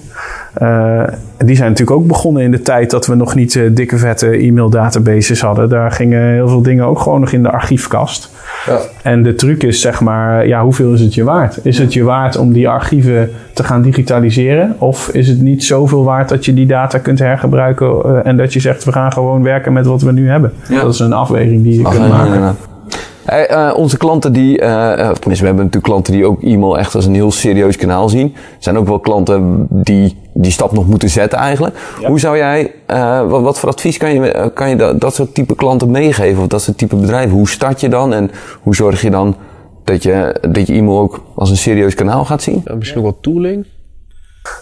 Uh, 0.62 1.02
die 1.44 1.56
zijn 1.56 1.68
natuurlijk 1.68 1.98
ook 1.98 2.06
begonnen 2.06 2.42
in 2.42 2.50
de 2.50 2.62
tijd 2.62 2.90
dat 2.90 3.06
we 3.06 3.14
nog 3.14 3.34
niet 3.34 3.54
uh, 3.54 3.70
dikke 3.74 3.98
vette 3.98 4.30
e-mail 4.30 4.70
databases 4.70 5.40
hadden. 5.40 5.68
Daar 5.68 5.90
gingen 5.90 6.32
heel 6.32 6.48
veel 6.48 6.62
dingen 6.62 6.84
ook 6.84 7.00
gewoon 7.00 7.20
nog 7.20 7.32
in 7.32 7.42
de 7.42 7.50
archiefkast. 7.50 8.30
Ja. 8.66 8.78
En 9.02 9.22
de 9.22 9.34
truc 9.34 9.62
is 9.62 9.80
zeg 9.80 10.00
maar, 10.00 10.46
ja, 10.46 10.62
hoeveel 10.62 10.92
is 10.92 11.00
het 11.00 11.14
je 11.14 11.24
waard? 11.24 11.58
Is 11.62 11.78
het 11.78 11.92
je 11.92 12.02
waard 12.02 12.36
om 12.36 12.52
die 12.52 12.68
archieven 12.68 13.30
te 13.52 13.64
gaan 13.64 13.82
digitaliseren? 13.82 14.76
Of 14.78 15.08
is 15.08 15.28
het 15.28 15.40
niet 15.40 15.64
zoveel 15.64 16.04
waard 16.04 16.28
dat 16.28 16.44
je 16.44 16.54
die 16.54 16.66
data 16.66 16.98
kunt 16.98 17.18
hergebruiken 17.18 17.92
uh, 18.06 18.26
en 18.26 18.36
dat 18.36 18.52
je 18.52 18.60
zegt 18.60 18.84
we 18.84 18.92
gaan 18.92 19.12
gewoon 19.12 19.42
werken 19.42 19.72
met 19.72 19.86
wat 19.86 20.02
we 20.02 20.12
nu 20.12 20.28
hebben? 20.28 20.52
Ja. 20.68 20.82
Dat 20.82 20.94
is 20.94 21.00
een 21.00 21.12
afweging 21.12 21.62
die 21.62 21.78
je 21.78 21.82
kunt 21.82 22.08
maken. 22.08 22.56
Uh, 23.32 23.72
onze 23.76 23.96
klanten 23.96 24.32
die, 24.32 24.60
uh, 24.60 24.92
tenminste 24.92 25.24
we 25.26 25.46
hebben 25.46 25.54
natuurlijk 25.54 25.84
klanten 25.84 26.12
die 26.12 26.26
ook 26.26 26.42
e-mail 26.42 26.78
echt 26.78 26.94
als 26.94 27.06
een 27.06 27.14
heel 27.14 27.30
serieus 27.30 27.76
kanaal 27.76 28.08
zien. 28.08 28.32
Er 28.34 28.56
zijn 28.58 28.78
ook 28.78 28.86
wel 28.86 28.98
klanten 28.98 29.66
die 29.70 30.16
die 30.40 30.52
stap 30.52 30.72
nog 30.72 30.86
moeten 30.86 31.08
zetten 31.08 31.38
eigenlijk. 31.38 31.76
Ja. 32.00 32.08
Hoe 32.08 32.20
zou 32.20 32.36
jij, 32.36 32.72
uh, 32.90 33.28
wat, 33.28 33.42
wat, 33.42 33.58
voor 33.58 33.68
advies 33.68 33.96
kan 33.96 34.14
je, 34.14 34.50
kan 34.54 34.68
je 34.68 34.76
dat, 34.76 35.00
dat 35.00 35.14
soort 35.14 35.34
type 35.34 35.54
klanten 35.54 35.90
meegeven? 35.90 36.42
Of 36.42 36.48
dat 36.48 36.62
soort 36.62 36.78
type 36.78 36.96
bedrijven? 36.96 37.36
Hoe 37.36 37.48
start 37.48 37.80
je 37.80 37.88
dan 37.88 38.12
en 38.12 38.30
hoe 38.62 38.74
zorg 38.74 39.02
je 39.02 39.10
dan 39.10 39.36
dat 39.84 40.02
je, 40.02 40.34
dat 40.50 40.66
je 40.66 40.74
e-mail 40.74 40.98
ook 40.98 41.22
als 41.34 41.50
een 41.50 41.56
serieus 41.56 41.94
kanaal 41.94 42.24
gaat 42.24 42.42
zien? 42.42 42.62
Ja, 42.64 42.74
misschien 42.74 42.98
ook 42.98 43.04
wat 43.04 43.16
tooling? 43.20 43.66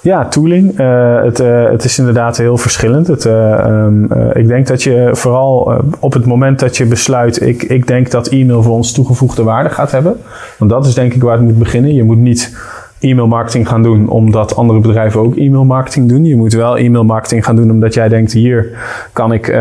Ja, 0.02 0.24
tooling. 0.24 0.80
Uh, 0.80 1.22
het, 1.22 1.40
uh, 1.40 1.70
het 1.70 1.84
is 1.84 1.98
inderdaad 1.98 2.36
heel 2.36 2.56
verschillend. 2.58 3.06
Het, 3.06 3.24
uh, 3.24 3.64
um, 3.66 4.12
ik 4.32 4.48
denk 4.48 4.66
dat 4.66 4.82
je 4.82 5.08
vooral 5.12 5.72
op 6.00 6.12
het 6.12 6.26
moment 6.26 6.58
dat 6.58 6.76
je 6.76 6.86
besluit, 6.86 7.42
ik, 7.42 7.62
ik 7.62 7.86
denk 7.86 8.10
dat 8.10 8.28
e-mail 8.28 8.62
voor 8.62 8.74
ons 8.74 8.92
toegevoegde 8.92 9.42
waarde 9.42 9.68
gaat 9.68 9.90
hebben. 9.90 10.16
Want 10.58 10.70
dat 10.70 10.86
is 10.86 10.94
denk 10.94 11.14
ik 11.14 11.22
waar 11.22 11.36
het 11.36 11.42
moet 11.42 11.58
beginnen. 11.58 11.94
Je 11.94 12.04
moet 12.04 12.18
niet 12.18 12.56
e-mail 13.00 13.26
marketing 13.26 13.68
gaan 13.68 13.82
doen 13.82 14.08
omdat 14.08 14.56
andere 14.56 14.80
bedrijven 14.80 15.20
ook 15.20 15.36
e-mail 15.36 15.64
marketing 15.64 16.08
doen. 16.08 16.24
Je 16.24 16.36
moet 16.36 16.52
wel 16.52 16.76
e-mail 16.76 17.04
marketing 17.04 17.44
gaan 17.44 17.56
doen 17.56 17.70
omdat 17.70 17.94
jij 17.94 18.08
denkt, 18.08 18.32
hier 18.32 18.70
kan 19.12 19.32
ik 19.32 19.56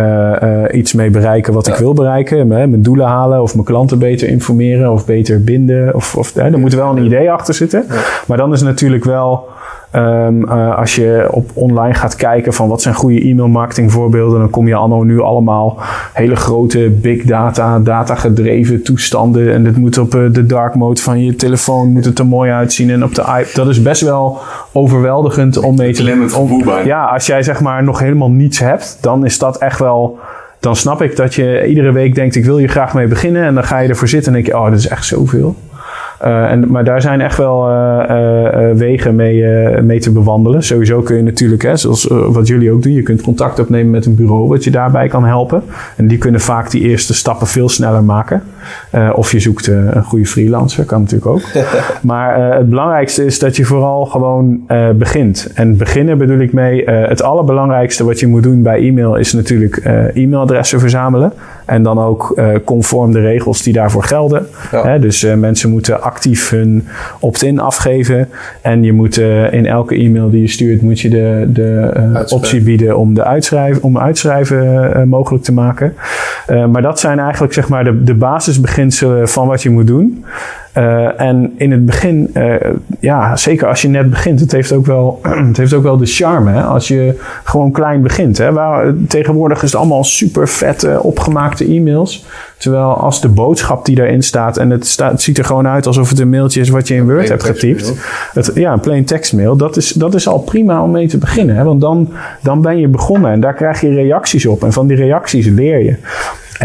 iets 0.71 0.93
mee 0.93 1.09
bereiken 1.09 1.53
wat 1.53 1.65
ja. 1.65 1.73
ik 1.73 1.79
wil 1.79 1.93
bereiken. 1.93 2.47
Mijn 2.47 2.81
doelen 2.81 3.07
halen 3.07 3.41
of 3.41 3.53
mijn 3.53 3.65
klanten 3.65 3.99
beter 3.99 4.27
informeren 4.27 4.91
of 4.91 5.05
beter 5.05 5.43
binden. 5.43 5.95
Of, 5.95 6.15
of, 6.15 6.35
er 6.35 6.59
moet 6.59 6.73
wel 6.73 6.97
een 6.97 7.05
idee 7.05 7.31
achter 7.31 7.53
zitten. 7.53 7.85
Ja. 7.89 7.95
Maar 8.27 8.37
dan 8.37 8.53
is 8.53 8.61
natuurlijk 8.61 9.03
wel 9.03 9.47
Um, 9.95 10.43
uh, 10.43 10.77
als 10.77 10.95
je 10.95 11.27
op 11.31 11.51
online 11.53 11.93
gaat 11.93 12.15
kijken 12.15 12.53
van 12.53 12.67
wat 12.67 12.81
zijn 12.81 12.95
goede 12.95 13.21
e-mail 13.21 13.47
marketing 13.47 13.91
voorbeelden, 13.91 14.39
dan 14.39 14.49
kom 14.49 14.67
je 14.67 14.75
anno 14.75 15.03
nu 15.03 15.19
allemaal 15.19 15.79
hele 16.13 16.35
grote 16.35 16.89
big 17.01 17.23
data, 17.23 17.79
data 17.79 18.15
gedreven 18.15 18.83
toestanden. 18.83 19.53
En 19.53 19.63
dit 19.63 19.77
moet 19.77 19.97
op 19.97 20.15
uh, 20.15 20.33
de 20.33 20.45
dark 20.45 20.75
mode 20.75 21.01
van 21.01 21.23
je 21.23 21.35
telefoon 21.35 21.91
moet 21.91 22.05
het 22.05 22.19
er 22.19 22.25
mooi 22.25 22.51
uitzien. 22.51 22.89
En 22.89 23.03
op 23.03 23.15
de 23.15 23.21
iPad. 23.21 23.55
Dat 23.55 23.67
is 23.67 23.81
best 23.81 24.01
wel 24.01 24.37
overweldigend 24.71 25.57
om 25.57 25.75
mee 25.75 25.93
te 25.93 26.03
Ja, 26.85 27.05
als 27.05 27.25
jij 27.25 27.43
zeg 27.43 27.61
maar 27.61 27.83
nog 27.83 27.99
helemaal 27.99 28.31
niets 28.31 28.59
hebt, 28.59 28.97
dan 29.01 29.25
is 29.25 29.39
dat 29.39 29.57
echt 29.57 29.79
wel 29.79 30.19
dan 30.65 30.75
snap 30.75 31.01
ik 31.01 31.15
dat 31.15 31.35
je 31.35 31.65
iedere 31.67 31.91
week 31.91 32.15
denkt: 32.15 32.35
ik 32.35 32.45
wil 32.45 32.57
hier 32.57 32.69
graag 32.69 32.93
mee 32.93 33.07
beginnen. 33.07 33.43
En 33.43 33.53
dan 33.53 33.63
ga 33.63 33.79
je 33.79 33.89
ervoor 33.89 34.07
zitten 34.07 34.27
en 34.27 34.41
denk 34.41 34.53
je: 34.53 34.59
oh, 34.59 34.69
dit 34.69 34.79
is 34.79 34.87
echt 34.87 35.05
zoveel. 35.05 35.55
Uh, 36.25 36.51
en, 36.51 36.71
maar 36.71 36.83
daar 36.83 37.01
zijn 37.01 37.21
echt 37.21 37.37
wel 37.37 37.69
uh, 37.69 38.03
uh, 38.09 38.71
wegen 38.71 39.15
mee, 39.15 39.43
mee 39.81 39.99
te 39.99 40.11
bewandelen. 40.11 40.63
Sowieso 40.63 41.01
kun 41.01 41.15
je 41.15 41.23
natuurlijk, 41.23 41.61
hè, 41.61 41.75
zoals 41.75 42.07
wat 42.09 42.47
jullie 42.47 42.71
ook 42.71 42.83
doen, 42.83 42.93
je 42.93 43.01
kunt 43.01 43.21
contact 43.21 43.59
opnemen 43.59 43.91
met 43.91 44.05
een 44.05 44.15
bureau 44.15 44.47
wat 44.47 44.63
je 44.63 44.71
daarbij 44.71 45.07
kan 45.07 45.25
helpen. 45.25 45.63
En 45.95 46.07
die 46.07 46.17
kunnen 46.17 46.41
vaak 46.41 46.71
die 46.71 46.81
eerste 46.81 47.13
stappen 47.13 47.47
veel 47.47 47.69
sneller 47.69 48.03
maken. 48.03 48.43
of 49.13 49.31
je 49.31 49.39
zoekt 49.39 49.67
een 49.67 50.03
goede 50.03 50.25
freelancer, 50.25 50.85
kan 50.85 51.01
natuurlijk 51.01 51.31
ook. 51.31 51.41
maar 52.01 52.55
het 52.57 52.69
belangrijkste 52.69 53.25
is 53.25 53.39
dat 53.39 53.55
je 53.55 53.65
vooral 53.65 54.05
gewoon 54.05 54.65
begint. 54.95 55.51
En 55.53 55.77
beginnen 55.77 56.17
bedoel 56.17 56.39
ik 56.39 56.53
mee, 56.53 56.83
het 56.85 57.23
allerbelangrijkste 57.23 58.03
wat 58.03 58.19
je 58.19 58.27
moet 58.27 58.43
doen 58.43 58.61
bij 58.61 58.87
e-mail 58.87 59.15
is 59.15 59.33
natuurlijk 59.33 59.75
e-mailadressen 60.13 60.79
verzamelen. 60.79 61.31
En 61.65 61.83
dan 61.83 61.99
ook 61.99 62.33
uh, 62.35 62.49
conform 62.63 63.11
de 63.11 63.19
regels 63.19 63.63
die 63.63 63.73
daarvoor 63.73 64.03
gelden. 64.03 64.47
Ja. 64.71 64.83
Hè, 64.83 64.99
dus 64.99 65.23
uh, 65.23 65.33
mensen 65.33 65.69
moeten 65.69 66.01
actief 66.01 66.49
hun 66.49 66.87
opt-in 67.19 67.59
afgeven. 67.59 68.29
En 68.61 68.83
je 68.83 68.93
moet 68.93 69.17
uh, 69.17 69.53
in 69.53 69.65
elke 69.65 69.95
e-mail 69.95 70.29
die 70.29 70.41
je 70.41 70.47
stuurt, 70.47 70.81
moet 70.81 70.99
je 70.99 71.09
de, 71.09 71.45
de 71.47 72.25
optie 72.29 72.61
bieden 72.61 72.97
om 72.97 73.13
de 73.13 73.23
uitschrijven, 73.23 73.83
om 73.83 73.97
uitschrijven 73.97 75.09
mogelijk 75.09 75.43
te 75.43 75.53
maken. 75.53 75.93
maar 76.47 76.81
dat 76.81 76.99
zijn 76.99 77.19
eigenlijk 77.19 77.53
zeg 77.53 77.69
maar 77.69 77.83
de, 77.83 78.03
de 78.03 78.13
basisbeginselen 78.13 79.29
van 79.29 79.47
wat 79.47 79.63
je 79.63 79.69
moet 79.69 79.87
doen. 79.87 80.25
Uh, 80.77 81.21
en 81.21 81.53
in 81.57 81.71
het 81.71 81.85
begin, 81.85 82.31
uh, 82.33 82.55
ja, 82.99 83.35
zeker 83.35 83.67
als 83.67 83.81
je 83.81 83.87
net 83.87 84.09
begint, 84.09 84.39
het 84.39 84.51
heeft 84.51 84.71
ook 84.71 84.85
wel, 84.85 85.19
het 85.47 85.57
heeft 85.57 85.73
ook 85.73 85.83
wel 85.83 85.97
de 85.97 86.05
charme 86.05 86.51
hè, 86.51 86.61
als 86.61 86.87
je 86.87 87.21
gewoon 87.43 87.71
klein 87.71 88.01
begint. 88.01 88.37
Hè. 88.37 88.51
Waar, 88.51 88.93
tegenwoordig 89.07 89.63
is 89.63 89.71
het 89.71 89.79
allemaal 89.79 90.03
super 90.03 90.47
vette, 90.47 90.99
opgemaakte 91.01 91.65
e-mails. 91.65 92.25
Terwijl 92.57 92.93
als 92.93 93.21
de 93.21 93.29
boodschap 93.29 93.85
die 93.85 93.95
daarin 93.95 94.23
staat, 94.23 94.57
en 94.57 94.69
het, 94.69 94.85
staat, 94.85 95.11
het 95.11 95.21
ziet 95.21 95.37
er 95.37 95.45
gewoon 95.45 95.67
uit 95.67 95.87
alsof 95.87 96.09
het 96.09 96.19
een 96.19 96.29
mailtje 96.29 96.61
is 96.61 96.69
wat 96.69 96.87
je 96.87 96.95
in 96.95 97.05
Word 97.05 97.29
hebt 97.29 97.43
getypt. 97.43 97.93
Het, 98.33 98.51
ja, 98.53 98.73
een 98.73 98.79
plain 98.79 99.05
tekstmail. 99.05 99.55
Dat 99.55 99.77
is, 99.77 99.91
dat 99.91 100.13
is 100.15 100.27
al 100.27 100.39
prima 100.39 100.83
om 100.83 100.91
mee 100.91 101.07
te 101.07 101.17
beginnen. 101.17 101.55
Hè, 101.55 101.63
want 101.63 101.81
dan, 101.81 102.13
dan 102.41 102.61
ben 102.61 102.77
je 102.77 102.87
begonnen 102.87 103.31
en 103.31 103.39
daar 103.39 103.53
krijg 103.53 103.81
je 103.81 103.93
reacties 103.93 104.45
op. 104.45 104.63
En 104.63 104.73
van 104.73 104.87
die 104.87 104.97
reacties 104.97 105.47
leer 105.47 105.83
je. 105.83 105.95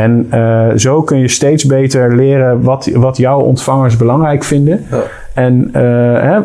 En 0.00 0.26
uh, 0.34 0.66
zo 0.76 1.02
kun 1.02 1.18
je 1.18 1.28
steeds 1.28 1.64
beter 1.64 2.16
leren 2.16 2.62
wat, 2.62 2.90
wat 2.92 3.16
jouw 3.16 3.40
ontvangers 3.40 3.96
belangrijk 3.96 4.44
vinden. 4.44 4.86
En 5.40 5.68
uh, 5.68 5.72
hè, 6.20 6.38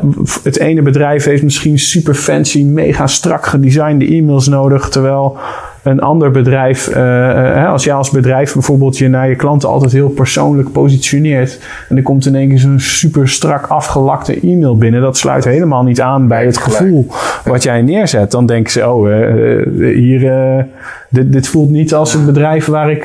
het 0.44 0.60
ene 0.60 0.82
bedrijf 0.82 1.26
heeft 1.26 1.44
misschien 1.44 1.80
super 1.80 2.14
fancy, 2.14 2.64
mega 2.64 3.08
strak 3.08 3.46
gedesignde 3.46 4.06
e-mails 4.06 4.48
nodig. 4.48 4.90
Terwijl 4.90 5.38
een 5.84 6.00
ander 6.00 6.32
bedrijf, 6.32 6.90
uh, 6.90 6.96
uh, 6.96 7.72
als 7.72 7.84
jij 7.84 7.94
als 7.94 8.10
bedrijf 8.10 8.54
bijvoorbeeld 8.54 8.98
je 8.98 9.08
naar 9.08 9.30
je 9.30 9.36
klanten 9.36 9.70
altijd 9.70 9.92
heel 9.92 10.10
persoonlijk 10.10 10.72
positioneert. 10.72 11.60
En 11.90 11.98
er 11.98 12.04
komt 12.04 12.26
in 12.26 12.36
één 12.36 12.50
keer 12.50 12.60
zo'n 12.60 12.80
super 12.80 13.30
strak 13.30 13.68
afgelakte 13.68 14.40
e-mail 14.40 14.78
binnen. 14.78 15.02
Dat 15.02 15.18
sluit 15.18 15.44
helemaal 15.44 15.84
niet 15.84 16.02
aan 16.02 16.28
bij 16.28 16.46
het 16.46 16.58
gevoel 16.58 17.08
wat 17.44 17.64
jij 17.64 17.82
neerzet. 17.82 18.32
Dan 18.32 18.46
denken 18.46 18.72
ze, 18.72 18.90
oh, 18.90 19.08
hier 19.80 20.66
dit, 21.10 21.32
dit 21.32 21.48
voelt 21.48 21.70
niet 21.70 21.94
als 21.94 22.14
het 22.14 22.26
bedrijf 22.26 22.66
waar 22.66 22.92
ik 22.92 23.04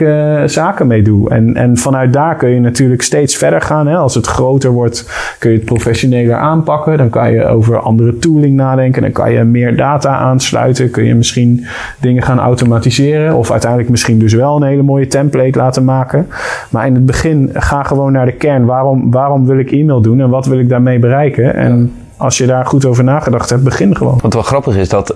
zaken 0.50 0.86
mee 0.86 1.02
doe. 1.02 1.30
En, 1.30 1.56
en 1.56 1.76
vanuit 1.76 2.12
daar 2.12 2.36
kun 2.36 2.48
je 2.48 2.60
natuurlijk 2.60 3.02
steeds 3.02 3.36
verder 3.36 3.60
gaan. 3.60 3.86
Hè. 3.86 3.96
Als 3.96 4.14
het 4.14 4.26
groter 4.26 4.70
wordt, 4.70 5.10
kun 5.38 5.50
je 5.50 5.56
het 5.56 5.66
professioneler 5.80 6.36
aanpakken. 6.36 6.98
Dan 6.98 7.10
kan 7.10 7.32
je 7.32 7.46
over 7.46 7.78
andere 7.78 8.18
tooling 8.18 8.56
nadenken. 8.56 9.02
Dan 9.02 9.12
kan 9.12 9.32
je 9.32 9.44
meer 9.44 9.76
data 9.76 10.16
aansluiten. 10.16 10.90
Kun 10.90 11.04
je 11.04 11.14
misschien 11.14 11.66
dingen 12.00 12.22
gaan 12.22 12.38
automatiseren. 12.38 13.34
Of 13.34 13.50
uiteindelijk 13.50 13.90
misschien 13.90 14.18
dus 14.18 14.32
wel 14.32 14.56
een 14.56 14.62
hele 14.62 14.82
mooie 14.82 15.06
template 15.06 15.58
laten 15.58 15.84
maken. 15.84 16.26
Maar 16.70 16.86
in 16.86 16.94
het 16.94 17.06
begin 17.06 17.50
ga 17.52 17.82
gewoon 17.82 18.12
naar 18.12 18.26
de 18.26 18.32
kern. 18.32 18.64
Waarom, 18.64 19.10
waarom 19.10 19.46
wil 19.46 19.58
ik 19.58 19.72
e-mail 19.72 20.00
doen 20.00 20.20
en 20.20 20.30
wat 20.30 20.46
wil 20.46 20.58
ik 20.58 20.68
daarmee 20.68 20.98
bereiken? 20.98 21.54
En 21.54 21.92
als 22.16 22.38
je 22.38 22.46
daar 22.46 22.66
goed 22.66 22.84
over 22.84 23.04
nagedacht 23.04 23.50
hebt, 23.50 23.62
begin 23.62 23.96
gewoon. 23.96 24.18
Want 24.20 24.34
wat 24.34 24.46
grappig 24.46 24.76
is 24.76 24.88
dat 24.88 25.14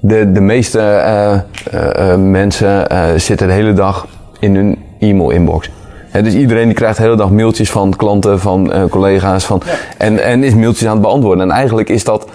de, 0.00 0.32
de 0.32 0.40
meeste 0.40 0.78
uh, 0.78 1.40
uh, 1.74 2.16
mensen 2.16 2.86
zitten 3.20 3.46
de 3.46 3.52
hele 3.52 3.72
dag 3.72 4.06
in 4.38 4.54
hun 4.54 4.78
e-mail 4.98 5.30
inbox. 5.30 5.70
He, 6.12 6.22
dus 6.22 6.34
iedereen 6.34 6.66
die 6.66 6.74
krijgt 6.74 6.96
de 6.96 7.02
hele 7.02 7.16
dag 7.16 7.30
mailtjes 7.30 7.70
van 7.70 7.96
klanten, 7.96 8.40
van 8.40 8.72
collega's. 8.90 9.44
Van, 9.44 9.60
ja. 9.64 9.72
en, 9.98 10.24
en 10.24 10.44
is 10.44 10.54
mailtjes 10.54 10.86
aan 10.88 10.92
het 10.92 11.02
beantwoorden. 11.02 11.50
En 11.50 11.50
eigenlijk 11.50 11.88
is 11.88 12.04
dat, 12.04 12.28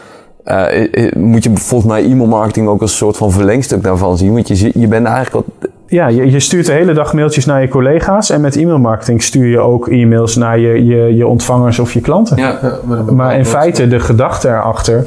moet 1.15 1.43
je 1.43 1.51
volgens 1.53 1.91
mij 1.91 2.03
e-mail 2.03 2.27
marketing 2.27 2.67
ook 2.67 2.81
als 2.81 2.91
een 2.91 2.97
soort 2.97 3.17
van 3.17 3.31
verlengstuk 3.31 3.83
daarvan 3.83 4.17
zien. 4.17 4.33
Want 4.33 4.47
je, 4.47 4.71
je 4.73 4.87
bent 4.87 5.05
eigenlijk 5.05 5.45
wat, 5.45 5.69
ja, 5.87 6.07
je, 6.07 6.31
je, 6.31 6.39
stuurt 6.39 6.65
de 6.65 6.71
hele 6.71 6.93
dag 6.93 7.13
mailtjes 7.13 7.45
naar 7.45 7.61
je 7.61 7.67
collega's. 7.67 8.29
En 8.29 8.41
met 8.41 8.55
e-mailmarketing 8.55 9.23
stuur 9.23 9.47
je 9.47 9.59
ook 9.59 9.87
e-mails 9.87 10.35
naar 10.35 10.59
je, 10.59 10.85
je, 10.85 11.15
je 11.15 11.27
ontvangers 11.27 11.79
of 11.79 11.93
je 11.93 12.01
klanten. 12.01 12.37
Ja, 12.37 12.59
maar 13.11 13.37
in 13.37 13.45
feite, 13.45 13.87
de 13.87 13.99
gedachte 13.99 14.47
erachter 14.47 15.05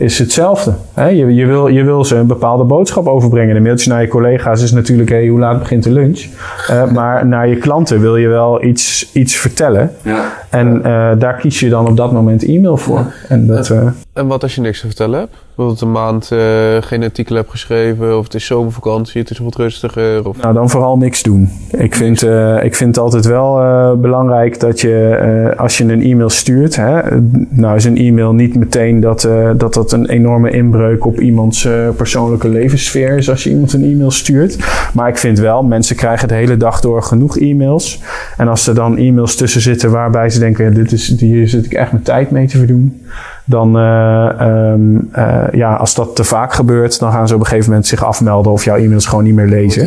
is 0.00 0.18
hetzelfde. 0.18 0.74
Hè? 0.94 1.08
Je, 1.08 1.34
je, 1.34 1.46
wil, 1.46 1.68
je 1.68 1.84
wil 1.84 2.04
ze 2.04 2.16
een 2.16 2.26
bepaalde 2.26 2.64
boodschap 2.64 3.06
overbrengen. 3.06 3.54
De 3.54 3.60
mailtjes 3.60 3.86
naar 3.86 4.00
je 4.00 4.08
collega's 4.08 4.62
is 4.62 4.72
natuurlijk, 4.72 5.08
hey, 5.08 5.26
hoe 5.26 5.38
laat 5.38 5.58
begint 5.58 5.82
de 5.82 5.90
lunch? 5.90 6.26
Uh, 6.70 6.90
maar 6.96 7.26
naar 7.26 7.48
je 7.48 7.56
klanten 7.56 8.00
wil 8.00 8.16
je 8.16 8.28
wel 8.28 8.64
iets, 8.64 9.10
iets 9.12 9.34
vertellen. 9.34 9.92
Ja. 10.02 10.32
En 10.50 10.76
uh, 10.76 10.82
daar 11.18 11.36
kies 11.36 11.60
je 11.60 11.68
dan 11.68 11.86
op 11.86 11.96
dat 11.96 12.12
moment 12.12 12.44
e-mail 12.44 12.76
voor. 12.76 13.12
En, 13.28 13.46
dat, 13.46 13.68
uh, 13.68 13.86
en 14.12 14.26
wat 14.26 14.42
als 14.42 14.54
je 14.54 14.60
niks 14.60 14.80
te 14.80 14.86
vertellen 14.86 15.18
hebt? 15.18 15.34
Bijvoorbeeld 15.60 15.88
een 15.88 16.02
maand 16.02 16.26
geen 16.84 17.02
artikel 17.02 17.36
hebt 17.36 17.50
geschreven, 17.50 18.18
of 18.18 18.24
het 18.24 18.34
is 18.34 18.46
zomervakantie, 18.46 19.20
het 19.20 19.30
is 19.30 19.38
wat 19.38 19.56
rustiger. 19.56 20.28
Of... 20.28 20.36
Nou, 20.36 20.54
dan 20.54 20.70
vooral 20.70 20.96
niks 20.96 21.22
doen. 21.22 21.50
Ik 21.70 21.94
vind, 21.94 22.22
ik 22.62 22.74
vind 22.74 22.94
het 22.94 22.98
altijd 22.98 23.26
wel 23.26 23.54
belangrijk 23.96 24.60
dat 24.60 24.80
je, 24.80 25.54
als 25.56 25.78
je 25.78 25.84
een 25.84 26.02
e-mail 26.02 26.28
stuurt, 26.28 26.76
hè, 26.76 27.00
nou 27.48 27.76
is 27.76 27.84
een 27.84 27.96
e-mail 27.96 28.32
niet 28.32 28.56
meteen 28.56 29.00
dat 29.00 29.28
dat, 29.56 29.74
dat 29.74 29.92
een 29.92 30.08
enorme 30.08 30.50
inbreuk 30.50 31.06
op 31.06 31.20
iemands 31.20 31.68
persoonlijke 31.96 32.48
levenssfeer 32.48 33.16
is 33.16 33.30
als 33.30 33.44
je 33.44 33.50
iemand 33.50 33.72
een 33.72 33.84
e-mail 33.84 34.10
stuurt. 34.10 34.58
Maar 34.94 35.08
ik 35.08 35.18
vind 35.18 35.38
wel, 35.38 35.62
mensen 35.62 35.96
krijgen 35.96 36.28
de 36.28 36.34
hele 36.34 36.56
dag 36.56 36.80
door 36.80 37.02
genoeg 37.02 37.38
e-mails. 37.38 38.00
En 38.36 38.48
als 38.48 38.66
er 38.66 38.74
dan 38.74 38.96
e-mails 38.96 39.36
tussen 39.36 39.60
zitten 39.60 39.90
waarbij 39.90 40.30
ze 40.30 40.38
denken, 40.38 40.74
dit 40.74 40.92
is, 40.92 41.14
hier 41.18 41.48
zit 41.48 41.64
ik 41.64 41.72
echt 41.72 41.92
mijn 41.92 42.04
tijd 42.04 42.30
mee 42.30 42.46
te 42.46 42.58
verdoen. 42.58 43.02
Dan, 43.50 43.76
uh, 43.76 44.30
um, 44.40 45.10
uh, 45.18 45.42
ja, 45.52 45.74
als 45.74 45.94
dat 45.94 46.16
te 46.16 46.24
vaak 46.24 46.52
gebeurt, 46.52 46.98
dan 46.98 47.12
gaan 47.12 47.28
ze 47.28 47.34
op 47.34 47.40
een 47.40 47.46
gegeven 47.46 47.68
moment 47.68 47.86
zich 47.86 48.04
afmelden 48.04 48.52
of 48.52 48.64
jouw 48.64 48.76
e-mails 48.76 49.06
gewoon 49.06 49.24
niet 49.24 49.34
meer 49.34 49.46
lezen. 49.46 49.86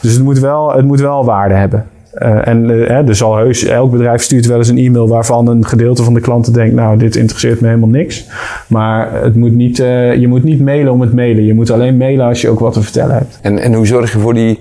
Dus 0.00 0.12
het 0.12 0.22
moet 0.22 0.38
wel, 0.38 0.72
het 0.72 0.84
moet 0.84 1.00
wel 1.00 1.24
waarde 1.24 1.54
hebben. 1.54 1.86
Uh, 2.14 2.46
en 2.46 2.64
uh, 2.64 2.90
er 2.90 3.16
zal 3.16 3.36
heus, 3.36 3.64
elk 3.64 3.90
bedrijf 3.90 4.22
stuurt 4.22 4.46
wel 4.46 4.58
eens 4.58 4.68
een 4.68 4.78
e-mail 4.78 5.08
waarvan 5.08 5.48
een 5.48 5.66
gedeelte 5.66 6.02
van 6.02 6.14
de 6.14 6.20
klanten 6.20 6.52
denkt, 6.52 6.74
nou, 6.74 6.98
dit 6.98 7.16
interesseert 7.16 7.60
me 7.60 7.66
helemaal 7.66 7.88
niks. 7.88 8.26
Maar 8.66 9.22
het 9.22 9.34
moet 9.34 9.54
niet, 9.54 9.78
uh, 9.78 10.14
je 10.14 10.28
moet 10.28 10.44
niet 10.44 10.60
mailen 10.60 10.92
om 10.92 11.00
het 11.00 11.12
mailen. 11.12 11.44
Je 11.44 11.54
moet 11.54 11.70
alleen 11.70 11.96
mailen 11.96 12.26
als 12.26 12.40
je 12.40 12.48
ook 12.48 12.58
wat 12.58 12.72
te 12.72 12.82
vertellen 12.82 13.14
hebt. 13.14 13.38
En, 13.42 13.58
en 13.58 13.74
hoe 13.74 13.86
zorg 13.86 14.12
je 14.12 14.18
voor 14.18 14.34
die 14.34 14.58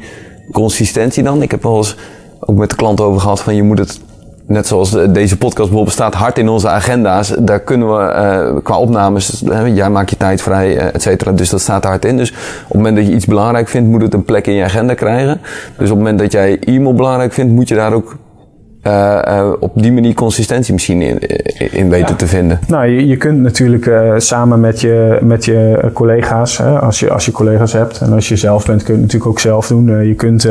consistentie 0.51 1.23
dan? 1.23 1.41
Ik 1.41 1.51
heb 1.51 1.63
wel 1.63 1.77
eens 1.77 1.97
ook 2.39 2.57
met 2.57 2.69
de 2.69 2.75
klant 2.75 3.01
over 3.01 3.21
gehad 3.21 3.41
van 3.41 3.55
je 3.55 3.63
moet 3.63 3.79
het 3.79 4.01
net 4.47 4.67
zoals 4.67 4.91
de, 4.91 5.11
deze 5.11 5.37
podcast 5.37 5.67
bijvoorbeeld 5.67 5.95
staat 5.95 6.13
hard 6.13 6.37
in 6.37 6.49
onze 6.49 6.69
agenda's. 6.69 7.33
Daar 7.39 7.59
kunnen 7.59 7.87
we 7.87 8.13
uh, 8.13 8.63
qua 8.63 8.77
opnames, 8.77 9.43
uh, 9.43 9.75
jij 9.75 9.89
maakt 9.89 10.09
je 10.09 10.17
tijd 10.17 10.41
vrij, 10.41 10.75
uh, 10.75 10.95
et 10.95 11.01
cetera. 11.01 11.31
Dus 11.31 11.49
dat 11.49 11.61
staat 11.61 11.83
er 11.83 11.89
hard 11.89 12.05
in. 12.05 12.17
Dus 12.17 12.31
op 12.31 12.37
het 12.67 12.73
moment 12.73 12.95
dat 12.95 13.05
je 13.05 13.13
iets 13.13 13.25
belangrijk 13.25 13.67
vindt, 13.67 13.89
moet 13.89 14.01
het 14.01 14.13
een 14.13 14.25
plek 14.25 14.47
in 14.47 14.53
je 14.53 14.63
agenda 14.63 14.93
krijgen. 14.93 15.41
Dus 15.77 15.89
op 15.89 15.97
het 15.97 15.97
moment 15.97 16.19
dat 16.19 16.31
jij 16.31 16.59
e-mail 16.59 16.93
belangrijk 16.93 17.33
vindt, 17.33 17.53
moet 17.53 17.67
je 17.67 17.75
daar 17.75 17.93
ook 17.93 18.15
uh, 18.87 19.21
uh, 19.27 19.53
op 19.59 19.71
die 19.73 19.91
manier 19.91 20.13
consistentie 20.13 20.73
misschien 20.73 21.01
in, 21.01 21.19
in 21.71 21.89
weten 21.89 22.09
ja. 22.09 22.15
te 22.15 22.27
vinden. 22.27 22.59
Nou, 22.67 22.87
je, 22.87 23.07
je 23.07 23.17
kunt 23.17 23.39
natuurlijk 23.39 23.85
uh, 23.85 24.13
samen 24.17 24.59
met 24.59 24.81
je, 24.81 25.17
met 25.21 25.45
je 25.45 25.89
collega's, 25.93 26.57
hè, 26.57 26.79
als, 26.79 26.99
je, 26.99 27.11
als 27.11 27.25
je 27.25 27.31
collega's 27.31 27.73
hebt 27.73 28.01
en 28.01 28.13
als 28.13 28.27
je 28.27 28.35
zelf 28.35 28.65
bent, 28.65 28.83
kun 28.83 28.93
je 28.93 29.01
het 29.01 29.11
natuurlijk 29.11 29.31
ook 29.31 29.39
zelf 29.39 29.67
doen. 29.67 30.07
je 30.07 30.13
kunt 30.13 30.47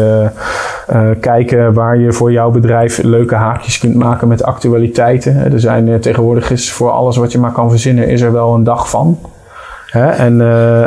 kijken 1.21 1.73
waar 1.73 1.99
je 1.99 2.13
voor 2.13 2.33
jouw 2.33 2.51
bedrijf 2.51 3.03
leuke 3.03 3.35
haakjes 3.35 3.79
kunt 3.79 3.95
maken 3.95 4.29
met 4.29 4.43
actualiteiten. 4.43 5.53
Er 5.53 5.61
zijn 5.61 6.01
tegenwoordig 6.01 6.51
is 6.51 6.73
voor 6.73 6.91
alles 6.91 7.17
wat 7.17 7.33
je 7.33 7.39
maar 7.39 7.53
kan 7.53 7.71
verzinnen, 7.71 8.09
is 8.09 8.21
er 8.21 8.33
wel 8.33 8.55
een 8.55 8.65
dag 8.65 8.91
van. 8.91 9.19
Hè? 9.97 10.11
En, 10.11 10.37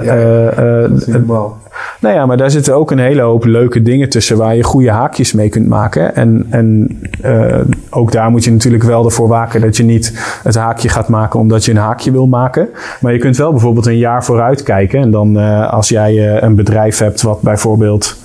ja, 0.03 0.87
normaal. 1.05 1.57
Nou 1.99 2.15
ja, 2.15 2.25
maar 2.25 2.37
daar 2.37 2.51
zitten 2.51 2.75
ook 2.75 2.91
een 2.91 2.99
hele 2.99 3.21
hoop 3.21 3.45
leuke 3.45 3.81
dingen 3.81 4.09
tussen 4.09 4.37
waar 4.37 4.55
je 4.55 4.63
goede 4.63 4.91
haakjes 4.91 5.33
mee 5.33 5.49
kunt 5.49 5.67
maken. 5.67 6.15
En, 6.15 6.47
en 6.49 6.99
uh, 7.25 7.59
ook 7.89 8.11
daar 8.11 8.29
moet 8.29 8.43
je 8.43 8.51
natuurlijk 8.51 8.83
wel 8.83 9.05
ervoor 9.05 9.27
waken 9.27 9.61
dat 9.61 9.77
je 9.77 9.83
niet 9.83 10.39
het 10.43 10.55
haakje 10.55 10.89
gaat 10.89 11.07
maken 11.07 11.39
omdat 11.39 11.65
je 11.65 11.71
een 11.71 11.77
haakje 11.77 12.11
wil 12.11 12.27
maken. 12.27 12.69
Maar 13.01 13.13
je 13.13 13.19
kunt 13.19 13.37
wel 13.37 13.51
bijvoorbeeld 13.51 13.85
een 13.85 13.97
jaar 13.97 14.25
vooruit 14.25 14.63
kijken. 14.63 15.01
En 15.01 15.11
dan 15.11 15.37
uh, 15.37 15.73
als 15.73 15.89
jij 15.89 16.13
uh, 16.13 16.41
een 16.41 16.55
bedrijf 16.55 16.97
hebt 16.97 17.21
wat 17.21 17.41
bijvoorbeeld 17.41 18.17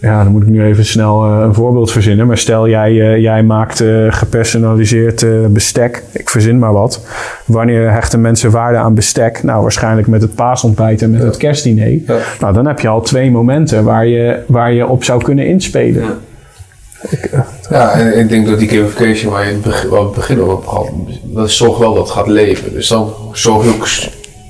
ja, 0.00 0.22
dan 0.22 0.32
moet 0.32 0.42
ik 0.42 0.48
nu 0.48 0.64
even 0.64 0.84
snel 0.84 1.26
uh, 1.26 1.40
een 1.40 1.54
voorbeeld 1.54 1.92
verzinnen. 1.92 2.26
Maar 2.26 2.38
stel 2.38 2.68
jij, 2.68 2.92
uh, 2.92 3.18
jij 3.18 3.42
maakt 3.42 3.80
uh, 3.80 4.12
gepersonaliseerd 4.12 5.26
bestek. 5.52 6.02
Ik 6.12 6.30
verzin 6.30 6.58
maar 6.58 6.72
wat. 6.72 7.06
Wanneer 7.44 7.92
hechten 7.92 8.20
mensen 8.20 8.50
waarde 8.50 8.78
aan 8.78 8.94
bestek? 8.94 9.42
Nou, 9.42 9.62
waarschijnlijk 9.62 10.06
met 10.06 10.22
het 10.22 10.34
paasontbijt 10.34 11.02
en 11.02 11.10
met 11.10 11.20
ja. 11.20 11.26
het 11.26 11.36
kerstdiner. 11.36 11.88
Ja. 11.88 12.18
Nou, 12.40 12.54
dan 12.54 12.66
heb 12.66 12.80
je 12.80 12.88
al 12.88 13.00
twee 13.00 13.30
momenten 13.30 13.84
waar 13.84 14.06
je, 14.06 14.38
waar 14.46 14.72
je 14.72 14.86
op 14.86 15.04
zou 15.04 15.22
kunnen 15.22 15.46
inspelen. 15.46 16.02
Ja. 16.02 16.16
Ik, 17.10 17.30
ja, 17.70 17.92
en 17.92 18.18
ik 18.18 18.28
denk 18.28 18.46
dat 18.46 18.58
die 18.58 18.68
gamification 18.68 19.32
waar 19.32 19.42
je 19.42 19.48
in 19.48 19.54
het 19.54 19.64
begin, 19.64 19.90
waar 19.90 20.00
we 20.00 20.06
het 20.06 20.14
begin 20.14 20.40
over 20.40 20.70
had, 20.70 20.90
dat 21.22 21.50
zorgt 21.50 21.78
wel 21.78 21.94
dat 21.94 22.02
het 22.02 22.12
gaat 22.12 22.26
leven. 22.26 22.72
Dus 22.72 22.88
dan 22.88 23.12
zorg 23.32 23.64
je 23.64 23.70
ook 23.70 23.88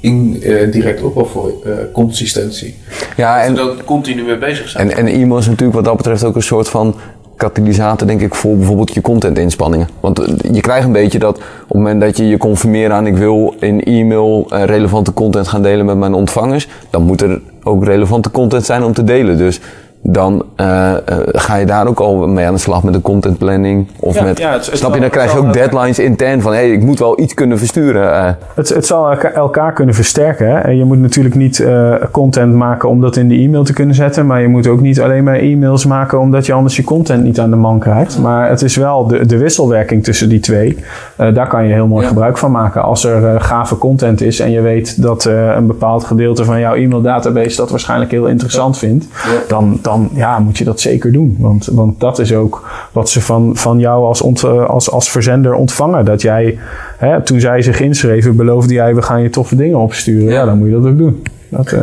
in, 0.00 0.40
uh, 0.42 0.72
direct 0.72 1.02
ook 1.02 1.14
wel 1.14 1.26
voor 1.26 1.52
uh, 1.66 1.72
consistentie. 1.92 2.74
Ja, 3.16 3.42
en 3.42 3.54
dat 3.54 3.84
continu 3.84 4.22
mee 4.22 4.38
bezig 4.38 4.68
zijn. 4.68 4.90
En, 4.90 4.96
en 4.96 5.06
e-mail 5.06 5.38
is 5.38 5.46
natuurlijk 5.46 5.74
wat 5.74 5.84
dat 5.84 5.96
betreft 5.96 6.24
ook 6.24 6.34
een 6.34 6.42
soort 6.42 6.68
van 6.68 6.94
katalysator, 7.36 8.06
denk 8.06 8.20
ik, 8.20 8.34
voor 8.34 8.56
bijvoorbeeld 8.56 8.94
je 8.94 9.00
content-inspanningen. 9.00 9.88
Want 10.00 10.22
je 10.52 10.60
krijgt 10.60 10.86
een 10.86 10.92
beetje 10.92 11.18
dat 11.18 11.36
op 11.36 11.42
het 11.68 11.76
moment 11.76 12.00
dat 12.00 12.16
je 12.16 12.28
je 12.28 12.36
conformeert 12.36 12.92
aan 12.92 13.06
ik 13.06 13.16
wil 13.16 13.54
in 13.60 13.82
e-mail 13.82 14.46
relevante 14.48 15.12
content 15.12 15.48
gaan 15.48 15.62
delen 15.62 15.86
met 15.86 15.96
mijn 15.96 16.14
ontvangers, 16.14 16.68
dan 16.90 17.02
moet 17.02 17.22
er 17.22 17.40
ook 17.62 17.84
relevante 17.84 18.30
content 18.30 18.64
zijn 18.64 18.82
om 18.82 18.92
te 18.92 19.04
delen. 19.04 19.38
Dus 19.38 19.60
dan 20.02 20.44
uh, 20.56 20.66
uh, 20.66 21.16
ga 21.26 21.56
je 21.56 21.66
daar 21.66 21.86
ook 21.86 22.00
al 22.00 22.26
mee 22.28 22.46
aan 22.46 22.52
de 22.54 22.60
slag 22.60 22.82
met 22.82 22.94
de 22.94 23.00
content 23.00 23.38
planning. 23.38 23.86
Of 24.00 24.14
Ja, 24.14 24.22
met, 24.22 24.38
ja, 24.38 24.52
het- 24.52 24.66
het 24.66 24.78
snap 24.78 24.94
je, 24.94 25.00
dan 25.00 25.10
krijg 25.10 25.32
je 25.32 25.38
ook 25.38 25.52
deadlines 25.52 25.98
intern 25.98 26.40
van, 26.42 26.52
hé, 26.52 26.58
hey, 26.58 26.70
ik 26.70 26.82
moet 26.82 26.98
wel 26.98 27.20
iets 27.20 27.34
kunnen 27.34 27.58
versturen. 27.58 28.12
eh. 28.14 28.30
Het, 28.54 28.68
het 28.68 28.86
zal 28.86 29.10
elka- 29.10 29.30
elkaar 29.32 29.72
kunnen 29.72 29.94
versterken. 29.94 30.46
Hè? 30.50 30.58
En 30.58 30.76
je 30.76 30.84
moet 30.84 30.98
natuurlijk 30.98 31.34
niet 31.34 31.60
eh, 31.60 31.94
content 32.10 32.54
maken 32.54 32.88
om 32.88 33.00
dat 33.00 33.16
in 33.16 33.28
de 33.28 33.34
e-mail 33.34 33.64
te 33.64 33.72
kunnen 33.72 33.94
zetten. 33.94 34.26
Maar 34.26 34.40
je 34.40 34.48
moet 34.48 34.66
ook 34.66 34.80
niet 34.80 35.00
alleen 35.00 35.24
maar 35.24 35.36
e-mails 35.38 35.86
maken 35.86 36.18
omdat 36.18 36.46
je 36.46 36.52
anders 36.52 36.76
je 36.76 36.84
content 36.84 37.22
niet 37.24 37.40
aan 37.40 37.50
de 37.50 37.56
man 37.56 37.78
krijgt. 37.78 38.18
Maar 38.18 38.48
het 38.48 38.62
is 38.62 38.76
wel 38.76 39.06
de, 39.06 39.26
de 39.26 39.38
wisselwerking 39.38 40.04
tussen 40.04 40.28
die 40.28 40.40
twee. 40.40 40.78
Eh, 41.16 41.34
daar 41.34 41.46
kan 41.48 41.66
je 41.66 41.72
heel 41.72 41.86
mooi 41.86 42.06
gebruik 42.06 42.38
van 42.38 42.50
maken. 42.50 42.82
Als 42.82 43.04
er 43.04 43.26
eh, 43.26 43.40
gave 43.42 43.78
content 43.78 44.20
is 44.20 44.40
en 44.40 44.50
je 44.50 44.60
weet 44.60 45.02
dat 45.02 45.24
eh, 45.26 45.54
een 45.56 45.66
bepaald 45.66 46.04
gedeelte 46.04 46.44
van 46.44 46.60
jouw 46.60 46.74
e-mail 46.74 47.00
database 47.02 47.56
dat 47.56 47.70
waarschijnlijk 47.70 48.10
heel 48.10 48.26
interessant 48.26 48.78
vindt. 48.78 49.06
Dan, 49.48 49.78
dan 49.88 50.08
ja, 50.12 50.38
moet 50.38 50.58
je 50.58 50.64
dat 50.64 50.80
zeker 50.80 51.12
doen. 51.12 51.36
Want, 51.38 51.66
want 51.66 52.00
dat 52.00 52.18
is 52.18 52.34
ook 52.34 52.68
wat 52.92 53.10
ze 53.10 53.20
van, 53.20 53.56
van 53.56 53.78
jou 53.78 54.04
als, 54.04 54.22
ont, 54.22 54.42
eh, 54.42 54.64
als, 54.64 54.90
als 54.90 55.10
verzender 55.10 55.54
ontvangen. 55.54 56.04
Dat 56.04 56.22
jij, 56.22 56.58
hè, 56.98 57.22
toen 57.22 57.40
zij 57.40 57.62
zich 57.62 57.80
inschreven, 57.80 58.36
beloofde 58.36 58.74
jij, 58.74 58.94
we 58.94 59.02
gaan 59.02 59.22
je 59.22 59.30
toffe 59.30 59.56
dingen 59.56 59.78
opsturen. 59.78 60.32
Ja, 60.32 60.44
dan 60.44 60.58
moet 60.58 60.68
je 60.68 60.74
dat 60.74 60.86
ook 60.86 60.98
doen. 60.98 61.22
Dat, 61.48 61.72
eh, 61.72 61.80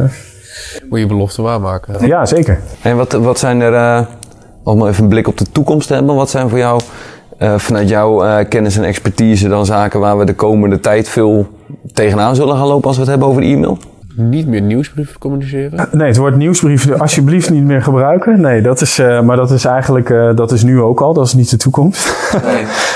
Moet 0.90 1.00
je 1.00 1.06
belofte 1.08 1.42
waarmaken. 1.42 2.08
ja, 2.08 2.26
zeker. 2.26 2.60
En 2.82 2.98
wat, 2.98 3.12
wat 3.12 3.40
zijn 3.40 3.62
er, 3.62 3.74
eh, 3.74 4.06
om 4.64 4.88
even 4.88 5.04
een 5.04 5.10
blik 5.10 5.28
op 5.28 5.38
de 5.38 5.52
toekomst 5.52 5.88
te 5.88 5.94
hebben, 5.94 6.16
wat 6.16 6.30
zijn 6.30 6.50
voor 6.50 6.58
jou, 6.58 6.82
eh, 7.38 7.58
vanuit 7.58 7.90
jouw 7.90 8.24
eh, 8.24 8.50
kennis 8.50 8.78
en 8.78 8.84
expertise, 8.84 9.48
dan 9.48 9.66
zaken 9.66 10.00
waar 10.00 10.18
we 10.18 10.26
de 10.26 10.36
komende 10.36 10.80
tijd 10.80 11.10
veel 11.10 11.48
tegenaan 11.94 12.36
zullen 12.36 12.58
gaan 12.58 12.68
lopen 12.68 12.88
als 12.88 12.96
we 12.96 13.02
het 13.02 13.12
hebben 13.12 13.28
over 13.28 13.42
e-mail? 13.42 13.78
Niet 14.16 14.48
meer 14.48 14.62
nieuwsbrieven 14.62 15.20
communiceren. 15.20 15.88
Nee, 15.92 16.08
het 16.08 16.18
woord 16.18 16.36
nieuwsbrief 16.36 16.92
alsjeblieft 17.02 17.50
niet 17.50 17.64
meer 17.64 17.82
gebruiken. 17.82 18.42
Nee, 18.42 18.62
dat 18.62 18.82
is, 18.82 19.00
eh, 19.00 19.22
maar 19.22 19.38
dat 19.38 19.52
is 19.52 19.66
eigenlijk, 19.66 20.10
eh, 20.10 20.36
dat 20.36 20.52
is 20.52 20.64
nu 20.64 20.82
ook 20.82 21.02
al. 21.02 21.14
Dat 21.14 21.26
is 21.26 21.34
niet 21.34 21.50
de 21.50 21.58
toekomst. 21.58 22.14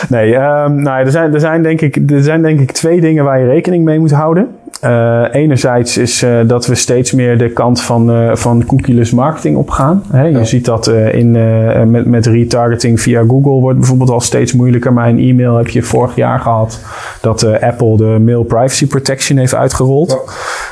Nee, 0.09 0.35
ehm, 0.35 0.75
nou, 0.75 0.99
ja, 0.99 1.05
er, 1.05 1.11
zijn, 1.11 1.33
er, 1.33 1.39
zijn 1.39 1.63
denk 1.63 1.81
ik, 1.81 2.11
er 2.11 2.23
zijn 2.23 2.41
denk 2.41 2.59
ik 2.59 2.71
twee 2.71 3.01
dingen 3.01 3.23
waar 3.23 3.39
je 3.39 3.45
rekening 3.45 3.83
mee 3.83 3.99
moet 3.99 4.11
houden. 4.11 4.47
Eh, 4.79 5.23
enerzijds 5.31 5.97
is 5.97 6.23
eh, 6.23 6.39
dat 6.45 6.67
we 6.67 6.75
steeds 6.75 7.11
meer 7.11 7.37
de 7.37 7.49
kant 7.49 7.81
van, 7.81 8.11
eh 8.11 8.35
van 8.35 8.65
cookieless 8.65 9.11
marketing 9.11 9.57
opgaan. 9.57 10.03
Hè, 10.11 10.23
je 10.23 10.45
ziet 10.45 10.65
dat 10.65 10.87
eh, 10.87 11.13
in, 11.13 11.35
eh, 11.35 11.83
met, 11.83 12.05
met 12.05 12.25
retargeting 12.25 13.01
via 13.01 13.23
Google 13.27 13.59
wordt 13.59 13.77
bijvoorbeeld 13.77 14.09
al 14.09 14.21
steeds 14.21 14.53
moeilijker. 14.53 14.93
Maar 14.93 15.09
in 15.09 15.19
e-mail 15.19 15.55
heb 15.55 15.67
je 15.67 15.81
vorig 15.81 16.15
jaar 16.15 16.39
gehad 16.39 16.79
dat 17.21 17.43
eh, 17.43 17.61
Apple 17.69 17.97
de 17.97 18.17
Mail 18.19 18.43
Privacy 18.43 18.87
Protection 18.87 19.37
heeft 19.37 19.55
uitgerold. 19.55 20.17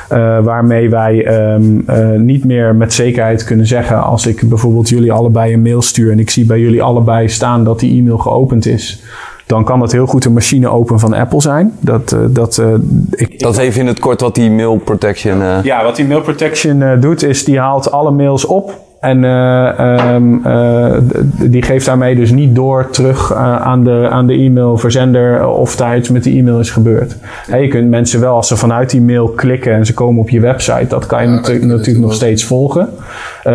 Eh, 0.08 0.38
waarmee 0.44 0.90
wij 0.90 1.24
ehm, 1.24 1.62
eh, 1.86 2.10
niet 2.10 2.44
meer 2.44 2.74
met 2.74 2.92
zekerheid 2.92 3.44
kunnen 3.44 3.66
zeggen 3.66 4.02
als 4.02 4.26
ik 4.26 4.48
bijvoorbeeld 4.48 4.88
jullie 4.88 5.12
allebei 5.12 5.52
een 5.52 5.62
mail 5.62 5.82
stuur 5.82 6.12
en 6.12 6.18
ik 6.18 6.30
zie 6.30 6.46
bij 6.46 6.60
jullie 6.60 6.82
allebei 6.82 7.28
staan 7.28 7.64
dat 7.64 7.80
die 7.80 7.98
e-mail 7.98 8.18
geopend 8.18 8.66
is. 8.66 9.02
Dan 9.46 9.64
kan 9.64 9.80
dat 9.80 9.92
heel 9.92 10.06
goed 10.06 10.24
een 10.24 10.32
machine 10.32 10.68
open 10.68 10.98
van 10.98 11.14
Apple 11.14 11.40
zijn. 11.40 11.72
Dat, 11.80 12.12
eh, 12.12 12.20
dat, 12.30 12.58
eh, 12.58 12.74
ik, 13.10 13.38
Dat 13.40 13.52
is 13.52 13.58
even 13.58 13.80
in 13.80 13.86
het 13.86 13.98
kort 13.98 14.20
wat 14.20 14.34
die 14.34 14.50
mail 14.50 14.76
protection... 14.76 15.42
eh, 15.42 15.58
ja, 15.62 15.84
wat 15.84 15.96
die 15.96 16.06
mail 16.06 16.20
protection 16.20 16.82
eh, 16.82 17.00
doet, 17.00 17.22
is 17.22 17.44
die 17.44 17.58
haalt 17.58 17.90
alle 17.90 18.10
mails 18.10 18.44
op. 18.44 18.87
En 19.00 19.24
eh, 19.24 20.92
d- 21.08 21.52
die 21.52 21.62
geeft 21.62 21.86
daarmee 21.86 22.14
dus 22.14 22.30
niet 22.30 22.54
door 22.54 22.90
terug 22.90 23.30
eh, 23.32 23.56
aan 23.60 23.84
de, 23.84 24.08
aan 24.10 24.26
de 24.26 24.32
e-mailverzender 24.32 25.46
of 25.48 25.76
daar 25.76 25.96
iets 25.96 26.08
met 26.08 26.22
die 26.22 26.38
e-mail 26.38 26.58
is 26.60 26.70
gebeurd. 26.70 27.16
Hè, 27.50 27.56
je 27.56 27.68
kunt 27.68 27.90
mensen 27.90 28.20
wel, 28.20 28.34
als 28.34 28.48
ze 28.48 28.56
vanuit 28.56 28.90
die 28.90 29.00
mail 29.00 29.28
klikken 29.28 29.72
en 29.72 29.86
ze 29.86 29.94
komen 29.94 30.20
op 30.20 30.30
je 30.30 30.40
website, 30.40 30.86
dat 30.88 31.06
kan 31.06 31.22
je 31.22 31.28
natu- 31.28 31.64
natuurlijk 31.66 32.04
nog 32.04 32.14
steeds 32.14 32.44
volgen. 32.44 32.88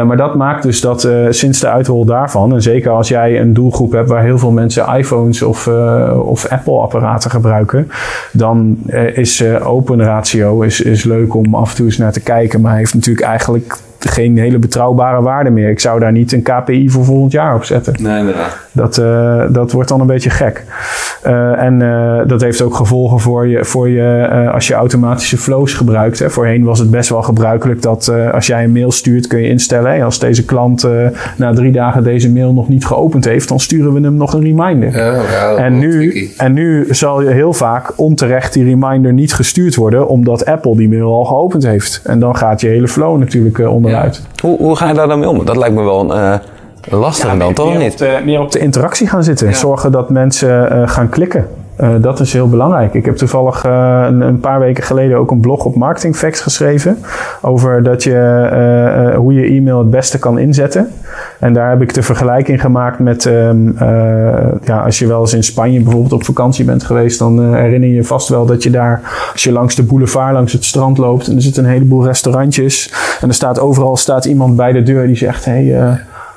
Maar 0.06 0.18
dat 0.18 0.36
maakt 0.36 0.64
dus 0.64 0.82
dat 0.82 1.08
sinds 1.30 1.60
de 1.60 1.68
uitrol 1.68 2.06
daarvan, 2.06 2.54
en 2.54 2.62
zeker 2.62 2.92
als 2.92 3.08
jij 3.08 3.40
een 3.42 3.54
doelgroep 3.54 3.92
hebt 3.92 4.10
waar 4.10 4.24
heel 4.24 4.38
veel 4.38 4.52
mensen 4.52 4.98
iPhones 4.98 5.42
of, 5.42 5.68
of 6.24 6.48
Apple-apparaten 6.48 7.32
gebruiken, 7.32 7.88
dan 8.32 8.78
is 9.14 9.44
open 9.64 10.04
ratio 10.04 10.62
is, 10.62 10.82
is 10.82 11.04
leuk 11.04 11.36
om 11.36 11.56
af 11.56 11.70
en 11.70 11.76
toe 11.76 11.86
eens 11.86 11.98
naar 11.98 12.12
te 12.12 12.22
kijken, 12.22 12.62
maar 12.62 12.76
heeft 12.76 12.94
natuurlijk 12.94 13.26
eigenlijk 13.26 13.78
geen 14.10 14.38
hele 14.38 14.58
betrouwbare 14.58 15.22
waarde 15.22 15.50
meer. 15.50 15.70
Ik 15.70 15.80
zou 15.80 16.00
daar 16.00 16.12
niet 16.12 16.32
een 16.32 16.42
KPI 16.42 16.90
voor 16.90 17.06
volgend 17.06 17.32
jaar 17.32 17.56
op 17.56 17.64
zetten. 17.64 18.04
Nee, 18.04 18.20
inderdaad. 18.20 18.58
Dat, 18.74 18.98
eh, 18.98 19.44
dat 19.50 19.72
wordt 19.72 19.90
dan 19.90 20.00
een 20.00 20.08
beetje 20.08 20.30
gek. 20.30 20.64
Eh, 21.22 21.62
en 21.62 21.82
eh, 21.82 22.28
dat 22.28 22.42
heeft 22.42 22.62
ook 22.62 22.76
gevolgen 22.76 23.20
voor 23.20 23.48
je, 23.48 23.66
voor 23.66 23.90
je 23.90 24.28
eh, 24.32 24.54
als 24.54 24.68
je 24.68 24.74
automatische 24.74 25.38
flows 25.38 25.74
gebruikt. 25.74 26.20
Hè. 26.20 26.30
Voorheen 26.30 26.64
was 26.64 26.80
het 26.80 26.92
best 26.92 27.10
wel 27.10 27.22
gebruikelijk 27.22 27.82
dat 27.82 28.08
eh, 28.08 28.34
als 28.34 28.48
jij 28.48 28.64
een 28.64 28.72
mail 28.72 28.92
stuurt, 28.92 29.28
kun 29.28 29.42
je 29.42 29.50
instellen. 29.50 29.94
Hè, 29.94 30.04
als 30.04 30.20
deze 30.20 30.46
klant 30.46 30.84
eh, 30.84 30.92
na 31.38 31.54
drie 31.54 31.72
dagen 31.72 32.04
deze 32.04 32.32
mail 32.32 32.54
nog 32.54 32.70
niet 32.70 32.86
geopend 32.86 33.26
heeft, 33.26 33.48
dan 33.48 33.60
sturen 33.60 33.94
we 33.94 34.02
hem 34.02 34.16
nog 34.16 34.34
een 34.34 34.42
reminder. 34.42 34.98
Ja, 34.98 35.14
ja, 35.32 35.56
En 35.56 35.80
nu, 35.80 36.30
en 36.38 36.54
nu 36.54 36.88
zal 36.90 37.22
je 37.22 37.30
heel 37.30 37.54
vaak 37.54 37.94
onterecht 37.96 38.54
die 38.54 38.64
reminder 38.64 39.14
niet 39.14 39.34
gestuurd 39.34 39.76
worden, 39.76 40.08
omdat 40.08 40.46
Apple 40.46 40.76
die 40.76 40.90
mail 40.90 41.14
al 41.14 41.26
geopend 41.26 41.64
heeft. 41.64 42.02
En 42.04 42.20
dan 42.20 42.36
gaat 42.36 42.62
je 42.62 42.68
hele 42.68 42.88
flow 42.88 43.20
natuurlijk 43.20 43.60
onderuit. 43.60 44.22
Hoe, 44.42 44.58
hoe 44.58 44.76
ga 44.76 44.88
je 44.88 44.94
daar 44.94 45.08
dan 45.08 45.20
mee 45.20 45.30
om? 45.30 45.46
Dat 45.46 45.58
lijkt 45.58 45.76
me 45.76 45.84
wel 45.84 46.12
een 46.12 46.40
lastige 46.90 47.38
dan, 47.38 47.54
toch 47.54 47.70
meer 47.70 47.78
niet? 47.78 47.92
Op 47.92 47.98
de, 47.98 48.22
meer 48.26 48.40
op 48.40 48.52
de 48.52 48.60
interactie 48.60 49.08
gaan 49.08 49.24
zitten. 49.24 49.56
Zorgen 49.56 49.92
dat 49.92 50.10
mensen 50.10 50.72
eh, 50.72 50.88
gaan 50.90 51.10
klikken. 51.10 51.48
Eh, 51.76 51.90
dat 52.02 52.20
is 52.20 52.34
heel 52.34 52.50
belangrijk. 52.50 52.94
Ik 52.94 53.06
heb 53.06 53.16
toevallig 53.16 53.66
eh, 53.66 54.06
een, 54.08 54.22
een 54.22 54.40
paar 54.40 54.60
weken 54.60 54.84
geleden 54.84 55.18
ook 55.18 55.32
een 55.32 55.40
blog 55.40 55.66
op 55.66 55.76
Marketing 55.76 56.16
Facts 56.16 56.42
geschreven. 56.42 56.98
Over 57.42 57.84
dat 57.84 58.04
je, 58.04 58.14
eh, 58.52 59.08
eh, 59.08 59.16
hoe 59.16 59.34
je 59.34 59.46
e-mail 59.46 59.78
het 59.78 59.90
beste 59.90 60.20
kan 60.20 60.40
inzetten. 60.40 60.92
En 61.40 61.54
daar 61.54 61.70
heb 61.70 61.82
ik 61.82 61.94
de 61.94 62.02
vergelijking 62.02 62.62
gemaakt 62.62 63.00
met... 63.00 63.26
ehm, 63.26 63.68
eh, 63.78 64.52
ja, 64.64 64.82
als 64.86 65.00
je 65.00 65.08
wel 65.08 65.20
eens 65.22 65.34
in 65.34 65.44
Spanje 65.44 65.80
bijvoorbeeld 65.82 66.14
op 66.14 66.24
vakantie 66.24 66.66
bent 66.66 66.84
geweest... 66.84 67.20
dan 67.20 67.56
herinner 67.56 67.90
je 67.90 67.96
je 67.96 68.04
vast 68.04 68.30
wel 68.30 68.46
dat 68.46 68.64
je 68.64 68.70
daar... 68.70 69.02
als 69.32 69.44
je 69.44 69.52
langs 69.52 69.76
de 69.76 69.84
boulevard, 69.84 70.34
langs 70.34 70.54
het 70.54 70.66
strand 70.66 70.98
loopt... 70.98 71.28
en 71.28 71.36
er 71.36 71.42
zitten 71.42 71.64
een 71.64 71.70
heleboel 71.70 72.06
restaurantjes... 72.06 72.94
en 73.22 73.28
er 73.28 73.34
staat 73.34 73.60
overal 73.60 73.98
staat 73.98 74.26
iemand 74.26 74.56
bij 74.56 74.72
de 74.72 74.84
deur 74.84 75.08
die 75.08 75.16
zegt... 75.16 75.46
Hey, 75.46 75.80
eh, 75.80 75.94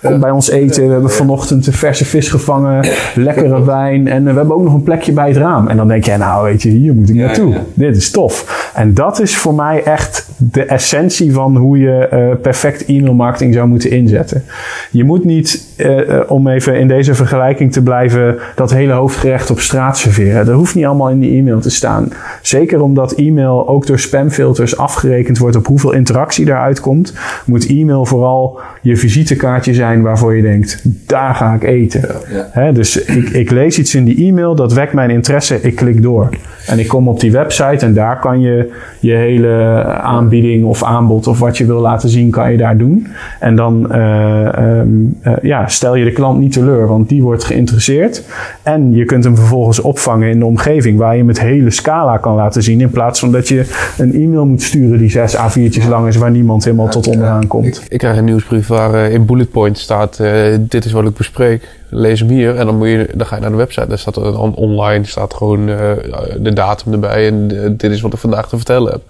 Kom 0.07 0.21
bij 0.21 0.31
ons 0.31 0.51
eten. 0.51 0.87
We 0.87 0.93
hebben 0.93 1.11
vanochtend 1.11 1.67
een 1.67 1.73
verse 1.73 2.05
vis 2.05 2.29
gevangen. 2.29 2.89
Lekkere 3.15 3.65
wijn. 3.65 4.09
En 4.09 4.27
eh, 4.27 4.33
we 4.33 4.39
hebben 4.39 4.57
ook 4.57 4.63
nog 4.63 4.75
een 4.75 4.83
plekje 4.83 5.13
bij 5.13 5.29
het 5.29 5.37
raam. 5.37 5.69
En 5.69 5.77
dan 5.77 5.89
denk 5.89 6.05
je, 6.05 6.17
nou 6.17 6.45
weet 6.45 6.63
je, 6.63 6.69
hier 6.69 6.95
moet 6.95 7.09
ik 7.09 7.15
naartoe. 7.15 7.55
Dit 7.75 7.97
is 7.97 8.11
tof. 8.11 8.66
En 8.77 8.95
dat 8.95 9.21
is 9.21 9.37
voor 9.37 9.55
mij 9.55 9.83
echt 9.83 10.29
de 10.37 10.63
essentie 10.63 11.33
van 11.33 11.57
hoe 11.57 11.79
je 11.79 12.09
eh, 12.09 12.37
perfect 12.43 12.85
e-mail 12.85 13.15
marketing 13.15 13.55
zou 13.55 13.69
moeten 13.69 13.91
inzetten. 13.91 14.43
Je 14.91 15.05
moet 15.05 15.25
niet, 15.25 15.75
eh, 15.77 15.99
om 16.29 16.49
even 16.49 16.79
in 16.79 16.89
deze 16.89 17.15
vergelijking 17.15 17.73
te 17.73 17.83
blijven, 17.83 18.37
dat 18.55 18.71
hele 18.71 18.93
hoofdgerecht 18.93 19.51
op 19.51 19.61
straat 19.61 19.99
serveren. 19.99 20.47
Dat 20.47 20.55
hoeft 20.55 20.75
niet 20.75 20.85
allemaal 20.85 21.11
in 21.11 21.19
die 21.19 21.39
e-mail 21.39 21.61
te 21.61 21.71
staan. 21.71 22.13
Zeker 22.43 22.81
omdat 22.81 23.13
e-mail 23.13 23.69
ook 23.69 23.87
door 23.87 23.99
spamfilters 23.99 24.77
afgerekend 24.77 25.39
wordt 25.39 25.57
op 25.57 25.67
hoeveel 25.67 25.93
interactie 25.93 26.45
daaruit 26.45 26.81
komt, 26.81 27.15
moet 27.45 27.69
e-mail 27.69 28.05
vooral 28.05 28.61
je 28.83 28.97
visitekaartje 28.97 29.75
zijn 29.75 30.03
waarvoor 30.03 30.37
je 30.37 30.43
denkt, 30.43 30.83
daar 31.07 31.35
ga 31.35 31.55
ik 31.55 31.63
eten. 31.63 32.09
Hè, 32.51 32.73
dus 32.73 32.97
ik, 33.05 33.29
ik 33.29 33.51
lees 33.51 33.79
iets 33.79 33.95
in 33.95 34.05
die 34.05 34.27
e-mail, 34.27 34.55
dat 34.55 34.73
wekt 34.73 34.93
mijn 34.93 35.11
interesse, 35.11 35.61
ik 35.61 35.75
klik 35.75 36.03
door. 36.03 36.29
En 36.67 36.79
ik 36.79 36.89
kom 36.89 37.09
op 37.09 37.21
die 37.21 37.33
website 37.33 37.87
en 37.87 37.95
daar 37.95 38.19
kan 38.19 38.41
je 38.41 38.66
je 39.01 39.13
hele 39.13 39.85
aanbieding 40.03 40.65
of 40.65 40.85
aanbod 40.85 41.27
of 41.27 41.39
wat 41.39 41.59
je 41.59 41.67
wil 41.67 41.81
laten 41.81 42.09
zien, 42.09 42.31
kan 42.31 42.51
je 42.51 42.57
daar 42.57 42.77
doen. 42.77 43.07
En 43.41 43.57
dan 43.57 43.93
eh, 43.93 44.47
ehm, 44.47 44.89
eh, 45.21 45.33
ja, 45.43 45.69
stel 45.69 45.95
je 45.95 46.05
de 46.05 46.13
klant 46.13 46.39
niet 46.39 46.53
teleur, 46.53 46.87
want 46.87 47.09
die 47.09 47.23
wordt 47.23 47.45
geïnteresseerd. 47.45 48.23
En 48.63 48.95
je 48.95 49.05
kunt 49.05 49.25
hem 49.25 49.37
vervolgens 49.37 49.81
opvangen 49.81 50.31
in 50.31 50.39
de 50.39 50.45
omgeving 50.45 50.99
waar 50.99 51.13
je 51.13 51.19
hem 51.19 51.29
het 51.29 51.41
hele 51.41 51.71
scala 51.71 52.17
kan 52.17 52.35
laten 52.35 52.63
zien. 52.63 52.81
In 52.81 52.91
plaats 52.91 53.21
van 53.21 53.33
dat 53.33 53.49
je 53.49 53.65
een 53.99 54.15
e-mail 54.15 54.47
moet 54.47 54.63
sturen 54.63 54.99
die 54.99 55.11
zes 55.11 55.37
A4'tjes 55.37 55.89
lang 55.89 56.09
is 56.09 56.17
waar 56.17 56.31
niemand 56.31 56.65
helemaal 56.65 56.89
tot 56.89 57.07
onderaan 57.07 57.47
komt. 57.47 57.85
Ik 57.89 57.99
krijg 57.99 58.17
een 58.17 58.25
nieuwsbrief 58.25 58.67
waar 58.67 58.95
eh, 58.95 59.13
in 59.13 59.27
bullet 59.27 59.51
points 59.51 59.81
staat: 59.81 60.23
dit 60.61 60.85
is 60.85 60.93
wat 60.93 61.05
ik 61.05 61.15
bespreek. 61.15 61.69
Lees 61.89 62.21
hem 62.21 62.29
hier. 62.29 62.57
En 62.57 62.67
dan, 62.67 62.77
moet 62.77 62.89
je, 62.89 63.09
dan 63.15 63.27
ga 63.27 63.35
je 63.35 63.41
naar 63.41 63.51
de 63.51 63.57
website. 63.57 63.87
Daar 63.89 63.99
staat 63.99 64.17
er 64.17 64.23
dan 64.23 64.55
online 64.55 65.05
staat 65.05 65.35
gewoon 65.35 65.69
eh, 65.69 65.91
de 66.39 66.53
datum 66.53 66.93
erbij. 66.93 67.27
En 67.27 67.63
eh, 67.65 67.71
dit 67.77 67.91
is 67.91 68.01
wat 68.01 68.13
ik 68.13 68.19
vandaag 68.19 68.49
te 68.49 68.57
vertellen 68.57 68.93
heb. 68.93 69.01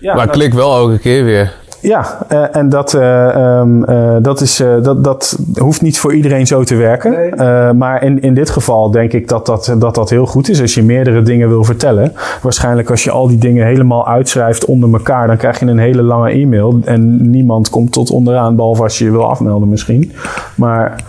Ja, 0.00 0.14
maar 0.14 0.24
ik 0.24 0.30
nou- 0.30 0.38
klik 0.38 0.54
wel 0.54 0.76
elke 0.76 0.98
keer 0.98 1.24
weer. 1.24 1.52
Ja, 1.80 2.18
eh, 2.28 2.56
en 2.56 2.68
dat, 2.68 2.94
eh, 2.94 3.28
ehm, 3.34 3.82
eh, 3.84 4.16
dat, 4.22 4.40
is, 4.40 4.60
eh, 4.60 4.82
dat, 4.82 5.04
dat 5.04 5.38
hoeft 5.54 5.82
niet 5.82 5.98
voor 5.98 6.14
iedereen 6.14 6.46
zo 6.46 6.64
te 6.64 6.74
werken. 6.74 7.38
Eh, 7.38 7.70
maar 7.70 8.02
in, 8.02 8.20
in 8.20 8.34
dit 8.34 8.50
geval 8.50 8.90
denk 8.90 9.12
ik 9.12 9.28
dat 9.28 9.46
dat, 9.46 9.74
dat 9.78 9.94
dat 9.94 10.10
heel 10.10 10.26
goed 10.26 10.48
is. 10.48 10.60
Als 10.60 10.74
je 10.74 10.82
meerdere 10.82 11.22
dingen 11.22 11.48
wil 11.48 11.64
vertellen. 11.64 12.12
Waarschijnlijk 12.42 12.90
als 12.90 13.04
je 13.04 13.10
al 13.10 13.28
die 13.28 13.38
dingen 13.38 13.66
helemaal 13.66 14.08
uitschrijft 14.08 14.64
onder 14.64 14.92
elkaar. 14.92 15.26
Dan 15.26 15.36
krijg 15.36 15.60
je 15.60 15.66
een 15.66 15.78
hele 15.78 16.02
lange 16.02 16.30
e-mail. 16.30 16.80
En 16.84 17.30
niemand 17.30 17.70
komt 17.70 17.92
tot 17.92 18.10
onderaan. 18.10 18.56
Behalve 18.56 18.82
als 18.82 18.98
je 18.98 19.04
je 19.04 19.10
wil 19.10 19.30
afmelden 19.30 19.68
misschien. 19.68 20.12
Maar 20.54 21.04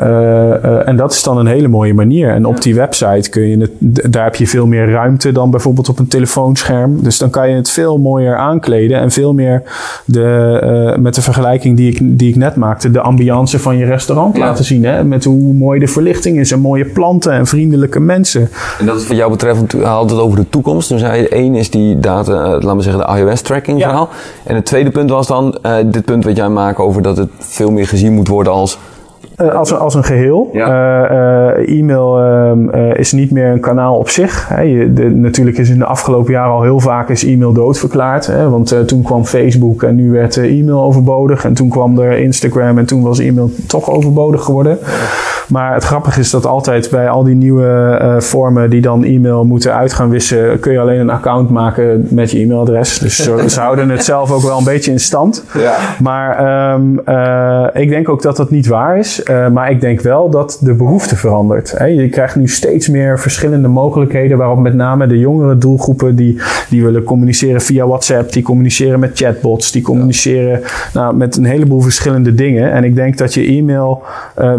Uh, 0.00 0.08
uh, 0.08 0.88
en 0.88 0.96
dat 0.96 1.12
is 1.12 1.22
dan 1.22 1.38
een 1.38 1.46
hele 1.46 1.68
mooie 1.68 1.94
manier. 1.94 2.30
En 2.30 2.46
op 2.46 2.62
die 2.62 2.74
website 2.74 3.30
kun 3.30 3.42
je 3.42 3.58
het, 3.58 4.12
daar 4.12 4.24
heb 4.24 4.34
je 4.34 4.46
veel 4.46 4.66
meer 4.66 4.90
ruimte 4.90 5.32
dan 5.32 5.50
bijvoorbeeld 5.50 5.88
op 5.88 5.98
een 5.98 6.06
telefoonscherm. 6.06 7.02
Dus 7.02 7.18
dan 7.18 7.30
kan 7.30 7.48
je 7.48 7.56
het 7.56 7.70
veel 7.70 7.98
mooier 7.98 8.36
aankleden 8.36 8.98
en 8.98 9.10
veel 9.10 9.32
meer 9.32 9.62
de, 10.04 10.60
uh, 10.94 11.02
met 11.02 11.14
de 11.14 11.22
vergelijking 11.22 11.76
die 11.76 11.92
ik, 11.92 12.18
die 12.18 12.28
ik 12.28 12.36
net 12.36 12.56
maakte, 12.56 12.90
de 12.90 13.00
ambiance 13.00 13.58
van 13.58 13.76
je 13.76 13.84
restaurant 13.84 14.36
ja. 14.36 14.44
laten 14.44 14.64
zien. 14.64 14.84
Hè? 14.84 15.04
Met 15.04 15.24
hoe 15.24 15.52
mooi 15.52 15.80
de 15.80 15.88
verlichting 15.88 16.38
is 16.38 16.50
en 16.50 16.60
mooie 16.60 16.84
planten 16.84 17.32
en 17.32 17.46
vriendelijke 17.46 18.00
mensen. 18.00 18.48
En 18.78 18.86
dat 18.86 19.00
is 19.00 19.06
wat 19.06 19.16
jou 19.16 19.30
betreft, 19.30 19.72
we 19.72 19.84
hadden 19.84 20.16
het 20.16 20.26
over 20.26 20.38
de 20.38 20.48
toekomst. 20.48 20.88
Toen 20.88 20.98
zei 20.98 21.20
je, 21.20 21.28
één 21.28 21.54
is 21.54 21.70
die 21.70 22.00
data, 22.00 22.32
laten 22.32 22.76
we 22.76 22.82
zeggen, 22.82 23.06
de 23.06 23.18
iOS-tracking 23.18 23.78
ja. 23.78 23.88
verhaal. 23.88 24.08
En 24.44 24.54
het 24.54 24.64
tweede 24.64 24.90
punt 24.90 25.10
was 25.10 25.26
dan 25.26 25.58
dit 25.86 26.04
punt 26.04 26.24
wat 26.24 26.36
jij 26.36 26.48
maakt 26.48 26.78
over 26.78 27.02
dat 27.02 27.16
het 27.16 27.30
veel 27.38 27.70
meer 27.70 27.86
gezien 27.86 28.12
moet 28.12 28.28
worden 28.28 28.52
als 28.52 28.78
uh, 29.40 29.54
als, 29.54 29.70
een, 29.70 29.78
als 29.78 29.94
een 29.94 30.04
geheel. 30.04 30.50
Ja. 30.52 31.10
Uh, 31.56 31.78
e-mail 31.78 32.18
ehm, 32.18 32.92
is 32.92 33.12
niet 33.12 33.30
meer 33.30 33.46
een 33.46 33.60
kanaal 33.60 33.96
op 33.96 34.08
zich. 34.08 34.48
Hè. 34.48 34.60
Je, 34.60 34.92
de, 34.92 35.10
natuurlijk 35.10 35.58
is 35.58 35.68
in 35.68 35.78
de 35.78 35.84
afgelopen 35.84 36.32
jaren 36.32 36.52
al 36.52 36.62
heel 36.62 36.80
vaak 36.80 37.08
is 37.08 37.24
e-mail 37.24 37.52
doodverklaard. 37.52 38.26
Hè. 38.26 38.50
Want 38.50 38.88
toen 38.88 39.02
kwam 39.02 39.24
Facebook 39.24 39.82
en 39.82 39.94
nu 39.94 40.10
werd 40.10 40.36
e-mail 40.36 40.82
overbodig. 40.82 41.44
En 41.44 41.54
toen 41.54 41.68
kwam 41.68 41.98
er 41.98 42.18
Instagram 42.18 42.78
en 42.78 42.84
toen 42.84 43.02
was 43.02 43.18
e-mail 43.18 43.50
toch 43.66 43.90
overbodig 43.90 44.42
geworden. 44.42 44.78
Maar 45.48 45.74
het 45.74 45.84
grappige 45.84 46.20
is 46.20 46.30
dat 46.30 46.46
altijd 46.46 46.90
bij 46.90 47.08
al 47.08 47.24
die 47.24 47.34
nieuwe 47.34 48.16
vormen 48.18 48.70
die 48.70 48.80
dan 48.80 49.04
e-mail 49.04 49.44
moeten 49.44 49.74
uit 49.74 49.92
gaan 49.92 50.10
wissen, 50.10 50.60
kun 50.60 50.72
je 50.72 50.78
alleen 50.78 51.00
een 51.00 51.10
account 51.10 51.50
maken 51.50 52.06
met 52.10 52.30
je 52.30 52.38
e-mailadres. 52.38 52.98
Dus 52.98 53.16
ze 53.46 53.60
houden 53.60 53.88
het 53.88 54.04
zelf 54.04 54.30
ook 54.30 54.42
wel 54.42 54.58
een 54.58 54.64
beetje 54.64 54.90
in 54.90 55.00
stand. 55.00 55.44
Ja. 55.58 55.76
Maar 56.02 56.72
um, 56.74 57.00
uh, 57.08 57.82
ik 57.82 57.88
denk 57.88 58.08
ook 58.08 58.22
dat 58.22 58.36
dat 58.36 58.50
niet 58.50 58.66
waar 58.66 58.98
is. 58.98 59.22
Uh, 59.30 59.48
maar 59.48 59.70
ik 59.70 59.80
denk 59.80 60.00
wel 60.00 60.30
dat 60.30 60.58
de 60.60 60.74
behoefte 60.74 61.16
verandert. 61.16 61.78
Hè. 61.78 61.84
Je 61.84 62.08
krijgt 62.08 62.36
nu 62.36 62.48
steeds 62.48 62.88
meer 62.88 63.18
verschillende 63.18 63.68
mogelijkheden 63.68 64.38
waarop 64.38 64.58
met 64.58 64.74
name 64.74 65.06
de 65.06 65.18
jongere 65.18 65.58
doelgroepen 65.58 66.16
die, 66.16 66.40
die 66.68 66.82
willen 66.82 67.02
communiceren 67.02 67.60
via 67.60 67.86
WhatsApp, 67.86 68.32
die 68.32 68.42
communiceren 68.42 69.00
met 69.00 69.10
chatbots, 69.14 69.72
die 69.72 69.82
communiceren 69.82 70.60
nou, 70.92 71.16
met 71.16 71.36
een 71.36 71.44
heleboel 71.44 71.80
verschillende 71.80 72.34
dingen. 72.34 72.72
En 72.72 72.84
ik 72.84 72.94
denk 72.94 73.18
dat 73.18 73.34
je 73.34 73.46
e-mail 73.46 74.02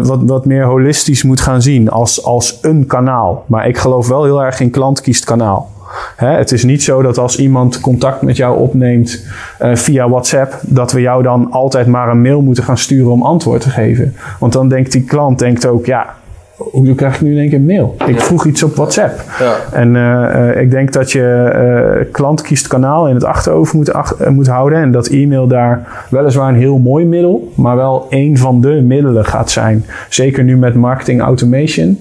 wat, 0.02 0.20
wat 0.22 0.44
meer 0.44 0.64
holistisch 0.64 1.22
moet 1.22 1.40
gaan 1.40 1.62
zien 1.62 1.90
als, 1.90 2.24
als 2.24 2.58
een 2.62 2.86
kanaal. 2.86 3.44
Maar 3.46 3.68
ik 3.68 3.76
geloof 3.76 4.08
wel 4.08 4.24
heel 4.24 4.44
erg 4.44 4.60
in 4.60 4.70
klant 4.70 5.00
kiest 5.00 5.24
kanaal. 5.24 5.74
Hè, 6.16 6.28
het 6.28 6.52
is 6.52 6.64
niet 6.64 6.82
zo 6.82 7.02
dat 7.02 7.18
als 7.18 7.38
iemand 7.38 7.80
contact 7.80 8.22
met 8.22 8.36
jou 8.36 8.58
opneemt 8.58 9.26
uh, 9.62 9.74
via 9.74 10.08
WhatsApp, 10.08 10.58
dat 10.62 10.92
we 10.92 11.00
jou 11.00 11.22
dan 11.22 11.50
altijd 11.50 11.86
maar 11.86 12.08
een 12.08 12.22
mail 12.22 12.40
moeten 12.40 12.64
gaan 12.64 12.78
sturen 12.78 13.12
om 13.12 13.22
antwoord 13.22 13.60
te 13.60 13.70
geven. 13.70 14.14
Want 14.38 14.52
dan 14.52 14.68
denkt 14.68 14.92
die 14.92 15.04
klant 15.04 15.38
denkt 15.38 15.66
ook, 15.66 15.86
ja, 15.86 16.14
hoe 16.56 16.94
krijg 16.94 17.14
ik 17.14 17.20
nu 17.20 17.32
in 17.32 17.38
één 17.38 17.48
keer 17.48 17.58
een 17.58 17.66
mail? 17.66 17.96
Ik 18.06 18.20
vroeg 18.20 18.44
iets 18.44 18.62
op 18.62 18.74
WhatsApp. 18.74 19.22
Ja. 19.38 19.54
En 19.72 19.94
uh, 19.94 20.60
ik 20.60 20.70
denk 20.70 20.92
dat 20.92 21.12
je 21.12 21.52
uh, 21.98 22.12
klant 22.12 22.42
kiest 22.42 22.66
kanaal 22.66 23.08
in 23.08 23.14
het 23.14 23.24
achterhoofd 23.24 23.72
moet, 23.72 23.92
ach 23.92 24.28
moet 24.28 24.46
houden. 24.46 24.78
En 24.78 24.92
dat 24.92 25.06
e-mail 25.06 25.46
daar 25.46 26.04
weliswaar 26.10 26.48
een 26.48 26.58
heel 26.58 26.78
mooi 26.78 27.04
middel, 27.04 27.52
maar 27.54 27.76
wel 27.76 28.06
een 28.10 28.38
van 28.38 28.60
de 28.60 28.68
middelen 28.68 29.24
gaat 29.24 29.50
zijn. 29.50 29.84
Zeker 30.08 30.44
nu 30.44 30.56
met 30.56 30.74
marketing 30.74 31.20
automation. 31.20 31.98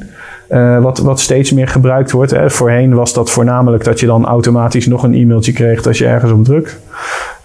Uh, 0.50 0.82
wat, 0.82 1.00
wat 1.00 1.20
steeds 1.20 1.52
meer 1.52 1.68
gebruikt 1.68 2.12
wordt. 2.12 2.32
Hè. 2.32 2.50
Voorheen 2.50 2.94
was 2.94 3.14
dat 3.14 3.30
voornamelijk 3.30 3.84
dat 3.84 4.00
je 4.00 4.06
dan 4.06 4.26
automatisch 4.26 4.88
nog 4.88 5.04
een 5.04 5.14
e-mailtje 5.14 5.52
kreeg 5.52 5.88
als 5.88 5.98
je 5.98 6.06
ergens 6.06 6.32
op 6.32 6.44
drukt. 6.44 6.80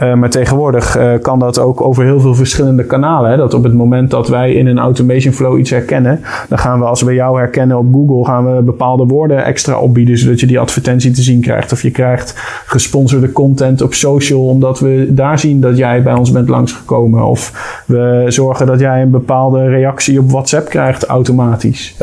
Uh, 0.03 0.15
maar 0.15 0.31
tegenwoordig 0.31 0.99
uh, 0.99 1.13
kan 1.23 1.39
dat 1.39 1.59
ook 1.59 1.81
over 1.81 2.05
heel 2.05 2.21
veel 2.21 2.35
verschillende 2.35 2.85
kanalen. 2.85 3.31
Hè. 3.31 3.37
Dat 3.37 3.55
op 3.55 3.63
het 3.63 3.75
moment 3.75 4.11
dat 4.11 4.29
wij 4.29 4.53
in 4.53 4.67
een 4.67 4.79
automation 4.79 5.33
flow 5.33 5.59
iets 5.59 5.71
herkennen, 5.71 6.21
dan 6.49 6.59
gaan 6.59 6.79
we 6.79 6.85
als 6.85 7.03
we 7.03 7.15
jou 7.15 7.39
herkennen 7.39 7.79
op 7.79 7.87
Google, 7.93 8.25
gaan 8.25 8.57
we 8.57 8.63
bepaalde 8.63 9.05
woorden 9.05 9.45
extra 9.45 9.79
opbieden, 9.79 10.19
zodat 10.19 10.41
je 10.41 10.47
die 10.47 10.59
advertentie 10.59 11.11
te 11.11 11.23
zien 11.23 11.41
krijgt. 11.41 11.73
Of 11.73 11.83
je 11.83 11.91
krijgt 11.91 12.35
gesponsorde 12.67 13.33
content 13.33 13.83
op 13.83 13.95
social, 13.95 14.47
omdat 14.47 14.81
we 14.81 15.07
daar 15.09 15.39
zien 15.39 15.61
dat 15.61 15.77
jij 15.77 16.03
bij 16.03 16.15
ons 16.15 16.31
bent 16.31 16.49
langsgekomen. 16.49 17.25
Of 17.25 17.53
we 17.87 18.25
zorgen 18.29 18.67
dat 18.67 18.81
jij 18.81 19.03
een 19.03 19.11
bepaalde 19.11 19.69
reactie 19.69 20.19
op 20.19 20.31
WhatsApp 20.31 20.69
krijgt 20.69 21.05
automatisch. 21.05 21.97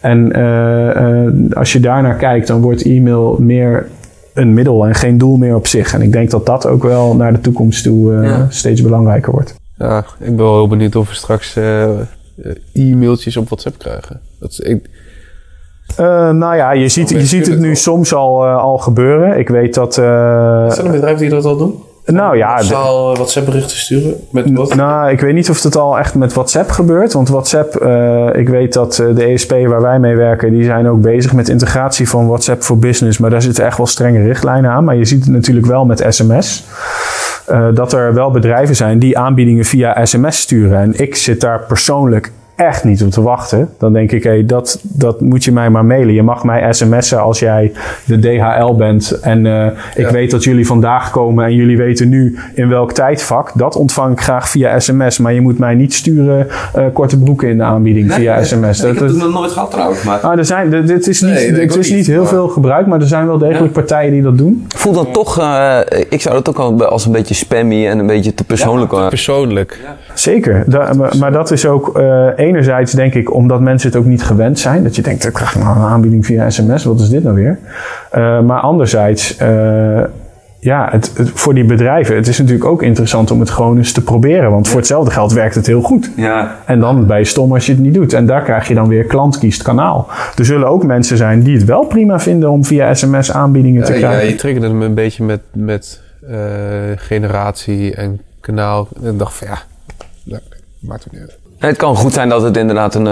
En 0.00 0.38
uh, 0.38 1.24
uh, 1.24 1.52
als 1.52 1.72
je 1.72 1.80
daarnaar 1.80 2.16
kijkt, 2.16 2.46
dan 2.46 2.60
wordt 2.60 2.82
e-mail 2.82 3.36
meer 3.40 3.88
een 4.34 4.54
middel 4.54 4.86
en 4.86 4.94
geen 4.94 5.18
doel 5.18 5.36
meer 5.36 5.54
op 5.54 5.66
zich. 5.66 5.94
En 5.94 6.02
ik 6.02 6.12
denk 6.12 6.30
dat 6.30 6.46
dat 6.46 6.66
ook 6.66 6.82
wel 6.82 7.16
naar 7.16 7.32
de 7.32 7.40
toekomst 7.40 7.82
toe 7.82 8.12
uh, 8.12 8.24
ja. 8.24 8.46
steeds 8.48 8.82
belangrijker 8.82 9.32
wordt. 9.32 9.54
Ja, 9.76 9.98
ik 9.98 10.26
ben 10.26 10.36
wel 10.36 10.54
heel 10.54 10.68
benieuwd 10.68 10.96
of 10.96 11.08
we 11.08 11.14
straks 11.14 11.56
e-mailtjes 12.72 13.36
op 13.36 13.46
WhatsApp 13.46 13.78
krijgen. 13.78 14.20
Dat 14.40 14.50
is, 14.50 14.60
ik... 14.60 14.90
nou 15.96 16.56
ja, 16.56 16.72
je 16.72 16.88
ziet, 16.88 17.10
je 17.10 17.26
ziet 17.26 17.46
het 17.46 17.58
nu 17.58 17.76
soms 17.76 18.14
al, 18.14 18.46
al 18.46 18.78
gebeuren. 18.78 19.38
Ik 19.38 19.48
weet 19.48 19.74
dat... 19.74 19.94
Zijn 19.94 20.86
er 20.86 20.90
bedrijven 20.90 21.20
die 21.20 21.30
dat 21.30 21.44
al 21.44 21.56
doen? 21.56 21.74
Nou 22.10 22.36
ja. 22.36 22.62
Zal 22.62 23.14
WhatsApp 23.14 23.46
berichten 23.46 23.76
sturen? 23.76 24.14
Met 24.30 24.52
wat? 24.52 24.74
Nou, 24.74 25.10
ik 25.10 25.20
weet 25.20 25.34
niet 25.34 25.50
of 25.50 25.62
het 25.62 25.76
al 25.76 25.98
echt 25.98 26.14
met 26.14 26.32
WhatsApp 26.32 26.70
gebeurt. 26.70 27.12
Want 27.12 27.28
WhatsApp, 27.28 27.82
uh, 27.82 28.28
ik 28.32 28.48
weet 28.48 28.72
dat 28.72 28.94
de 28.94 29.24
ESP 29.24 29.50
waar 29.50 29.82
wij 29.82 29.98
mee 29.98 30.16
werken, 30.16 30.52
die 30.52 30.64
zijn 30.64 30.88
ook 30.88 31.00
bezig 31.00 31.32
met 31.32 31.48
integratie 31.48 32.08
van 32.08 32.26
WhatsApp 32.26 32.62
voor 32.62 32.78
Business. 32.78 33.18
Maar 33.18 33.30
daar 33.30 33.42
zitten 33.42 33.64
echt 33.64 33.76
wel 33.76 33.86
strenge 33.86 34.22
richtlijnen 34.22 34.70
aan. 34.70 34.84
Maar 34.84 34.96
je 34.96 35.04
ziet 35.04 35.24
het 35.24 35.32
natuurlijk 35.32 35.66
wel 35.66 35.84
met 35.84 36.04
sms. 36.08 36.64
Uh, 37.50 37.66
dat 37.74 37.92
er 37.92 38.14
wel 38.14 38.30
bedrijven 38.30 38.76
zijn 38.76 38.98
die 38.98 39.18
aanbiedingen 39.18 39.64
via 39.64 40.04
sms 40.04 40.40
sturen. 40.40 40.78
En 40.78 40.98
ik 40.98 41.16
zit 41.16 41.40
daar 41.40 41.60
persoonlijk 41.60 42.32
echt 42.60 42.84
niet 42.84 43.02
op 43.02 43.10
te 43.10 43.22
wachten. 43.22 43.68
Dan 43.78 43.92
denk 43.92 44.12
ik, 44.12 44.22
hé, 44.22 44.30
hey, 44.30 44.46
dat, 44.46 44.80
dat 44.82 45.20
moet 45.20 45.44
je 45.44 45.52
mij 45.52 45.70
maar 45.70 45.84
mailen. 45.84 46.14
Je 46.14 46.22
mag 46.22 46.44
mij 46.44 46.72
sms'en 46.72 47.20
als 47.20 47.38
jij 47.38 47.72
de 48.04 48.18
DHL 48.18 48.74
bent. 48.74 49.10
En 49.20 49.44
uh, 49.44 49.66
ik 49.94 50.06
ja. 50.06 50.10
weet 50.10 50.30
dat 50.30 50.44
jullie 50.44 50.66
vandaag 50.66 51.10
komen 51.10 51.44
en 51.44 51.54
jullie 51.54 51.76
weten 51.76 52.08
nu 52.08 52.38
in 52.54 52.68
welk 52.68 52.92
tijdvak. 52.92 53.52
Dat 53.54 53.76
ontvang 53.76 54.12
ik 54.12 54.20
graag 54.20 54.48
via 54.48 54.78
sms. 54.78 55.18
Maar 55.18 55.32
je 55.32 55.40
moet 55.40 55.58
mij 55.58 55.74
niet 55.74 55.94
sturen 55.94 56.46
uh, 56.76 56.84
korte 56.92 57.18
broeken 57.18 57.48
in 57.48 57.56
de 57.56 57.62
aanbieding 57.62 58.06
nee, 58.06 58.16
via 58.16 58.34
nee, 58.34 58.44
sms. 58.44 58.80
Nee, 58.80 58.92
dat, 58.92 59.02
ik 59.02 59.08
heb 59.08 59.08
het 59.08 59.16
nog 59.16 59.32
nooit 59.32 59.50
gehad 59.50 59.70
trouwens. 59.70 60.02
Maar... 60.02 60.18
Ah, 60.18 60.38
er 60.38 60.44
zijn, 60.44 60.70
dit 60.86 61.08
is 61.08 61.20
niet, 61.20 61.32
nee, 61.32 61.52
dit 61.52 61.76
is 61.76 61.90
niet 61.90 62.06
heel 62.06 62.20
maar... 62.20 62.28
veel 62.28 62.48
gebruikt, 62.48 62.88
maar 62.88 63.00
er 63.00 63.06
zijn 63.06 63.26
wel 63.26 63.38
degelijk 63.38 63.74
ja. 63.74 63.80
partijen 63.80 64.12
die 64.12 64.22
dat 64.22 64.38
doen. 64.38 64.66
Voel 64.68 64.92
dan 64.92 65.12
toch, 65.12 65.38
uh, 65.38 65.78
ik 66.08 66.20
zou 66.20 66.34
dat 66.34 66.48
ook 66.48 66.58
al 66.58 66.84
als 66.84 67.06
een 67.06 67.12
beetje 67.12 67.34
spammy 67.34 67.86
en 67.86 67.98
een 67.98 68.06
beetje 68.06 68.34
te 68.34 68.44
persoonlijk. 68.44 68.92
Ja, 68.92 69.02
te 69.02 69.08
persoonlijk. 69.08 69.78
Zeker, 70.14 70.64
da, 70.66 70.92
maar, 70.92 71.16
maar, 71.18 71.32
dat 71.32 71.50
is 71.50 71.66
ook 71.66 71.98
enerzijds 72.50 72.92
denk 72.92 73.14
ik 73.14 73.34
omdat 73.34 73.60
mensen 73.60 73.88
het 73.88 73.98
ook 73.98 74.04
niet 74.04 74.22
gewend 74.22 74.58
zijn. 74.58 74.82
Dat 74.82 74.96
je 74.96 75.02
denkt, 75.02 75.26
ik 75.26 75.32
krijg 75.32 75.58
nou 75.58 75.76
een 75.76 75.82
aanbieding 75.82 76.26
via 76.26 76.50
sms, 76.50 76.84
wat 76.84 77.00
is 77.00 77.08
dit 77.08 77.22
nou 77.22 77.34
weer? 77.34 77.58
Uh, 78.14 78.40
maar 78.40 78.60
anderzijds, 78.60 79.40
uh, 79.42 80.00
ja, 80.60 80.88
het, 80.90 81.12
het, 81.16 81.30
voor 81.34 81.54
die 81.54 81.64
bedrijven, 81.64 82.16
het 82.16 82.28
is 82.28 82.38
natuurlijk 82.38 82.64
ook 82.64 82.82
interessant 82.82 83.30
om 83.30 83.40
het 83.40 83.50
gewoon 83.50 83.76
eens 83.76 83.92
te 83.92 84.02
proberen. 84.02 84.50
Want 84.50 84.68
voor 84.68 84.78
hetzelfde 84.78 85.10
geld 85.10 85.32
werkt 85.32 85.54
het 85.54 85.66
heel 85.66 85.80
goed. 85.82 86.10
Ja. 86.16 86.56
En 86.66 86.80
dan 86.80 87.06
ben 87.06 87.18
je 87.18 87.24
stom 87.24 87.52
als 87.52 87.66
je 87.66 87.72
het 87.72 87.80
niet 87.80 87.94
doet. 87.94 88.12
En 88.12 88.26
daar 88.26 88.42
krijg 88.42 88.68
je 88.68 88.74
dan 88.74 88.88
weer 88.88 89.04
klant 89.04 89.38
kiest 89.38 89.62
kanaal. 89.62 90.08
Er 90.36 90.44
zullen 90.44 90.68
ook 90.68 90.84
mensen 90.84 91.16
zijn 91.16 91.42
die 91.42 91.54
het 91.56 91.64
wel 91.64 91.84
prima 91.84 92.20
vinden 92.20 92.50
om 92.50 92.64
via 92.64 92.94
sms 92.94 93.32
aanbiedingen 93.32 93.84
te 93.84 93.92
krijgen. 93.92 94.24
Ja, 94.24 94.30
je 94.30 94.34
triggerde 94.34 94.68
hem 94.68 94.82
een 94.82 94.94
beetje 94.94 95.24
met, 95.24 95.40
met 95.52 96.00
uh, 96.30 96.36
generatie 96.96 97.94
en 97.94 98.20
kanaal. 98.40 98.88
En 99.02 99.16
dacht 99.16 99.34
van 99.34 99.46
ja, 99.46 100.38
maakt 100.80 101.04
het 101.04 101.12
niet 101.12 101.20
uit. 101.20 101.38
Het 101.60 101.76
kan 101.76 101.96
goed 101.96 102.12
zijn 102.12 102.28
dat 102.28 102.42
het 102.42 102.56
inderdaad 102.56 102.94
een. 102.94 103.08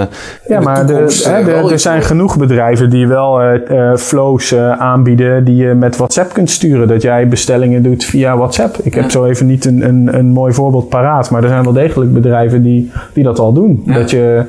Ja, 0.49 0.61
maar 0.61 0.87
de, 0.87 0.93
de, 1.45 1.69
er 1.71 1.79
zijn 1.79 2.03
genoeg 2.03 2.39
bedrijven 2.39 2.91
die 2.91 3.07
wel 3.07 3.43
uh, 3.43 3.97
flows 3.97 4.53
uh, 4.53 4.71
aanbieden 4.71 5.45
die 5.45 5.57
je 5.57 5.75
met 5.75 5.97
WhatsApp 5.97 6.33
kunt 6.33 6.51
sturen. 6.51 6.89
Dat 6.89 7.03
jij 7.03 7.29
bestellingen 7.29 7.83
doet 7.83 8.05
via 8.05 8.37
WhatsApp. 8.37 8.77
Ik 8.83 8.95
heb 8.95 9.11
zo 9.11 9.25
even 9.25 9.47
niet 9.47 9.65
een, 9.65 9.89
een, 9.89 10.19
een 10.19 10.27
mooi 10.27 10.53
voorbeeld 10.53 10.89
paraat, 10.89 11.31
maar 11.31 11.43
er 11.43 11.49
zijn 11.49 11.65
wel 11.65 11.73
degelijk 11.73 12.13
bedrijven 12.13 12.63
die, 12.63 12.91
die 13.13 13.25
dat 13.25 13.39
al 13.39 13.53
doen. 13.53 13.83
Ja. 13.85 13.95
Dat 13.95 14.11
je, 14.11 14.43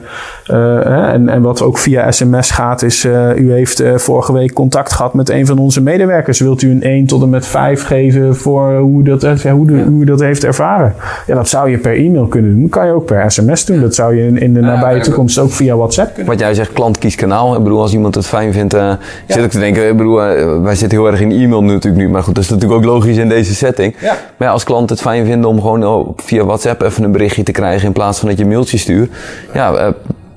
hè, 0.44 1.12
en, 1.12 1.30
en 1.30 1.42
wat 1.42 1.62
ook 1.62 1.78
via 1.78 2.12
sms 2.12 2.52
gaat, 2.52 2.82
is: 2.82 3.06
u 3.36 3.52
heeft 3.52 3.84
vorige 3.96 4.34
week 4.34 4.54
contact 4.54 4.92
gehad 4.92 5.14
met 5.14 5.30
een 5.30 5.46
van 5.46 5.58
onze 5.58 5.82
medewerkers. 5.82 6.40
Wilt 6.40 6.62
u 6.62 6.72
een 6.72 6.84
1 6.84 7.06
tot 7.06 7.22
en 7.22 7.30
met 7.30 7.46
5 7.46 7.84
geven 7.84 8.36
voor 8.36 8.78
hoe, 8.78 9.04
dat, 9.04 9.24
hoe, 9.24 9.68
de, 9.68 9.84
hoe 9.88 10.02
u 10.02 10.06
dat 10.06 10.20
heeft 10.20 10.44
ervaren? 10.44 10.94
Ja, 11.28 11.36
dat 11.36 11.50
zou 11.50 11.70
je 11.70 11.78
per 11.78 11.96
e-mail 11.96 12.26
kunnen 12.26 12.52
doen. 12.52 12.62
Dat 12.62 12.72
kan 12.72 12.86
je 12.86 12.94
ook 12.94 13.06
per 13.06 13.32
sms 13.32 13.66
doen. 13.66 13.88
Dat 13.90 13.98
zou 13.98 14.16
je 14.16 14.28
in, 14.28 14.38
in 14.38 14.54
de 14.54 14.60
nabije 14.60 15.02
toekomst 15.02 15.38
ook 15.38 15.52
via 15.52 15.76
WhatsApp 15.76 16.14
kunnen. 16.14 16.32
Wat 16.32 16.40
jij 16.40 16.54
zegt, 16.54 16.74
klant 16.74 16.98
kies 16.98 17.16
kanaal. 17.16 17.56
Ik 17.56 17.64
bedoel, 17.64 17.82
als 17.82 17.94
iemand 17.94 18.16
het 18.16 18.26
fijn 18.26 18.54
vindt, 18.54 18.74
uh, 18.74 18.80
ja. 18.80 18.98
zit 19.28 19.44
ik 19.44 19.52
te 19.52 19.60
denken, 19.60 19.88
ik 19.88 19.98
bedoel, 19.98 20.38
uh, 20.38 20.62
wij 20.62 20.76
zitten 20.76 20.98
heel 20.98 21.08
erg 21.08 21.22
in 21.22 21.32
e-mail 21.32 21.64
natuurlijk 21.64 21.96
nu, 21.96 22.10
maar 22.10 22.24
goed, 22.24 22.36
dat 22.36 22.44
is 22.44 22.50
natuurlijk 22.50 22.80
ook 22.80 22.86
logisch 22.86 23.18
in 23.18 23.30
deze 23.30 23.56
setting. 23.56 23.96
Ja. 24.00 24.18
Maar 24.38 24.48
ja, 24.48 24.54
als 24.54 24.64
klant 24.64 24.90
het 24.90 25.02
fijn 25.02 25.26
vindt 25.26 25.46
om 25.46 25.62
gewoon 25.62 25.86
oh, 25.86 26.10
via 26.16 26.46
WhatsApp 26.46 26.82
even 26.82 27.04
een 27.04 27.12
berichtje 27.12 27.44
te 27.44 27.52
krijgen 27.52 27.88
in 27.88 27.94
plaats 27.94 28.20
van 28.20 28.28
dat 28.28 28.38
je 28.38 28.44
een 28.44 28.50
mailtje 28.50 28.78
stuurt. 28.78 29.12
Ja, 29.54 29.72
uh, 29.72 29.78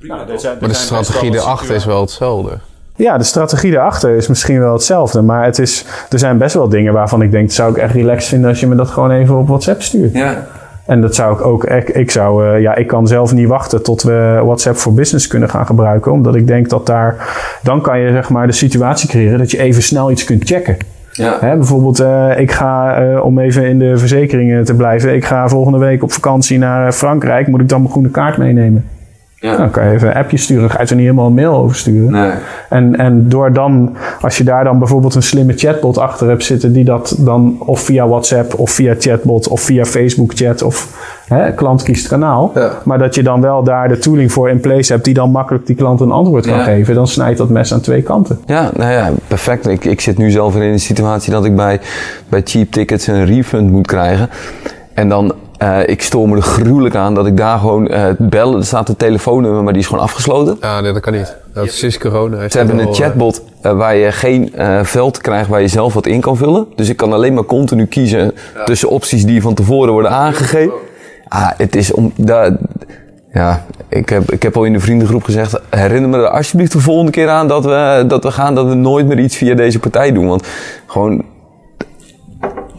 nou, 0.01 0.31
er 0.31 0.41
zijn, 0.41 0.55
er 0.55 0.61
maar 0.61 0.69
de 0.69 0.75
strategie 0.75 1.35
erachter 1.35 1.75
is 1.75 1.85
wel 1.85 2.01
hetzelfde. 2.01 2.59
Ja, 2.97 3.19
de 3.19 3.25
strategie 3.25 3.73
erachter 3.73 4.17
is 4.17 4.29
misschien 4.29 4.61
wel 4.61 4.73
hetzelfde. 4.73 5.23
Maar 5.23 5.45
het 5.45 5.59
is, 5.59 5.85
er 6.11 6.19
zijn 6.19 6.39
best 6.39 6.55
wel 6.55 6.69
dingen 6.69 6.93
waarvan 6.93 7.23
ik 7.23 7.31
denk... 7.31 7.51
zou 7.51 7.71
ik 7.71 7.77
echt 7.77 7.95
relaxed 7.95 8.29
vinden 8.29 8.49
als 8.49 8.61
je 8.61 8.67
me 8.67 8.75
dat 8.75 8.91
gewoon 8.91 9.11
even 9.11 9.39
op 9.39 9.49
WhatsApp 9.49 9.83
stuurt. 9.83 10.13
Ja. 10.13 10.47
En 10.87 11.01
dat 11.01 11.15
zou 11.15 11.35
ik 11.35 11.45
ook, 11.45 11.65
ik, 11.65 11.89
ik 11.89 12.11
zou, 12.11 12.47
eh, 12.47 12.61
ja, 12.61 12.75
ik 12.75 12.87
kan 12.87 13.07
zelf 13.07 13.33
niet 13.33 13.49
wachten 13.49 13.83
tot 13.83 14.03
we 14.03 14.41
WhatsApp 14.45 14.77
voor 14.77 14.95
Business 14.95 15.27
kunnen 15.27 15.49
gaan 15.49 15.67
gebruiken. 15.67 16.13
Omdat 16.13 16.35
ik 16.35 16.47
denk 16.47 16.69
dat 16.69 16.87
daar, 16.87 17.35
dan 17.63 17.81
kan 17.81 18.01
je 18.01 18.13
zeg 18.13 18.31
maar 18.31 18.47
de 18.47 18.53
situatie 18.53 19.09
creëren 19.09 19.39
dat 19.39 19.51
je 19.51 19.59
even 19.59 19.83
snel 19.83 20.11
iets 20.11 20.25
kunt 20.25 20.45
checken. 20.45 20.77
Ja. 21.13 21.37
Hè, 21.41 21.57
bijvoorbeeld, 21.57 22.01
eh, 22.01 22.39
ik 22.39 22.51
ga, 22.51 22.95
eh, 22.95 23.25
om 23.25 23.39
even 23.39 23.65
in 23.65 23.79
de 23.79 23.99
verzekeringen 23.99 24.65
te 24.65 24.75
blijven, 24.75 25.15
ik 25.15 25.25
ga 25.25 25.49
volgende 25.49 25.79
week 25.79 26.03
op 26.03 26.13
vakantie 26.13 26.59
naar 26.59 26.93
Frankrijk. 26.93 27.47
Moet 27.47 27.61
ik 27.61 27.69
dan 27.69 27.81
mijn 27.81 27.93
groene 27.93 28.11
kaart 28.11 28.37
meenemen? 28.37 28.85
Ja. 29.43 29.57
Dan 29.57 29.71
kan 29.71 29.85
je 29.85 29.91
even 29.93 30.09
een 30.09 30.15
appje 30.15 30.37
sturen. 30.37 30.63
Dan 30.63 30.71
ga 30.71 30.83
je 30.83 30.89
er 30.89 30.95
niet 30.95 31.05
helemaal 31.05 31.27
een 31.27 31.35
mail 31.35 31.55
over 31.55 31.77
sturen. 31.77 32.11
Nee. 32.13 32.31
En, 32.69 32.97
en 32.99 33.29
door 33.29 33.53
dan, 33.53 33.97
als 34.21 34.39
je 34.39 34.45
daar 34.45 34.65
dan 34.65 34.79
bijvoorbeeld 34.79 35.15
een 35.15 35.23
slimme 35.23 35.53
chatbot 35.53 35.99
achter 35.99 36.29
hebt 36.29 36.45
zitten, 36.45 36.73
die 36.73 36.85
dat 36.85 37.17
dan 37.19 37.57
of 37.59 37.81
via 37.81 38.09
WhatsApp 38.09 38.59
of 38.59 38.71
via 38.71 38.95
chatbot 38.99 39.49
of 39.49 39.61
via 39.61 39.85
Facebook 39.85 40.33
chat 40.35 40.63
of 40.63 40.89
hè, 41.29 41.53
klant 41.53 41.83
kiest 41.83 42.09
kanaal. 42.09 42.53
Ja. 42.55 42.71
Maar 42.85 42.99
dat 42.99 43.15
je 43.15 43.23
dan 43.23 43.41
wel 43.41 43.63
daar 43.63 43.89
de 43.89 43.99
tooling 43.99 44.33
voor 44.33 44.51
in 44.51 44.61
place 44.61 44.93
hebt 44.93 45.05
die 45.05 45.15
dan 45.15 45.31
makkelijk 45.31 45.67
die 45.67 45.77
klant 45.77 46.01
een 46.01 46.11
antwoord 46.11 46.47
kan 46.47 46.57
Ja. 46.59 46.65
geven, 46.65 46.95
dan 46.95 47.07
snijdt 47.07 47.39
dat 47.39 47.49
mes 47.49 47.73
aan 47.73 47.81
twee 47.81 48.03
kanten. 48.03 48.39
Ja, 48.47 48.71
nou 48.77 48.93
ja, 48.93 49.11
perfect. 49.29 49.67
Ik, 49.69 49.85
ik 49.85 50.01
zit 50.01 50.19
nu 50.19 50.31
zelf 50.31 50.55
in 50.57 50.73
de 50.73 50.79
situatie 50.79 51.33
dat 51.33 51.45
ik 51.45 51.57
bij, 51.57 51.81
bij 52.29 52.41
cheap 52.45 52.71
tickets 52.71 53.07
een 53.07 53.25
refund 53.27 53.71
moet 53.71 53.87
krijgen. 53.87 54.29
En 54.95 55.09
dan, 55.09 55.33
eh, 55.63 55.79
ik 55.87 56.03
stoor 56.03 56.29
me 56.29 56.37
er 56.37 56.43
gruwelijk 56.43 56.95
aan 56.95 57.15
dat 57.15 57.27
ik 57.27 57.37
daar 57.37 57.59
gewoon 57.59 57.89
eh, 57.89 58.05
bellen. 58.19 58.59
Er 58.59 58.65
staat 58.65 58.89
een 58.89 58.97
telefoonnummer, 58.97 59.63
maar 59.63 59.73
die 59.73 59.83
is 59.83 59.89
gewoon 59.89 60.03
afgesloten. 60.03 60.57
Ja, 60.61 60.81
nee, 60.81 60.93
dat 60.93 61.03
kan 61.03 61.13
niet. 61.13 61.37
Dat 61.55 61.65
is 61.65 61.79
sinds 61.79 61.99
corona. 61.99 62.49
Ze 62.49 62.59
hebben 62.59 62.79
een 62.79 62.89
eh, 62.89 62.95
chatbot 62.95 63.43
waar 63.63 63.97
je 63.97 64.13
geen 64.13 64.55
eh, 64.55 64.85
veld 64.85 65.19
krijgt 65.19 65.49
waar 65.49 65.61
je 65.61 65.69
zelf 65.69 65.95
wat 65.95 66.07
in 66.07 66.21
kan 66.21 66.37
vullen. 66.37 66.67
Dus 66.77 66.89
ik 66.89 66.97
kan 66.97 67.13
alleen 67.13 67.35
maar 67.35 67.45
continu 67.45 67.87
kiezen 67.87 68.33
tussen 68.65 68.89
opties 68.89 69.25
die 69.25 69.43
van 69.43 69.55
tevoren 69.55 69.93
worden 69.93 70.11
aangegeven. 70.11 70.73
Ah, 71.29 71.51
het 71.57 71.77
is 71.77 71.93
om... 71.93 72.13
Daar, 72.17 72.57
ja, 73.33 73.65
ik 73.89 74.09
heb, 74.09 74.33
ik 74.33 74.43
heb 74.43 74.57
al 74.57 74.65
in 74.65 74.73
de 74.73 74.81
vriendengroep 74.81 75.23
gezegd, 75.23 75.61
herinner 75.71 76.11
me 76.11 76.17
er 76.17 76.29
alsjeblieft 76.29 76.73
de 76.73 76.81
volgende 76.81 77.11
keer 77.11 77.29
aan 77.29 77.49
dat 77.49 77.65
we, 77.65 78.05
dat 78.09 78.23
we 78.23 78.31
gaan, 78.31 78.55
dat 78.55 78.67
we 78.67 78.75
nooit 78.75 79.07
meer 79.07 79.19
iets 79.19 79.37
via 79.37 79.55
deze 79.55 79.79
partij 79.79 80.13
doen. 80.13 80.29
Want 80.29 80.47
gewoon, 80.87 81.25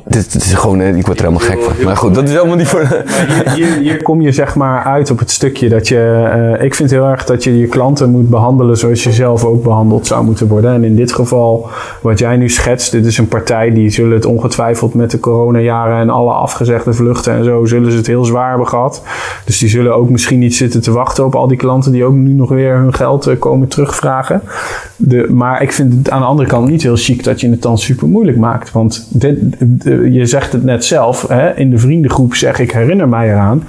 dit, 0.04 0.34
dit 0.34 0.44
is 0.44 0.54
gewoon, 0.54 0.82
ik 0.82 1.06
word 1.06 1.20
er 1.20 1.26
helemaal 1.26 1.48
gek 1.48 1.62
van. 1.62 1.86
Maar 1.86 1.98
goed, 1.98 2.16
dat 2.16 2.24
is 2.24 2.34
helemaal 2.34 2.56
niet 2.56 2.68
voor... 2.68 2.88
Hier, 3.26 3.52
hier, 3.54 3.78
hier 3.78 4.02
kom 4.08 4.22
je 4.22 4.32
zeg 4.32 4.56
maar 4.56 4.84
uit 4.84 5.12
op 5.12 5.20
het 5.20 5.32
stukje 5.32 5.70
dat 5.70 5.88
je. 5.88 6.30
eh, 6.58 6.66
ik 6.66 6.76
vind 6.76 6.92
heel 6.92 7.06
erg 7.06 7.26
dat 7.26 7.44
je 7.44 7.58
je 7.58 7.68
klanten 7.68 8.10
moet 8.10 8.30
behandelen 8.30 8.78
zoals 8.78 9.04
je 9.04 9.12
zelf 9.12 9.44
ook 9.44 9.64
behandeld 9.64 10.08
zou 10.08 10.24
moeten 10.26 10.48
worden. 10.48 10.74
En 10.74 10.84
in 10.84 10.96
dit 10.96 11.14
geval, 11.14 11.70
wat 12.02 12.20
jij 12.20 12.38
nu 12.38 12.50
schetst, 12.50 12.92
dit 12.92 13.06
is 13.06 13.18
een 13.18 13.28
partij 13.28 13.72
die 13.72 13.90
zullen 13.90 14.14
het 14.14 14.26
ongetwijfeld 14.26 14.94
met 14.94 15.12
de 15.12 15.20
coronajaren 15.20 16.00
en 16.00 16.10
alle 16.10 16.32
afgezegde 16.32 16.94
vluchten 16.94 17.34
en 17.34 17.44
zo, 17.44 17.66
zullen 17.66 17.92
ze 17.92 17.98
het 17.98 18.08
heel 18.08 18.26
zwaar 18.26 18.50
hebben 18.50 18.68
gehad. 18.68 19.02
Dus 19.46 19.58
die 19.58 19.70
zullen 19.70 19.96
ook 19.96 20.10
misschien 20.10 20.40
niet 20.40 20.56
zitten 20.56 20.82
te 20.82 20.92
wachten 20.92 21.26
op 21.26 21.36
al 21.36 21.48
die 21.48 21.58
klanten 21.58 21.92
die 21.92 22.06
ook 22.06 22.14
nu 22.14 22.34
nog 22.34 22.50
weer 22.50 22.76
hun 22.76 22.94
geld 22.94 23.28
eh, 23.28 23.40
komen 23.40 23.68
terugvragen. 23.68 24.42
De, 25.06 25.28
maar 25.30 25.62
ik 25.62 25.72
vind 25.72 25.94
het 25.94 26.10
aan 26.10 26.20
de 26.20 26.28
andere 26.28 26.50
kant 26.50 26.70
niet 26.70 26.84
heel 26.84 26.96
chic 26.96 27.24
dat 27.24 27.42
je 27.42 27.50
het 27.50 27.62
dan 27.62 27.78
super 27.78 28.08
moeilijk 28.08 28.38
maakt. 28.38 28.72
Want 28.72 29.10
je 30.12 30.26
zegt 30.26 30.54
het 30.54 30.64
net 30.64 30.86
zelf, 30.86 31.28
hè, 31.28 31.56
in 31.56 31.70
de 31.70 31.78
vriendengroep 31.78 32.36
zeg 32.36 32.60
ik 32.60 32.72
herinner 32.72 33.10
mij 33.10 33.30
eraan. 33.30 33.64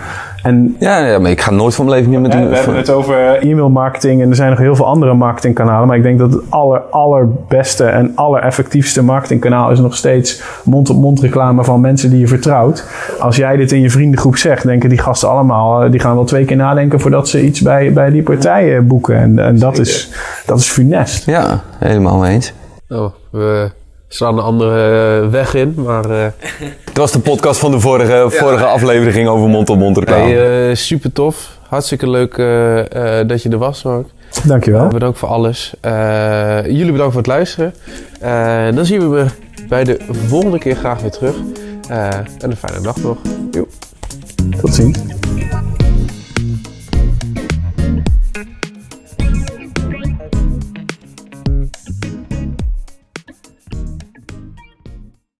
En 0.44 0.76
Ja, 0.78 1.06
ja, 1.06 1.18
maar 1.18 1.30
ik 1.30 1.40
ga 1.40 1.50
nooit 1.50 1.74
van 1.74 1.84
mijn 1.84 1.96
leven 1.96 2.12
meer 2.12 2.20
met 2.20 2.32
hè, 2.32 2.48
we 2.48 2.56
hebben 2.56 2.76
het 2.76 2.90
over 2.90 3.36
e-mail 3.36 3.68
marketing 3.68 4.22
en 4.22 4.28
er 4.30 4.36
zijn 4.36 4.50
nog 4.50 4.58
heel 4.58 4.76
veel 4.76 4.86
andere 4.86 5.14
marketingkanalen. 5.14 5.88
Maar 5.88 5.96
ik 5.96 6.02
denk 6.02 6.18
dat 6.18 6.32
het 6.32 6.42
aller, 6.48 6.80
allerbeste 6.80 7.84
en 7.84 8.12
allereffectiefste 8.14 9.02
marketingkanaal 9.02 9.70
is 9.70 9.78
nog 9.78 9.96
steeds 9.96 10.42
mond-op-mond 10.64 11.20
reclame 11.20 11.64
van 11.64 11.80
mensen 11.80 12.10
die 12.10 12.18
je 12.18 12.26
vertrouwt. 12.26 12.86
Als 13.20 13.36
jij 13.36 13.56
dit 13.56 13.72
in 13.72 13.80
je 13.80 13.90
vriendengroep 13.90 14.36
zegt, 14.36 14.62
denken 14.62 14.88
die 14.88 14.98
gasten 14.98 15.28
allemaal, 15.28 15.82
eh, 15.82 15.90
die 15.90 16.00
gaan 16.00 16.14
wel 16.14 16.24
twee 16.24 16.44
keer 16.44 16.56
nadenken 16.56 17.00
voordat 17.00 17.28
ze 17.28 17.44
iets 17.44 17.60
bij, 17.60 17.92
bij 17.92 18.10
die 18.10 18.22
partijen 18.22 18.86
boeken. 18.86 19.16
En, 19.16 19.38
en 19.38 19.58
dat, 19.58 19.78
is, 19.78 20.12
dat 20.46 20.58
is 20.58 20.68
funest. 20.68 21.26
Ja, 21.26 21.60
helemaal 21.78 22.18
mee 22.18 22.32
eens. 22.32 22.52
Oh, 22.88 23.12
we 23.30 23.70
slaan 24.14 24.38
een 24.38 24.44
andere 24.44 25.20
eh, 25.22 25.28
weg 25.30 25.54
in, 25.54 25.74
maar... 25.76 26.10
eh 26.10 26.26
Het 26.84 26.96
was 26.96 27.12
de 27.12 27.18
podcast 27.18 27.60
van 27.60 27.70
de 27.70 27.80
vorige, 27.80 28.26
vorige 28.28 28.64
aflevering 28.64 29.14
ging 29.14 29.28
over 29.28 29.48
mond-op-mond 29.48 29.96
reclame. 29.98 30.22
hey, 30.22 30.68
eh, 30.70 30.74
super 30.76 31.12
tof. 31.12 31.58
Hartstikke 31.68 32.10
leuk 32.10 32.38
eh, 32.38 33.18
eh, 33.20 33.28
dat 33.28 33.42
je 33.42 33.48
er 33.48 33.58
was, 33.58 33.82
Mark. 33.82 34.06
Dankjewel. 34.44 34.88
Bedankt 34.88 35.18
voor 35.18 35.28
alles. 35.28 35.74
Eh, 35.80 35.90
jullie 36.66 36.92
bedankt 36.92 37.12
voor 37.12 37.22
het 37.22 37.26
luisteren. 37.30 37.74
Eh, 38.20 38.66
dan 38.74 38.86
zien 38.86 39.00
we 39.00 39.06
weer 39.06 39.34
bij 39.68 39.84
de 39.84 40.00
volgende 40.28 40.58
keer 40.58 40.76
graag 40.76 41.00
weer 41.00 41.10
terug. 41.10 41.34
Eh, 41.88 42.06
en 42.14 42.50
een 42.50 42.56
fijne 42.56 42.80
dag 42.80 42.96
nog. 42.96 43.16
Joep. 43.50 43.68
Tot 44.60 44.74
ziens. 44.74 44.98